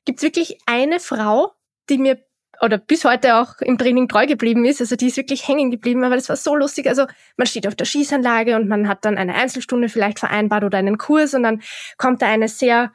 gibt 0.06 0.20
es 0.20 0.24
wirklich 0.24 0.58
eine 0.66 1.00
Frau, 1.00 1.54
die 1.90 1.98
mir 1.98 2.24
oder 2.62 2.78
bis 2.78 3.06
heute 3.06 3.38
auch 3.38 3.60
im 3.62 3.78
Training 3.78 4.08
treu 4.08 4.26
geblieben 4.26 4.66
ist. 4.66 4.82
Also 4.82 4.96
die 4.96 5.08
ist 5.08 5.18
wirklich 5.18 5.48
hängen 5.48 5.72
geblieben, 5.72 6.04
aber 6.04 6.16
das 6.16 6.30
war 6.30 6.36
so 6.36 6.56
lustig. 6.56 6.88
Also 6.88 7.06
man 7.38 7.48
steht 7.48 7.68
auf 7.68 7.76
der 7.76 7.86
Schießanlage 7.86 8.56
und 8.56 8.68
man 8.68 8.88
hat 8.88 9.06
dann 9.06 9.18
eine 9.18 9.36
Einzelstunde 9.36 9.90
vielleicht 9.90 10.20
vereinbart 10.20 10.64
oder 10.64 10.78
einen 10.78 10.98
Kurs 10.98 11.34
und 11.34 11.44
dann 11.44 11.62
kommt 11.98 12.22
da 12.22 12.28
eine 12.28 12.48
sehr, 12.48 12.92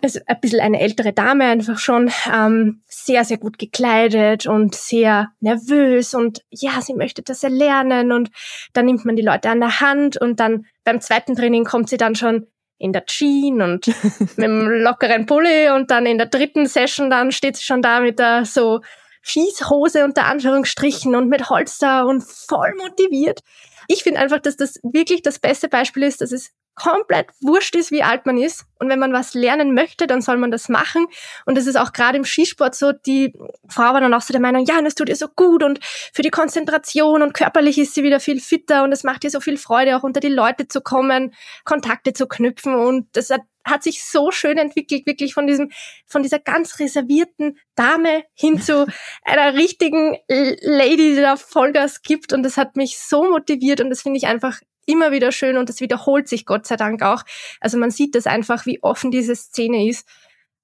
also 0.00 0.20
ein 0.26 0.40
bisschen 0.40 0.60
eine 0.60 0.80
ältere 0.80 1.12
Dame 1.12 1.44
einfach 1.44 1.78
schon, 1.78 2.10
ähm, 2.32 2.82
sehr, 2.86 3.24
sehr 3.24 3.38
gut 3.38 3.58
gekleidet 3.58 4.46
und 4.46 4.74
sehr 4.74 5.30
nervös 5.40 6.14
und 6.14 6.42
ja, 6.50 6.80
sie 6.80 6.94
möchte 6.94 7.22
das 7.22 7.42
erlernen 7.42 8.12
und 8.12 8.30
dann 8.74 8.86
nimmt 8.86 9.04
man 9.04 9.16
die 9.16 9.22
Leute 9.22 9.50
an 9.50 9.60
der 9.60 9.80
Hand 9.80 10.16
und 10.16 10.38
dann 10.38 10.66
beim 10.84 11.00
zweiten 11.00 11.34
Training 11.34 11.64
kommt 11.64 11.88
sie 11.88 11.96
dann 11.96 12.14
schon 12.14 12.46
in 12.82 12.92
der 12.92 13.06
Jean 13.06 13.62
und 13.62 13.86
mit 14.36 14.44
einem 14.44 14.68
lockeren 14.68 15.26
Pulli 15.26 15.70
und 15.70 15.90
dann 15.90 16.04
in 16.04 16.18
der 16.18 16.26
dritten 16.26 16.66
Session 16.66 17.10
dann 17.10 17.30
steht 17.30 17.56
sie 17.56 17.64
schon 17.64 17.80
da 17.80 18.00
mit 18.00 18.18
der 18.18 18.44
so 18.44 18.80
Schießhose 19.22 20.04
unter 20.04 20.24
Anführungsstrichen 20.24 21.14
und 21.14 21.28
mit 21.28 21.48
Holster 21.48 22.06
und 22.06 22.24
voll 22.24 22.74
motiviert. 22.76 23.40
Ich 23.86 24.02
finde 24.02 24.18
einfach, 24.18 24.40
dass 24.40 24.56
das 24.56 24.80
wirklich 24.82 25.22
das 25.22 25.38
beste 25.38 25.68
Beispiel 25.68 26.02
ist, 26.02 26.20
dass 26.20 26.32
es 26.32 26.50
komplett 26.74 27.28
wurscht 27.40 27.74
ist, 27.76 27.90
wie 27.90 28.02
alt 28.02 28.24
man 28.26 28.38
ist. 28.38 28.64
Und 28.78 28.88
wenn 28.88 28.98
man 28.98 29.12
was 29.12 29.34
lernen 29.34 29.74
möchte, 29.74 30.06
dann 30.06 30.22
soll 30.22 30.38
man 30.38 30.50
das 30.50 30.68
machen. 30.68 31.06
Und 31.44 31.56
das 31.56 31.66
ist 31.66 31.76
auch 31.76 31.92
gerade 31.92 32.16
im 32.18 32.24
Skisport 32.24 32.74
so, 32.74 32.92
die 32.92 33.32
Frau 33.68 33.92
war 33.92 34.00
dann 34.00 34.14
auch 34.14 34.22
so 34.22 34.32
der 34.32 34.40
Meinung, 34.40 34.64
ja, 34.64 34.80
das 34.82 34.94
tut 34.94 35.08
ihr 35.08 35.16
so 35.16 35.28
gut 35.28 35.62
und 35.62 35.80
für 35.84 36.22
die 36.22 36.30
Konzentration 36.30 37.22
und 37.22 37.34
körperlich 37.34 37.78
ist 37.78 37.94
sie 37.94 38.02
wieder 38.02 38.20
viel 38.20 38.40
fitter 38.40 38.84
und 38.84 38.92
es 38.92 39.04
macht 39.04 39.24
ihr 39.24 39.30
so 39.30 39.40
viel 39.40 39.56
Freude, 39.56 39.96
auch 39.96 40.02
unter 40.02 40.20
die 40.20 40.28
Leute 40.28 40.66
zu 40.66 40.80
kommen, 40.80 41.34
Kontakte 41.64 42.12
zu 42.12 42.26
knüpfen. 42.26 42.74
Und 42.74 43.06
das 43.12 43.30
hat, 43.30 43.42
hat 43.64 43.82
sich 43.82 44.02
so 44.02 44.30
schön 44.30 44.58
entwickelt, 44.58 45.06
wirklich 45.06 45.34
von 45.34 45.46
diesem, 45.46 45.70
von 46.06 46.22
dieser 46.22 46.38
ganz 46.38 46.80
reservierten 46.80 47.58
Dame 47.76 48.24
hin 48.34 48.60
zu 48.60 48.86
einer 49.24 49.54
richtigen 49.54 50.16
Lady, 50.28 51.14
die 51.14 51.20
da 51.20 51.36
Vollgas 51.36 52.02
gibt. 52.02 52.32
Und 52.32 52.42
das 52.42 52.56
hat 52.56 52.76
mich 52.76 52.98
so 52.98 53.30
motiviert 53.30 53.80
und 53.80 53.90
das 53.90 54.02
finde 54.02 54.16
ich 54.16 54.26
einfach 54.26 54.58
immer 54.86 55.12
wieder 55.12 55.32
schön 55.32 55.56
und 55.56 55.70
es 55.70 55.80
wiederholt 55.80 56.28
sich 56.28 56.46
Gott 56.46 56.66
sei 56.66 56.76
Dank 56.76 57.02
auch. 57.02 57.22
Also 57.60 57.78
man 57.78 57.90
sieht 57.90 58.14
das 58.14 58.26
einfach, 58.26 58.66
wie 58.66 58.82
offen 58.82 59.10
diese 59.10 59.36
Szene 59.36 59.88
ist. 59.88 60.06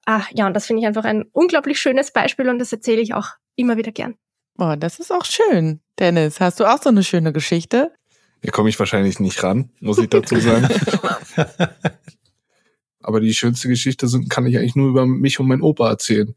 Ah, 0.07 0.23
ja, 0.33 0.47
und 0.47 0.55
das 0.55 0.67
finde 0.67 0.83
ich 0.83 0.87
einfach 0.87 1.05
ein 1.05 1.25
unglaublich 1.33 1.81
schönes 1.81 2.11
Beispiel 2.11 2.49
und 2.49 2.59
das 2.59 2.73
erzähle 2.73 3.01
ich 3.01 3.15
auch 3.15 3.31
immer 3.57 3.77
wieder 3.77 3.93
gern. 3.93 4.15
Oh, 4.59 4.75
das 4.79 4.99
ist 4.99 5.13
auch 5.13 5.25
schön. 5.25 5.81
Dennis, 5.99 6.41
hast 6.41 6.61
du 6.61 6.65
auch 6.65 6.83
so 6.83 6.89
eine 6.89 7.05
schöne 7.05 7.33
Geschichte? 7.33 7.93
Hier 8.43 8.53
komme 8.53 8.69
ich 8.69 8.79
wahrscheinlich 8.79 9.21
nicht 9.21 9.43
ran, 9.43 9.71
muss 9.81 9.99
ich 9.99 10.09
dazu 10.09 10.37
sagen. 10.37 10.69
Aber 13.03 13.21
die 13.21 13.35
schönste 13.35 13.69
Geschichte 13.69 14.09
sind, 14.09 14.31
kann 14.31 14.47
ich 14.47 14.59
eigentlich 14.59 14.77
nur 14.77 14.89
über 14.89 15.07
mich 15.07 15.41
und 15.41 15.49
meinen 15.49 15.63
Opa 15.63 15.89
erzählen. 15.89 16.35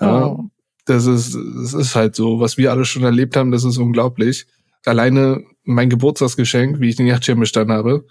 Ja, 0.00 0.26
oh. 0.26 0.50
das 0.84 1.06
ist, 1.06 1.34
das 1.34 1.74
ist 1.74 1.94
halt 1.94 2.14
so, 2.14 2.40
was 2.40 2.56
wir 2.56 2.70
alle 2.70 2.84
schon 2.84 3.02
erlebt 3.02 3.36
haben, 3.36 3.50
das 3.50 3.64
ist 3.64 3.78
unglaublich. 3.78 4.46
Alleine 4.84 5.44
mein 5.66 5.90
Geburtstagsgeschenk, 5.90 6.80
wie 6.80 6.88
ich 6.88 6.96
den 6.96 7.06
Yachtschirm 7.06 7.40
bestanden 7.40 7.76
habe, 7.76 8.06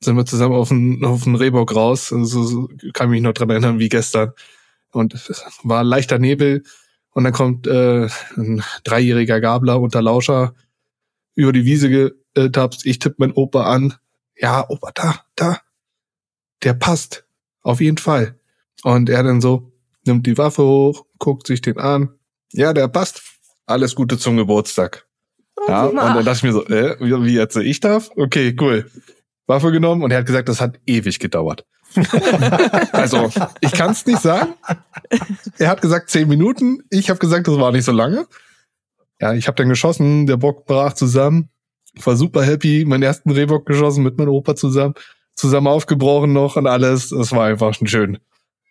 sind 0.00 0.16
wir 0.16 0.26
zusammen 0.26 0.54
auf 0.54 0.68
den, 0.68 1.04
auf 1.04 1.24
den 1.24 1.34
Rehbock 1.34 1.74
raus. 1.74 2.12
Also, 2.12 2.44
so 2.44 2.68
kann 2.92 3.10
mich 3.10 3.22
noch 3.22 3.32
dran 3.32 3.50
erinnern 3.50 3.78
wie 3.78 3.88
gestern. 3.88 4.32
Und 4.92 5.14
es 5.14 5.42
war 5.64 5.82
leichter 5.82 6.18
Nebel. 6.18 6.62
Und 7.10 7.24
dann 7.24 7.32
kommt 7.32 7.66
äh, 7.66 8.08
ein 8.36 8.62
dreijähriger 8.84 9.40
Gabler 9.40 9.80
unter 9.80 10.00
Lauscher 10.02 10.54
über 11.34 11.52
die 11.52 11.64
Wiese 11.64 12.12
getapst. 12.34 12.86
Ich 12.86 13.00
tippe 13.00 13.16
meinen 13.18 13.32
Opa 13.32 13.64
an. 13.64 13.94
Ja, 14.36 14.68
Opa, 14.68 14.92
da, 14.94 15.24
da. 15.34 15.60
Der 16.62 16.74
passt. 16.74 17.24
Auf 17.62 17.80
jeden 17.80 17.98
Fall. 17.98 18.38
Und 18.84 19.08
er 19.08 19.22
dann 19.22 19.40
so, 19.40 19.72
nimmt 20.04 20.26
die 20.26 20.38
Waffe 20.38 20.62
hoch, 20.62 21.06
guckt 21.18 21.46
sich 21.46 21.60
den 21.60 21.78
an. 21.78 22.10
Ja, 22.52 22.72
der 22.72 22.88
passt. 22.88 23.22
Alles 23.66 23.94
Gute 23.94 24.16
zum 24.16 24.36
Geburtstag. 24.36 25.07
Ja, 25.66 25.86
und 25.86 25.96
dann 25.96 26.24
dachte 26.24 26.36
ich 26.36 26.42
mir 26.42 26.52
so, 26.52 26.64
äh, 26.66 26.96
wie 27.00 27.34
jetzt 27.34 27.56
ich 27.56 27.80
darf? 27.80 28.10
Okay, 28.16 28.56
cool. 28.60 28.90
Waffe 29.46 29.72
genommen 29.72 30.02
und 30.02 30.10
er 30.10 30.18
hat 30.18 30.26
gesagt, 30.26 30.48
das 30.48 30.60
hat 30.60 30.78
ewig 30.86 31.18
gedauert. 31.18 31.64
also, 32.92 33.30
ich 33.60 33.72
kann 33.72 33.92
es 33.92 34.04
nicht 34.06 34.20
sagen. 34.20 34.54
Er 35.58 35.70
hat 35.70 35.80
gesagt 35.80 36.10
zehn 36.10 36.28
Minuten. 36.28 36.82
Ich 36.90 37.08
habe 37.08 37.18
gesagt, 37.18 37.48
das 37.48 37.58
war 37.58 37.72
nicht 37.72 37.84
so 37.84 37.92
lange. 37.92 38.26
Ja, 39.20 39.32
ich 39.32 39.46
habe 39.48 39.56
dann 39.56 39.68
geschossen. 39.68 40.26
Der 40.26 40.36
Bock 40.36 40.66
brach 40.66 40.92
zusammen. 40.92 41.48
Ich 41.94 42.06
war 42.06 42.16
super 42.16 42.44
happy. 42.44 42.84
Meinen 42.86 43.02
ersten 43.02 43.30
Rehbock 43.30 43.66
geschossen 43.66 44.04
mit 44.04 44.18
meinem 44.18 44.28
Opa 44.28 44.54
zusammen. 44.54 44.94
Zusammen 45.34 45.66
aufgebrochen 45.66 46.32
noch 46.32 46.56
und 46.56 46.66
alles. 46.66 47.08
Das 47.08 47.32
war 47.32 47.46
einfach 47.46 47.72
schon 47.74 47.86
schön. 47.86 48.18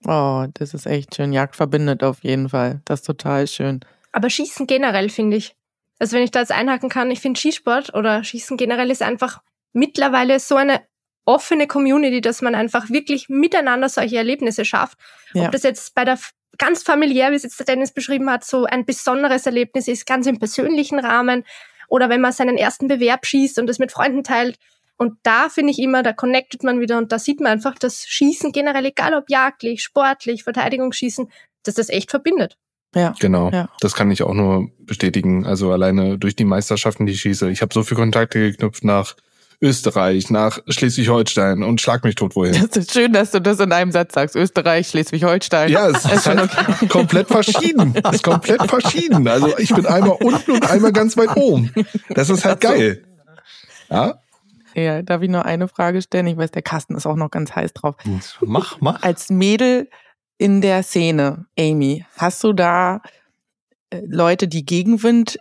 Oh, 0.06 0.46
das 0.54 0.74
ist 0.74 0.86
echt 0.86 1.16
schön. 1.16 1.34
Jagd 1.34 1.56
verbindet 1.56 2.04
auf 2.04 2.24
jeden 2.24 2.50
Fall. 2.50 2.82
Das 2.86 3.00
ist 3.00 3.06
total 3.06 3.48
schön. 3.48 3.80
Aber 4.12 4.30
Schießen 4.30 4.68
generell, 4.68 5.10
finde 5.10 5.38
ich. 5.38 5.57
Also 6.00 6.16
wenn 6.16 6.24
ich 6.24 6.32
da 6.32 6.40
jetzt 6.40 6.52
einhaken 6.52 6.90
kann, 6.90 7.12
ich 7.12 7.20
finde 7.20 7.40
Skisport 7.40 7.94
oder 7.94 8.24
Schießen 8.24 8.58
generell 8.58 8.92
ist 8.92 9.02
einfach 9.02 9.42
mittlerweile 9.74 10.40
so 10.40 10.56
eine 10.56 10.82
offene 11.26 11.68
Community, 11.68 12.22
dass 12.22 12.42
man 12.42 12.56
einfach 12.56 12.90
wirklich 12.90 13.28
miteinander 13.30 13.90
solche 13.90 14.18
Erlebnisse 14.18 14.64
schafft. 14.64 14.98
Ja. 15.34 15.46
Ob 15.46 15.52
das 15.52 15.64
jetzt 15.64 15.94
bei 15.94 16.06
der 16.06 16.18
ganz 16.58 16.84
familiär, 16.84 17.32
wie 17.32 17.36
es 17.36 17.44
jetzt 17.44 17.60
der 17.60 17.66
Dennis 17.66 17.92
beschrieben 17.92 18.30
hat, 18.30 18.44
so 18.44 18.66
ein 18.66 18.86
besonderes 18.86 19.46
Erlebnis 19.46 19.88
ist, 19.88 20.06
ganz 20.06 20.26
im 20.26 20.40
persönlichen 20.40 21.00
Rahmen 21.00 21.44
oder 21.90 22.10
wenn 22.10 22.22
man 22.22 22.32
seinen 22.32 22.58
ersten 22.58 22.88
Bewerb 22.88 23.26
schießt 23.26 23.60
und 23.60 23.68
das 23.68 23.80
mit 23.80 23.92
Freunden 23.92 24.24
teilt. 24.24 24.58
Und 24.98 25.20
da 25.24 25.50
finde 25.50 25.72
ich 25.72 25.80
immer, 25.80 26.02
da 26.02 26.14
connectet 26.14 26.64
man 26.64 26.80
wieder 26.80 26.98
und 26.98 27.12
da 27.12 27.20
sieht 27.20 27.40
man 27.40 27.52
einfach, 27.52 27.78
dass 27.78 28.06
Schießen 28.08 28.52
generell, 28.52 28.86
egal 28.86 29.14
ob 29.14 29.30
jagdlich, 29.30 29.84
sportlich, 29.84 30.44
Verteidigungsschießen, 30.44 31.30
dass 31.64 31.76
das 31.76 31.90
echt 31.90 32.10
verbindet. 32.10 32.58
Ja. 32.96 33.14
Genau. 33.20 33.50
Ja. 33.52 33.70
Das 33.80 33.94
kann 33.94 34.12
ich 34.12 34.24
auch 34.24 34.34
nur 34.34 34.70
bestätigen. 34.80 35.46
Also 35.46 35.72
alleine 35.72 36.18
durch 36.18 36.36
die 36.36 36.46
Meisterschaften, 36.46 37.06
die 37.06 37.14
ich 37.14 37.22
schieße. 37.22 37.50
Ich 37.52 37.62
habe 37.62 37.74
so 37.74 37.84
viele 37.84 38.00
Kontakte 38.00 38.40
geknüpft 38.40 38.84
nach 38.84 39.16
Österreich, 39.60 40.30
nach 40.30 40.60
Schleswig-Holstein 40.68 41.64
und 41.64 41.82
schlag 41.82 42.04
mich 42.04 42.16
tot 42.16 42.36
wohin. 42.36 42.54
Das 42.54 42.78
ist 42.78 42.94
schön, 42.94 43.12
dass 43.12 43.32
du 43.32 43.42
das 43.42 43.60
in 43.60 43.72
einem 43.72 43.92
Satz 43.92 44.14
sagst. 44.14 44.36
Österreich, 44.36 44.88
Schleswig-Holstein. 44.88 45.70
Ja, 45.72 45.90
es 45.90 46.06
ist 46.12 46.28
halt 46.28 46.52
komplett 46.90 47.28
verschieden. 47.28 47.96
Es 48.04 48.18
ist 48.18 48.24
komplett 48.24 48.62
verschieden. 48.70 49.28
Also 49.28 49.58
ich 49.58 49.74
bin 49.74 49.86
einmal 49.88 50.18
unten 50.22 50.52
und 50.52 50.70
einmal 50.70 50.92
ganz 50.92 51.18
weit 51.18 51.36
oben. 51.36 51.72
Das 52.10 52.30
ist 52.30 52.46
halt 52.46 52.62
geil. 52.62 53.04
Ja? 53.90 54.20
Ja, 54.76 55.02
darf 55.02 55.24
ich 55.24 55.30
nur 55.30 55.44
eine 55.44 55.68
Frage 55.68 56.04
stellen? 56.04 56.28
Ich 56.28 56.38
weiß, 56.38 56.52
der 56.52 56.62
Kasten 56.62 56.96
ist 56.96 57.08
auch 57.08 57.16
noch 57.16 57.32
ganz 57.32 57.56
heiß 57.56 57.74
drauf. 57.74 57.96
Mach, 58.42 58.80
mach. 58.80 59.02
Als 59.02 59.32
Mädel 59.32 59.90
in 60.38 60.62
der 60.62 60.84
Szene, 60.84 61.46
Amy, 61.58 62.06
hast 62.18 62.44
du 62.44 62.54
da 62.54 63.02
äh, 63.90 64.02
Leute, 64.08 64.48
die 64.48 64.66
Gegenwind 64.66 65.40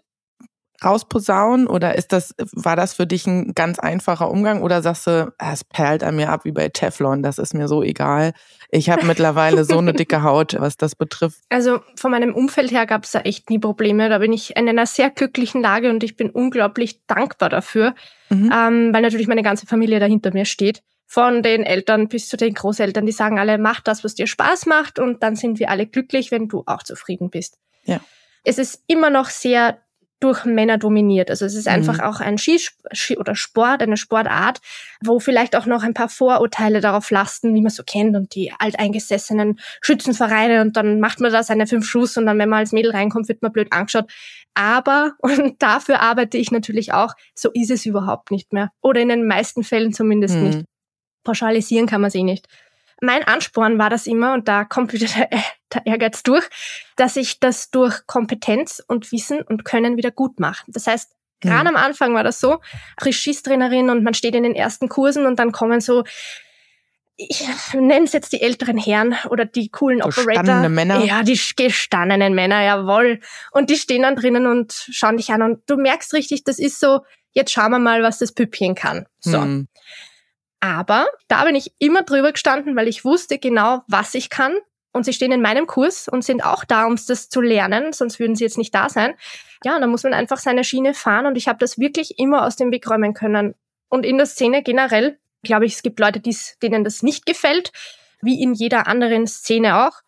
rausposaunen 0.84 1.66
oder 1.66 1.94
ist 1.94 2.12
das, 2.12 2.34
war 2.52 2.76
das 2.76 2.94
für 2.94 3.06
dich 3.06 3.26
ein 3.26 3.54
ganz 3.54 3.78
einfacher 3.78 4.30
Umgang 4.30 4.62
oder 4.62 4.82
sagst 4.82 5.06
du, 5.06 5.32
ah, 5.38 5.52
es 5.52 5.64
perlt 5.64 6.02
an 6.04 6.16
mir 6.16 6.30
ab 6.30 6.44
wie 6.44 6.52
bei 6.52 6.68
Teflon, 6.68 7.22
das 7.22 7.38
ist 7.38 7.54
mir 7.54 7.66
so 7.66 7.82
egal. 7.82 8.32
Ich 8.70 8.90
habe 8.90 9.06
mittlerweile 9.06 9.64
so 9.64 9.78
eine 9.78 9.94
dicke 9.94 10.22
Haut, 10.22 10.54
was 10.58 10.76
das 10.76 10.94
betrifft. 10.94 11.40
Also 11.48 11.80
von 11.94 12.10
meinem 12.10 12.34
Umfeld 12.34 12.72
her 12.72 12.84
gab 12.84 13.04
es 13.04 13.12
da 13.12 13.20
echt 13.20 13.48
nie 13.48 13.58
Probleme. 13.58 14.08
Da 14.08 14.18
bin 14.18 14.32
ich 14.32 14.56
in 14.56 14.68
einer 14.68 14.86
sehr 14.86 15.10
glücklichen 15.10 15.62
Lage 15.62 15.88
und 15.90 16.02
ich 16.04 16.16
bin 16.16 16.30
unglaublich 16.30 17.00
dankbar 17.06 17.48
dafür, 17.48 17.94
mhm. 18.28 18.52
ähm, 18.52 18.92
weil 18.92 19.02
natürlich 19.02 19.28
meine 19.28 19.42
ganze 19.42 19.66
Familie 19.66 19.98
da 19.98 20.06
hinter 20.06 20.32
mir 20.32 20.44
steht 20.44 20.82
von 21.06 21.42
den 21.42 21.62
Eltern 21.62 22.08
bis 22.08 22.28
zu 22.28 22.36
den 22.36 22.54
Großeltern, 22.54 23.06
die 23.06 23.12
sagen 23.12 23.38
alle, 23.38 23.58
mach 23.58 23.80
das, 23.80 24.04
was 24.04 24.14
dir 24.14 24.26
Spaß 24.26 24.66
macht 24.66 24.98
und 24.98 25.22
dann 25.22 25.36
sind 25.36 25.58
wir 25.58 25.70
alle 25.70 25.86
glücklich, 25.86 26.30
wenn 26.30 26.48
du 26.48 26.64
auch 26.66 26.82
zufrieden 26.82 27.30
bist. 27.30 27.58
Ja. 27.84 28.00
Es 28.44 28.58
ist 28.58 28.82
immer 28.86 29.10
noch 29.10 29.28
sehr 29.28 29.78
durch 30.20 30.44
Männer 30.44 30.78
dominiert. 30.78 31.30
Also 31.30 31.44
es 31.44 31.54
ist 31.54 31.68
einfach 31.68 31.98
mhm. 31.98 32.04
auch 32.04 32.20
ein 32.20 32.38
Ski 32.38 32.58
oder 33.18 33.34
Sport, 33.34 33.82
eine 33.82 33.98
Sportart, 33.98 34.60
wo 35.04 35.20
vielleicht 35.20 35.54
auch 35.56 35.66
noch 35.66 35.82
ein 35.82 35.94
paar 35.94 36.08
Vorurteile 36.08 36.80
darauf 36.80 37.10
lasten, 37.10 37.54
wie 37.54 37.60
man 37.60 37.70
so 37.70 37.82
kennt 37.82 38.16
und 38.16 38.34
die 38.34 38.50
alteingesessenen 38.58 39.60
Schützenvereine 39.82 40.62
und 40.62 40.76
dann 40.76 41.00
macht 41.00 41.20
man 41.20 41.32
da 41.32 41.42
seine 41.42 41.66
fünf 41.66 41.86
Schuss 41.86 42.16
und 42.16 42.26
dann, 42.26 42.38
wenn 42.38 42.48
man 42.48 42.60
als 42.60 42.72
Mädel 42.72 42.92
reinkommt, 42.92 43.28
wird 43.28 43.42
man 43.42 43.52
blöd 43.52 43.72
angeschaut. 43.72 44.10
Aber, 44.54 45.12
und 45.20 45.62
dafür 45.62 46.00
arbeite 46.00 46.38
ich 46.38 46.50
natürlich 46.50 46.94
auch, 46.94 47.12
so 47.34 47.50
ist 47.52 47.70
es 47.70 47.84
überhaupt 47.84 48.30
nicht 48.30 48.54
mehr. 48.54 48.70
Oder 48.80 49.02
in 49.02 49.10
den 49.10 49.26
meisten 49.26 49.64
Fällen 49.64 49.92
zumindest 49.92 50.36
mhm. 50.36 50.42
nicht 50.44 50.64
pauschalisieren 51.26 51.86
kann 51.86 52.00
man 52.00 52.10
sie 52.10 52.22
nicht. 52.22 52.48
Mein 53.02 53.24
Ansporn 53.24 53.78
war 53.78 53.90
das 53.90 54.06
immer, 54.06 54.32
und 54.32 54.48
da 54.48 54.64
kommt 54.64 54.94
wieder 54.94 55.06
der, 55.06 55.28
der 55.74 55.86
Ehrgeiz 55.86 56.22
durch, 56.22 56.48
dass 56.96 57.16
ich 57.16 57.40
das 57.40 57.70
durch 57.70 58.06
Kompetenz 58.06 58.82
und 58.86 59.12
Wissen 59.12 59.42
und 59.42 59.66
Können 59.66 59.98
wieder 59.98 60.10
gut 60.10 60.40
mache. 60.40 60.64
Das 60.68 60.86
heißt, 60.86 61.10
mhm. 61.44 61.48
gerade 61.48 61.68
am 61.68 61.76
Anfang 61.76 62.14
war 62.14 62.24
das 62.24 62.40
so, 62.40 62.60
Regiestrainerin 63.04 63.90
und 63.90 64.02
man 64.02 64.14
steht 64.14 64.34
in 64.34 64.44
den 64.44 64.54
ersten 64.54 64.88
Kursen 64.88 65.26
und 65.26 65.38
dann 65.38 65.52
kommen 65.52 65.80
so 65.82 66.04
ich 67.18 67.46
nenne 67.72 68.04
es 68.04 68.12
jetzt 68.12 68.32
die 68.32 68.42
älteren 68.42 68.76
Herren 68.76 69.16
oder 69.30 69.46
die 69.46 69.70
coolen 69.70 70.02
Operator. 70.02 70.42
Gestandene 70.42 70.68
Männer. 70.68 71.02
Ja, 71.02 71.22
die 71.22 71.40
gestandenen 71.56 72.34
Männer, 72.34 72.62
jawohl. 72.62 73.20
Und 73.52 73.70
die 73.70 73.76
stehen 73.76 74.02
dann 74.02 74.16
drinnen 74.16 74.46
und 74.46 74.72
schauen 74.90 75.16
dich 75.16 75.30
an 75.30 75.40
und 75.40 75.62
du 75.66 75.76
merkst 75.76 76.12
richtig, 76.12 76.44
das 76.44 76.58
ist 76.58 76.78
so, 76.78 77.00
jetzt 77.32 77.52
schauen 77.52 77.70
wir 77.70 77.78
mal, 77.78 78.02
was 78.02 78.18
das 78.18 78.32
Püppchen 78.32 78.74
kann. 78.74 79.06
So. 79.20 79.40
Hm. 79.40 79.68
Aber 80.60 81.06
da 81.28 81.44
bin 81.44 81.54
ich 81.54 81.72
immer 81.78 82.02
drüber 82.02 82.32
gestanden, 82.32 82.76
weil 82.76 82.88
ich 82.88 83.04
wusste 83.04 83.38
genau, 83.38 83.82
was 83.88 84.14
ich 84.14 84.30
kann. 84.30 84.54
Und 84.92 85.04
sie 85.04 85.12
stehen 85.12 85.32
in 85.32 85.42
meinem 85.42 85.66
Kurs 85.66 86.08
und 86.08 86.24
sind 86.24 86.42
auch 86.42 86.64
da, 86.64 86.86
um 86.86 86.96
das 86.96 87.28
zu 87.28 87.42
lernen, 87.42 87.92
sonst 87.92 88.18
würden 88.18 88.34
sie 88.34 88.44
jetzt 88.44 88.56
nicht 88.56 88.74
da 88.74 88.88
sein. 88.88 89.14
Ja, 89.62 89.78
da 89.78 89.86
muss 89.86 90.04
man 90.04 90.14
einfach 90.14 90.38
seine 90.38 90.64
Schiene 90.64 90.94
fahren 90.94 91.26
und 91.26 91.36
ich 91.36 91.48
habe 91.48 91.58
das 91.58 91.78
wirklich 91.78 92.18
immer 92.18 92.46
aus 92.46 92.56
dem 92.56 92.72
Weg 92.72 92.88
räumen 92.88 93.12
können. 93.12 93.54
Und 93.90 94.06
in 94.06 94.16
der 94.16 94.26
Szene 94.26 94.62
generell, 94.62 95.18
glaube 95.42 95.66
ich, 95.66 95.74
es 95.74 95.82
gibt 95.82 96.00
Leute, 96.00 96.22
denen 96.62 96.82
das 96.82 97.02
nicht 97.02 97.26
gefällt, 97.26 97.72
wie 98.22 98.42
in 98.42 98.54
jeder 98.54 98.86
anderen 98.86 99.26
Szene 99.26 99.86
auch. 99.86 100.00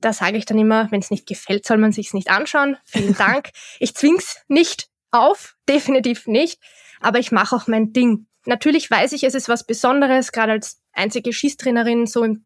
Da 0.00 0.12
sage 0.12 0.36
ich 0.36 0.44
dann 0.44 0.58
immer, 0.58 0.88
wenn 0.92 1.00
es 1.00 1.10
nicht 1.10 1.26
gefällt, 1.26 1.66
soll 1.66 1.78
man 1.78 1.90
sich's 1.90 2.14
nicht 2.14 2.30
anschauen. 2.30 2.76
Vielen 2.84 3.16
Dank. 3.16 3.50
ich 3.80 3.96
zwing's 3.96 4.40
nicht 4.46 4.88
auf, 5.10 5.56
definitiv 5.68 6.28
nicht, 6.28 6.60
aber 7.00 7.18
ich 7.18 7.32
mache 7.32 7.56
auch 7.56 7.66
mein 7.66 7.92
Ding. 7.92 8.27
Natürlich 8.46 8.90
weiß 8.90 9.12
ich, 9.12 9.24
es 9.24 9.34
ist 9.34 9.48
was 9.48 9.64
Besonderes, 9.64 10.32
gerade 10.32 10.52
als 10.52 10.80
einzige 10.92 11.32
Schießtrainerin, 11.32 12.06
so 12.06 12.24
im, 12.24 12.44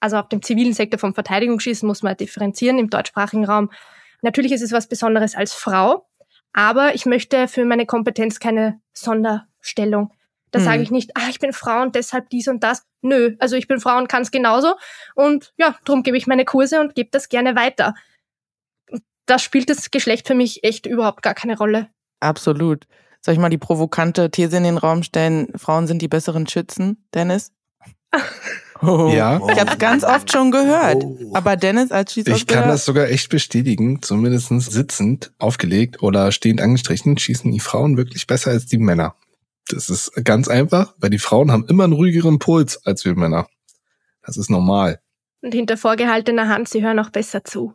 also 0.00 0.16
auf 0.16 0.28
dem 0.28 0.42
zivilen 0.42 0.72
Sektor 0.72 0.98
vom 0.98 1.14
Verteidigungsschießen 1.14 1.86
muss 1.86 2.02
man 2.02 2.16
differenzieren 2.16 2.78
im 2.78 2.90
deutschsprachigen 2.90 3.44
Raum. 3.44 3.70
Natürlich 4.22 4.52
ist 4.52 4.62
es 4.62 4.72
was 4.72 4.88
Besonderes 4.88 5.34
als 5.34 5.52
Frau, 5.52 6.06
aber 6.52 6.94
ich 6.94 7.04
möchte 7.04 7.48
für 7.48 7.64
meine 7.64 7.84
Kompetenz 7.84 8.38
keine 8.40 8.80
Sonderstellung. 8.92 10.12
Da 10.54 10.60
mhm. 10.60 10.64
sage 10.64 10.82
ich 10.82 10.90
nicht, 10.92 11.16
ah, 11.16 11.28
ich 11.28 11.40
bin 11.40 11.52
Frau 11.52 11.82
und 11.82 11.96
deshalb 11.96 12.30
dies 12.30 12.46
und 12.46 12.62
das. 12.62 12.86
Nö, 13.02 13.34
also 13.40 13.56
ich 13.56 13.66
bin 13.66 13.80
Frau 13.80 13.98
und 13.98 14.08
kann 14.08 14.22
es 14.22 14.30
genauso. 14.30 14.76
Und 15.16 15.52
ja, 15.56 15.76
darum 15.84 16.04
gebe 16.04 16.16
ich 16.16 16.28
meine 16.28 16.44
Kurse 16.44 16.80
und 16.80 16.94
gebe 16.94 17.10
das 17.10 17.28
gerne 17.28 17.56
weiter. 17.56 17.94
Das 19.26 19.42
spielt 19.42 19.68
das 19.68 19.90
Geschlecht 19.90 20.28
für 20.28 20.34
mich 20.34 20.62
echt 20.62 20.86
überhaupt 20.86 21.22
gar 21.22 21.34
keine 21.34 21.58
Rolle. 21.58 21.88
Absolut. 22.20 22.86
Soll 23.24 23.32
ich 23.32 23.40
mal 23.40 23.48
die 23.48 23.56
provokante 23.56 24.30
These 24.30 24.58
in 24.58 24.64
den 24.64 24.76
Raum 24.76 25.02
stellen, 25.02 25.48
Frauen 25.56 25.86
sind 25.86 26.02
die 26.02 26.08
besseren 26.08 26.46
Schützen, 26.46 27.04
Dennis? 27.14 27.52
Oh. 28.82 29.08
Ja. 29.14 29.40
Ich 29.50 29.58
habe 29.58 29.70
es 29.70 29.78
ganz 29.78 30.04
oft 30.04 30.30
schon 30.30 30.50
gehört. 30.50 31.04
Oh. 31.04 31.30
Aber 31.32 31.56
Dennis 31.56 31.90
als 31.90 32.12
Schießausbilder... 32.12 32.36
Ich 32.36 32.46
kann 32.46 32.68
das 32.68 32.84
sogar 32.84 33.08
echt 33.08 33.30
bestätigen. 33.30 34.02
Zumindest 34.02 34.48
sitzend, 34.48 35.32
aufgelegt 35.38 36.02
oder 36.02 36.32
stehend 36.32 36.60
angestrichen, 36.60 37.16
schießen 37.16 37.50
die 37.50 37.60
Frauen 37.60 37.96
wirklich 37.96 38.26
besser 38.26 38.50
als 38.50 38.66
die 38.66 38.76
Männer. 38.76 39.14
Das 39.68 39.88
ist 39.88 40.12
ganz 40.22 40.48
einfach, 40.48 40.92
weil 40.98 41.08
die 41.08 41.20
Frauen 41.20 41.50
haben 41.50 41.64
immer 41.66 41.84
einen 41.84 41.94
ruhigeren 41.94 42.40
Puls 42.40 42.84
als 42.84 43.06
wir 43.06 43.14
Männer. 43.14 43.46
Das 44.22 44.36
ist 44.36 44.50
normal. 44.50 45.00
Und 45.40 45.54
hinter 45.54 45.78
vorgehaltener 45.78 46.48
Hand, 46.48 46.68
sie 46.68 46.82
hören 46.82 46.98
auch 46.98 47.10
besser 47.10 47.42
zu. 47.42 47.72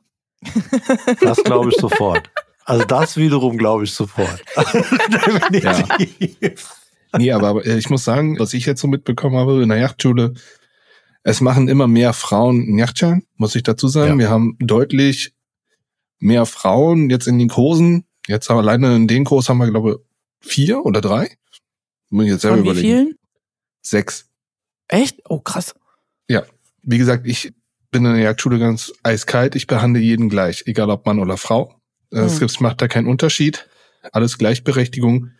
Das 1.22 1.44
glaube 1.44 1.70
ich 1.70 1.78
sofort. 1.78 2.30
Also 2.70 2.86
das 2.86 3.18
wiederum 3.18 3.58
glaube 3.58 3.86
ich 3.86 3.94
sofort. 3.94 4.44
ja. 5.52 5.88
Nee, 7.18 7.32
aber 7.32 7.66
ich 7.66 7.90
muss 7.90 8.04
sagen, 8.04 8.38
was 8.38 8.54
ich 8.54 8.68
jetzt 8.68 8.80
so 8.80 8.88
mitbekommen 8.88 9.36
habe 9.38 9.64
in 9.64 9.70
der 9.70 9.80
Yachtschule, 9.80 10.36
es 11.24 11.42
machen 11.42 11.68
immer 11.68 11.88
mehr 11.88 12.14
Frauen 12.14 12.62
einen 12.62 12.78
Yachtschein, 12.78 13.24
muss 13.38 13.56
ich 13.56 13.64
dazu 13.64 13.88
sagen. 13.88 14.12
Ja. 14.12 14.18
Wir 14.20 14.30
haben 14.30 14.56
deutlich 14.60 15.34
mehr 16.20 16.46
Frauen 16.46 17.10
jetzt 17.10 17.26
in 17.26 17.40
den 17.40 17.50
Kursen. 17.50 18.06
Jetzt 18.28 18.50
haben 18.50 18.58
wir 18.58 18.62
alleine 18.62 18.96
in 18.96 19.08
den 19.08 19.26
Kurs 19.26 19.50
haben 19.50 19.58
wir, 19.58 19.72
glaube 19.72 20.00
ich, 20.42 20.48
vier 20.48 20.86
oder 20.86 21.02
drei. 21.02 21.38
Muss 22.12 22.26
ich 22.26 22.32
jetzt 22.34 22.42
selber 22.42 22.58
Von 22.58 22.66
wie 22.66 22.70
überlegen. 22.70 22.88
Vielen? 22.88 23.16
Sechs. 23.82 24.30
Echt? 24.88 25.22
Oh, 25.28 25.40
krass. 25.40 25.74
Ja. 26.28 26.44
Wie 26.84 27.00
gesagt, 27.00 27.26
ich 27.26 27.52
bin 27.90 28.06
in 28.06 28.14
der 28.14 28.22
Jagdschule 28.22 28.60
ganz 28.60 28.94
eiskalt. 29.02 29.56
Ich 29.56 29.66
behandle 29.66 30.00
jeden 30.00 30.30
gleich, 30.30 30.66
egal 30.68 30.92
ob 30.92 31.08
Mann 31.08 31.18
oder 31.18 31.36
Frau. 31.36 31.79
Hm. 32.12 32.26
Es 32.26 32.60
macht 32.60 32.82
da 32.82 32.88
keinen 32.88 33.08
Unterschied. 33.08 33.68
Alles 34.12 34.38
Gleichberechtigung. 34.38 35.32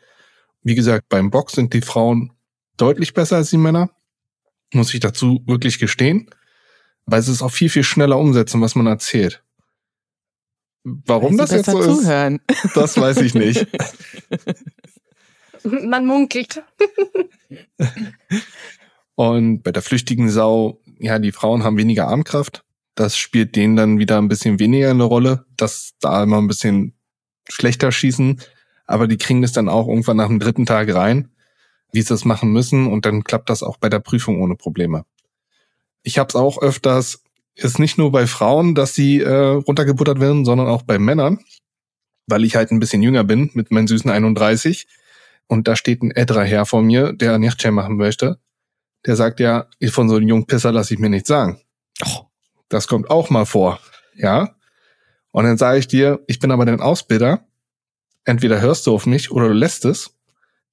Wie 0.62 0.76
gesagt, 0.76 1.10
beim 1.10 1.32
Box 1.32 1.54
sind 1.54 1.74
die 1.74 1.82
Frauen 1.82 2.34
deutlich 2.78 3.14
besser 3.14 3.38
als 3.38 3.50
die 3.50 3.58
Männer. 3.58 3.90
Muss 4.74 4.94
ich 4.94 5.00
dazu 5.00 5.44
wirklich 5.48 5.80
gestehen. 5.80 6.30
Weil 7.06 7.22
sie 7.22 7.32
es 7.32 7.42
auch 7.42 7.52
viel, 7.52 7.70
viel 7.70 7.84
schneller 7.84 8.20
umsetzen, 8.20 8.62
was 8.62 8.76
man 8.76 8.86
erzählt. 8.86 9.44
Warum 10.84 11.38
das 11.38 11.52
jetzt 11.52 11.70
so 11.70 11.82
zuhören. 11.82 12.40
ist, 12.48 12.76
das 12.76 12.98
weiß 12.98 13.18
ich 13.18 13.34
nicht. 13.34 13.68
Man 15.64 16.06
munkelt. 16.06 16.64
Und 19.16 19.62
bei 19.64 19.72
der 19.72 19.82
flüchtigen 19.82 20.30
Sau, 20.30 20.80
ja, 21.00 21.20
die 21.20 21.34
Frauen 21.34 21.64
haben 21.64 21.78
weniger 21.78 22.08
Armkraft. 22.08 22.64
Das 23.00 23.18
spielt 23.18 23.56
denen 23.56 23.78
dann 23.78 23.98
wieder 23.98 24.18
ein 24.18 24.28
bisschen 24.28 24.60
weniger 24.60 24.90
eine 24.90 25.06
Rolle, 25.06 25.46
dass 25.56 25.94
da 26.02 26.22
immer 26.22 26.38
ein 26.38 26.50
bisschen 26.50 26.98
schlechter 27.48 27.94
schießen. 27.94 28.42
Aber 28.88 29.08
die 29.08 29.16
kriegen 29.16 29.42
das 29.42 29.54
dann 29.54 29.70
auch 29.70 29.88
irgendwann 29.88 30.18
nach 30.18 30.28
dem 30.28 30.40
dritten 30.40 30.66
Tag 30.66 30.94
rein, 30.94 31.30
wie 31.94 32.02
sie 32.02 32.10
das 32.10 32.26
machen 32.26 32.52
müssen. 32.52 32.88
Und 32.88 33.06
dann 33.06 33.24
klappt 33.24 33.50
das 33.50 33.64
auch 33.64 33.78
bei 33.78 33.88
der 33.88 34.00
Prüfung 34.00 34.42
ohne 34.42 34.58
Probleme. 34.58 35.06
Ich 36.04 36.20
habe 36.20 36.28
es 36.28 36.36
auch 36.36 36.62
öfters, 36.62 37.24
ist 37.56 37.80
nicht 37.80 37.98
nur 37.98 38.12
bei 38.12 38.28
Frauen, 38.28 38.76
dass 38.76 38.96
sie 38.96 39.22
äh, 39.22 39.32
runtergebuttert 39.32 40.20
werden, 40.20 40.44
sondern 40.44 40.68
auch 40.68 40.82
bei 40.82 41.00
Männern, 41.00 41.40
weil 42.28 42.44
ich 42.44 42.58
halt 42.58 42.70
ein 42.72 42.82
bisschen 42.82 43.02
jünger 43.02 43.24
bin 43.24 43.50
mit 43.54 43.72
meinen 43.72 43.88
süßen 43.88 44.12
31. 44.12 44.88
Und 45.48 45.70
da 45.70 45.78
steht 45.78 46.04
ein 46.04 46.12
älterer 46.12 46.44
Herr 46.44 46.66
vor 46.66 46.82
mir, 46.82 47.14
der 47.14 47.40
Nichtchen 47.40 47.74
machen 47.76 47.96
möchte. 47.96 48.40
Der 49.06 49.16
sagt 49.16 49.40
ja, 49.40 49.68
von 49.90 50.10
so 50.10 50.18
einem 50.18 50.28
jungen 50.28 50.48
Pisser 50.48 50.74
lasse 50.74 50.94
ich 50.94 51.00
mir 51.00 51.10
nichts 51.10 51.30
sagen. 51.30 51.62
Oh. 52.06 52.29
Das 52.70 52.88
kommt 52.88 53.10
auch 53.10 53.30
mal 53.30 53.46
vor. 53.46 53.80
Ja. 54.16 54.56
Und 55.32 55.44
dann 55.46 55.58
sage 55.58 55.80
ich 55.80 55.88
dir, 55.88 56.24
ich 56.28 56.40
bin 56.40 56.52
aber 56.52 56.66
dein 56.66 56.82
Ausbilder. 56.82 57.46
Entweder 58.26 58.62
hörst 58.62 58.88
du 58.88 58.94
auf 58.94 59.06
mich 59.06 59.32
oder 59.32 59.48
du 59.48 59.54
lässt 59.54 59.86
es. 59.86 60.12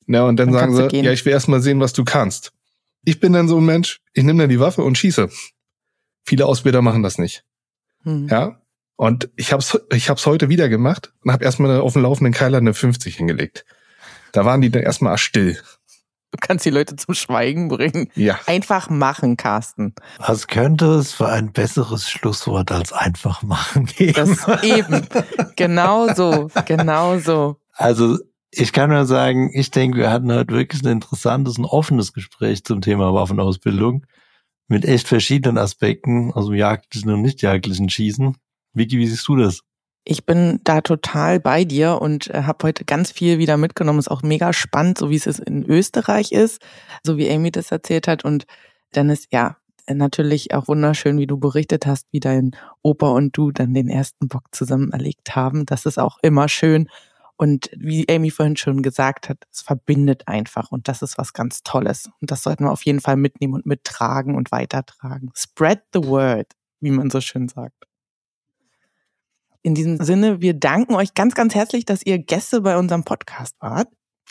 Ja, 0.06 0.24
und 0.24 0.36
dann, 0.36 0.52
dann 0.52 0.74
sagen 0.74 0.90
sie, 0.90 1.00
ja, 1.00 1.12
ich 1.12 1.24
will 1.24 1.32
erst 1.32 1.48
mal 1.48 1.60
sehen, 1.60 1.80
was 1.80 1.92
du 1.92 2.04
kannst. 2.04 2.52
Ich 3.04 3.18
bin 3.20 3.32
dann 3.32 3.48
so 3.48 3.58
ein 3.58 3.64
Mensch, 3.64 4.00
ich 4.12 4.24
nehme 4.24 4.42
dann 4.42 4.50
die 4.50 4.60
Waffe 4.60 4.82
und 4.82 4.96
schieße. 4.96 5.28
Viele 6.24 6.46
Ausbilder 6.46 6.82
machen 6.82 7.02
das 7.02 7.18
nicht. 7.18 7.44
Hm. 8.02 8.28
Ja. 8.28 8.60
Und 8.96 9.30
ich 9.36 9.52
hab's, 9.52 9.78
ich 9.92 10.08
hab's 10.08 10.26
heute 10.26 10.48
wieder 10.48 10.68
gemacht 10.68 11.12
und 11.22 11.32
habe 11.32 11.44
erstmal 11.44 11.80
auf 11.80 11.92
dem 11.92 12.02
laufenden 12.02 12.32
Keiler 12.32 12.58
eine 12.58 12.72
50 12.72 13.16
hingelegt. 13.16 13.64
Da 14.32 14.44
waren 14.44 14.60
die 14.60 14.70
dann 14.70 14.82
erstmal 14.82 15.18
still. 15.18 15.58
Du 16.36 16.46
kannst 16.46 16.66
die 16.66 16.70
Leute 16.70 16.96
zum 16.96 17.14
Schweigen 17.14 17.68
bringen. 17.68 18.10
Ja. 18.14 18.38
Einfach 18.46 18.90
machen, 18.90 19.36
Carsten. 19.36 19.94
Was 20.18 20.46
könnte 20.46 20.86
es 20.94 21.12
für 21.12 21.28
ein 21.28 21.52
besseres 21.52 22.10
Schlusswort 22.10 22.70
als 22.70 22.92
einfach 22.92 23.42
machen 23.42 23.86
geben? 23.86 24.12
Das 24.14 24.62
eben. 24.62 25.06
Genau 25.56 26.12
so. 26.14 26.50
Genau 26.66 27.18
so. 27.18 27.56
Also, 27.72 28.18
ich 28.50 28.72
kann 28.72 28.90
nur 28.90 29.06
sagen, 29.06 29.50
ich 29.54 29.70
denke, 29.70 29.98
wir 29.98 30.10
hatten 30.10 30.30
heute 30.32 30.54
wirklich 30.54 30.82
ein 30.82 30.92
interessantes 30.92 31.58
und 31.58 31.64
offenes 31.64 32.12
Gespräch 32.12 32.64
zum 32.64 32.82
Thema 32.82 33.14
Waffenausbildung 33.14 34.04
mit 34.68 34.84
echt 34.84 35.08
verschiedenen 35.08 35.58
Aspekten, 35.58 36.32
also 36.34 36.52
jagdlichen 36.52 37.10
und 37.10 37.22
nicht 37.22 37.42
jagdlichen 37.42 37.88
Schießen. 37.88 38.36
Vicky, 38.74 38.98
wie 38.98 39.06
siehst 39.06 39.26
du 39.28 39.36
das? 39.36 39.62
Ich 40.08 40.24
bin 40.24 40.60
da 40.62 40.82
total 40.82 41.40
bei 41.40 41.64
dir 41.64 42.00
und 42.00 42.30
äh, 42.30 42.44
habe 42.44 42.68
heute 42.68 42.84
ganz 42.84 43.10
viel 43.10 43.38
wieder 43.38 43.56
mitgenommen. 43.56 43.98
Ist 43.98 44.08
auch 44.08 44.22
mega 44.22 44.52
spannend, 44.52 44.98
so 44.98 45.10
wie 45.10 45.16
es 45.16 45.26
in 45.26 45.64
Österreich 45.64 46.30
ist, 46.30 46.62
so 47.02 47.16
wie 47.16 47.28
Amy 47.28 47.50
das 47.50 47.72
erzählt 47.72 48.06
hat. 48.06 48.24
Und 48.24 48.46
dann 48.92 49.10
ist 49.10 49.26
ja 49.32 49.56
natürlich 49.88 50.54
auch 50.54 50.68
wunderschön, 50.68 51.18
wie 51.18 51.26
du 51.26 51.38
berichtet 51.38 51.86
hast, 51.86 52.06
wie 52.12 52.20
dein 52.20 52.52
Opa 52.82 53.08
und 53.08 53.36
du 53.36 53.50
dann 53.50 53.74
den 53.74 53.88
ersten 53.88 54.28
Bock 54.28 54.44
zusammen 54.52 54.92
erlegt 54.92 55.34
haben. 55.34 55.66
Das 55.66 55.86
ist 55.86 55.98
auch 55.98 56.18
immer 56.22 56.48
schön. 56.48 56.88
Und 57.36 57.68
wie 57.76 58.08
Amy 58.08 58.30
vorhin 58.30 58.56
schon 58.56 58.82
gesagt 58.82 59.28
hat, 59.28 59.38
es 59.52 59.62
verbindet 59.62 60.28
einfach 60.28 60.70
und 60.70 60.86
das 60.86 61.02
ist 61.02 61.18
was 61.18 61.32
ganz 61.32 61.64
Tolles. 61.64 62.10
Und 62.20 62.30
das 62.30 62.44
sollten 62.44 62.62
wir 62.62 62.70
auf 62.70 62.86
jeden 62.86 63.00
Fall 63.00 63.16
mitnehmen 63.16 63.54
und 63.54 63.66
mittragen 63.66 64.36
und 64.36 64.52
weitertragen. 64.52 65.32
Spread 65.34 65.82
the 65.92 66.04
word, 66.04 66.46
wie 66.78 66.92
man 66.92 67.10
so 67.10 67.20
schön 67.20 67.48
sagt. 67.48 67.86
In 69.66 69.74
diesem 69.74 69.96
Sinne, 69.96 70.40
wir 70.40 70.54
danken 70.54 70.94
euch 70.94 71.12
ganz, 71.14 71.34
ganz 71.34 71.56
herzlich, 71.56 71.84
dass 71.84 72.06
ihr 72.06 72.18
Gäste 72.18 72.60
bei 72.60 72.78
unserem 72.78 73.02
Podcast 73.02 73.56
wart. 73.58 73.88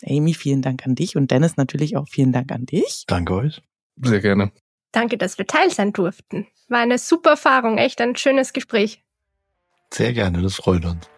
Amy, 0.07 0.33
vielen 0.33 0.61
Dank 0.61 0.85
an 0.85 0.95
dich 0.95 1.17
und 1.17 1.29
Dennis 1.29 1.57
natürlich 1.57 1.97
auch 1.97 2.07
vielen 2.07 2.31
Dank 2.31 2.53
an 2.53 2.65
dich. 2.65 3.03
Danke 3.05 3.35
euch. 3.35 3.61
Sehr 4.01 4.21
gerne. 4.21 4.53
Danke, 4.93 5.17
dass 5.17 5.37
wir 5.37 5.45
Teil 5.45 5.71
sein 5.71 5.91
durften. 5.91 6.47
War 6.69 6.79
eine 6.79 6.97
super 6.97 7.31
Erfahrung, 7.31 7.77
echt 7.77 7.99
ein 7.99 8.15
schönes 8.15 8.53
Gespräch. 8.53 9.03
Sehr 9.93 10.13
gerne, 10.13 10.41
das 10.41 10.55
freut 10.55 10.85
uns. 10.85 11.09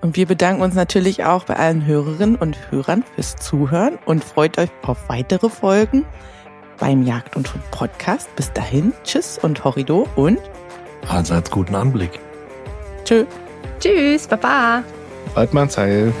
Und 0.00 0.16
wir 0.16 0.26
bedanken 0.26 0.62
uns 0.62 0.74
natürlich 0.74 1.22
auch 1.22 1.44
bei 1.44 1.54
allen 1.54 1.86
Hörerinnen 1.86 2.34
und 2.34 2.72
Hörern 2.72 3.04
fürs 3.14 3.36
Zuhören 3.36 3.96
und 4.06 4.24
freut 4.24 4.58
euch 4.58 4.70
auf 4.82 5.08
weitere 5.08 5.50
Folgen 5.50 6.04
beim 6.80 7.06
Jagd 7.06 7.36
und 7.36 7.54
Hund 7.54 7.70
Podcast. 7.70 8.34
Bis 8.34 8.52
dahin, 8.52 8.92
tschüss 9.04 9.38
und 9.38 9.62
Horrido 9.62 10.08
und 10.16 10.40
allseits 11.06 11.48
guten 11.52 11.76
Anblick. 11.76 12.18
Tschö. 13.10 13.24
Tschüss, 13.80 14.28
Baba. 14.28 14.84
Bald 15.34 15.52
mal 15.52 15.68
Zeil. 15.68 16.12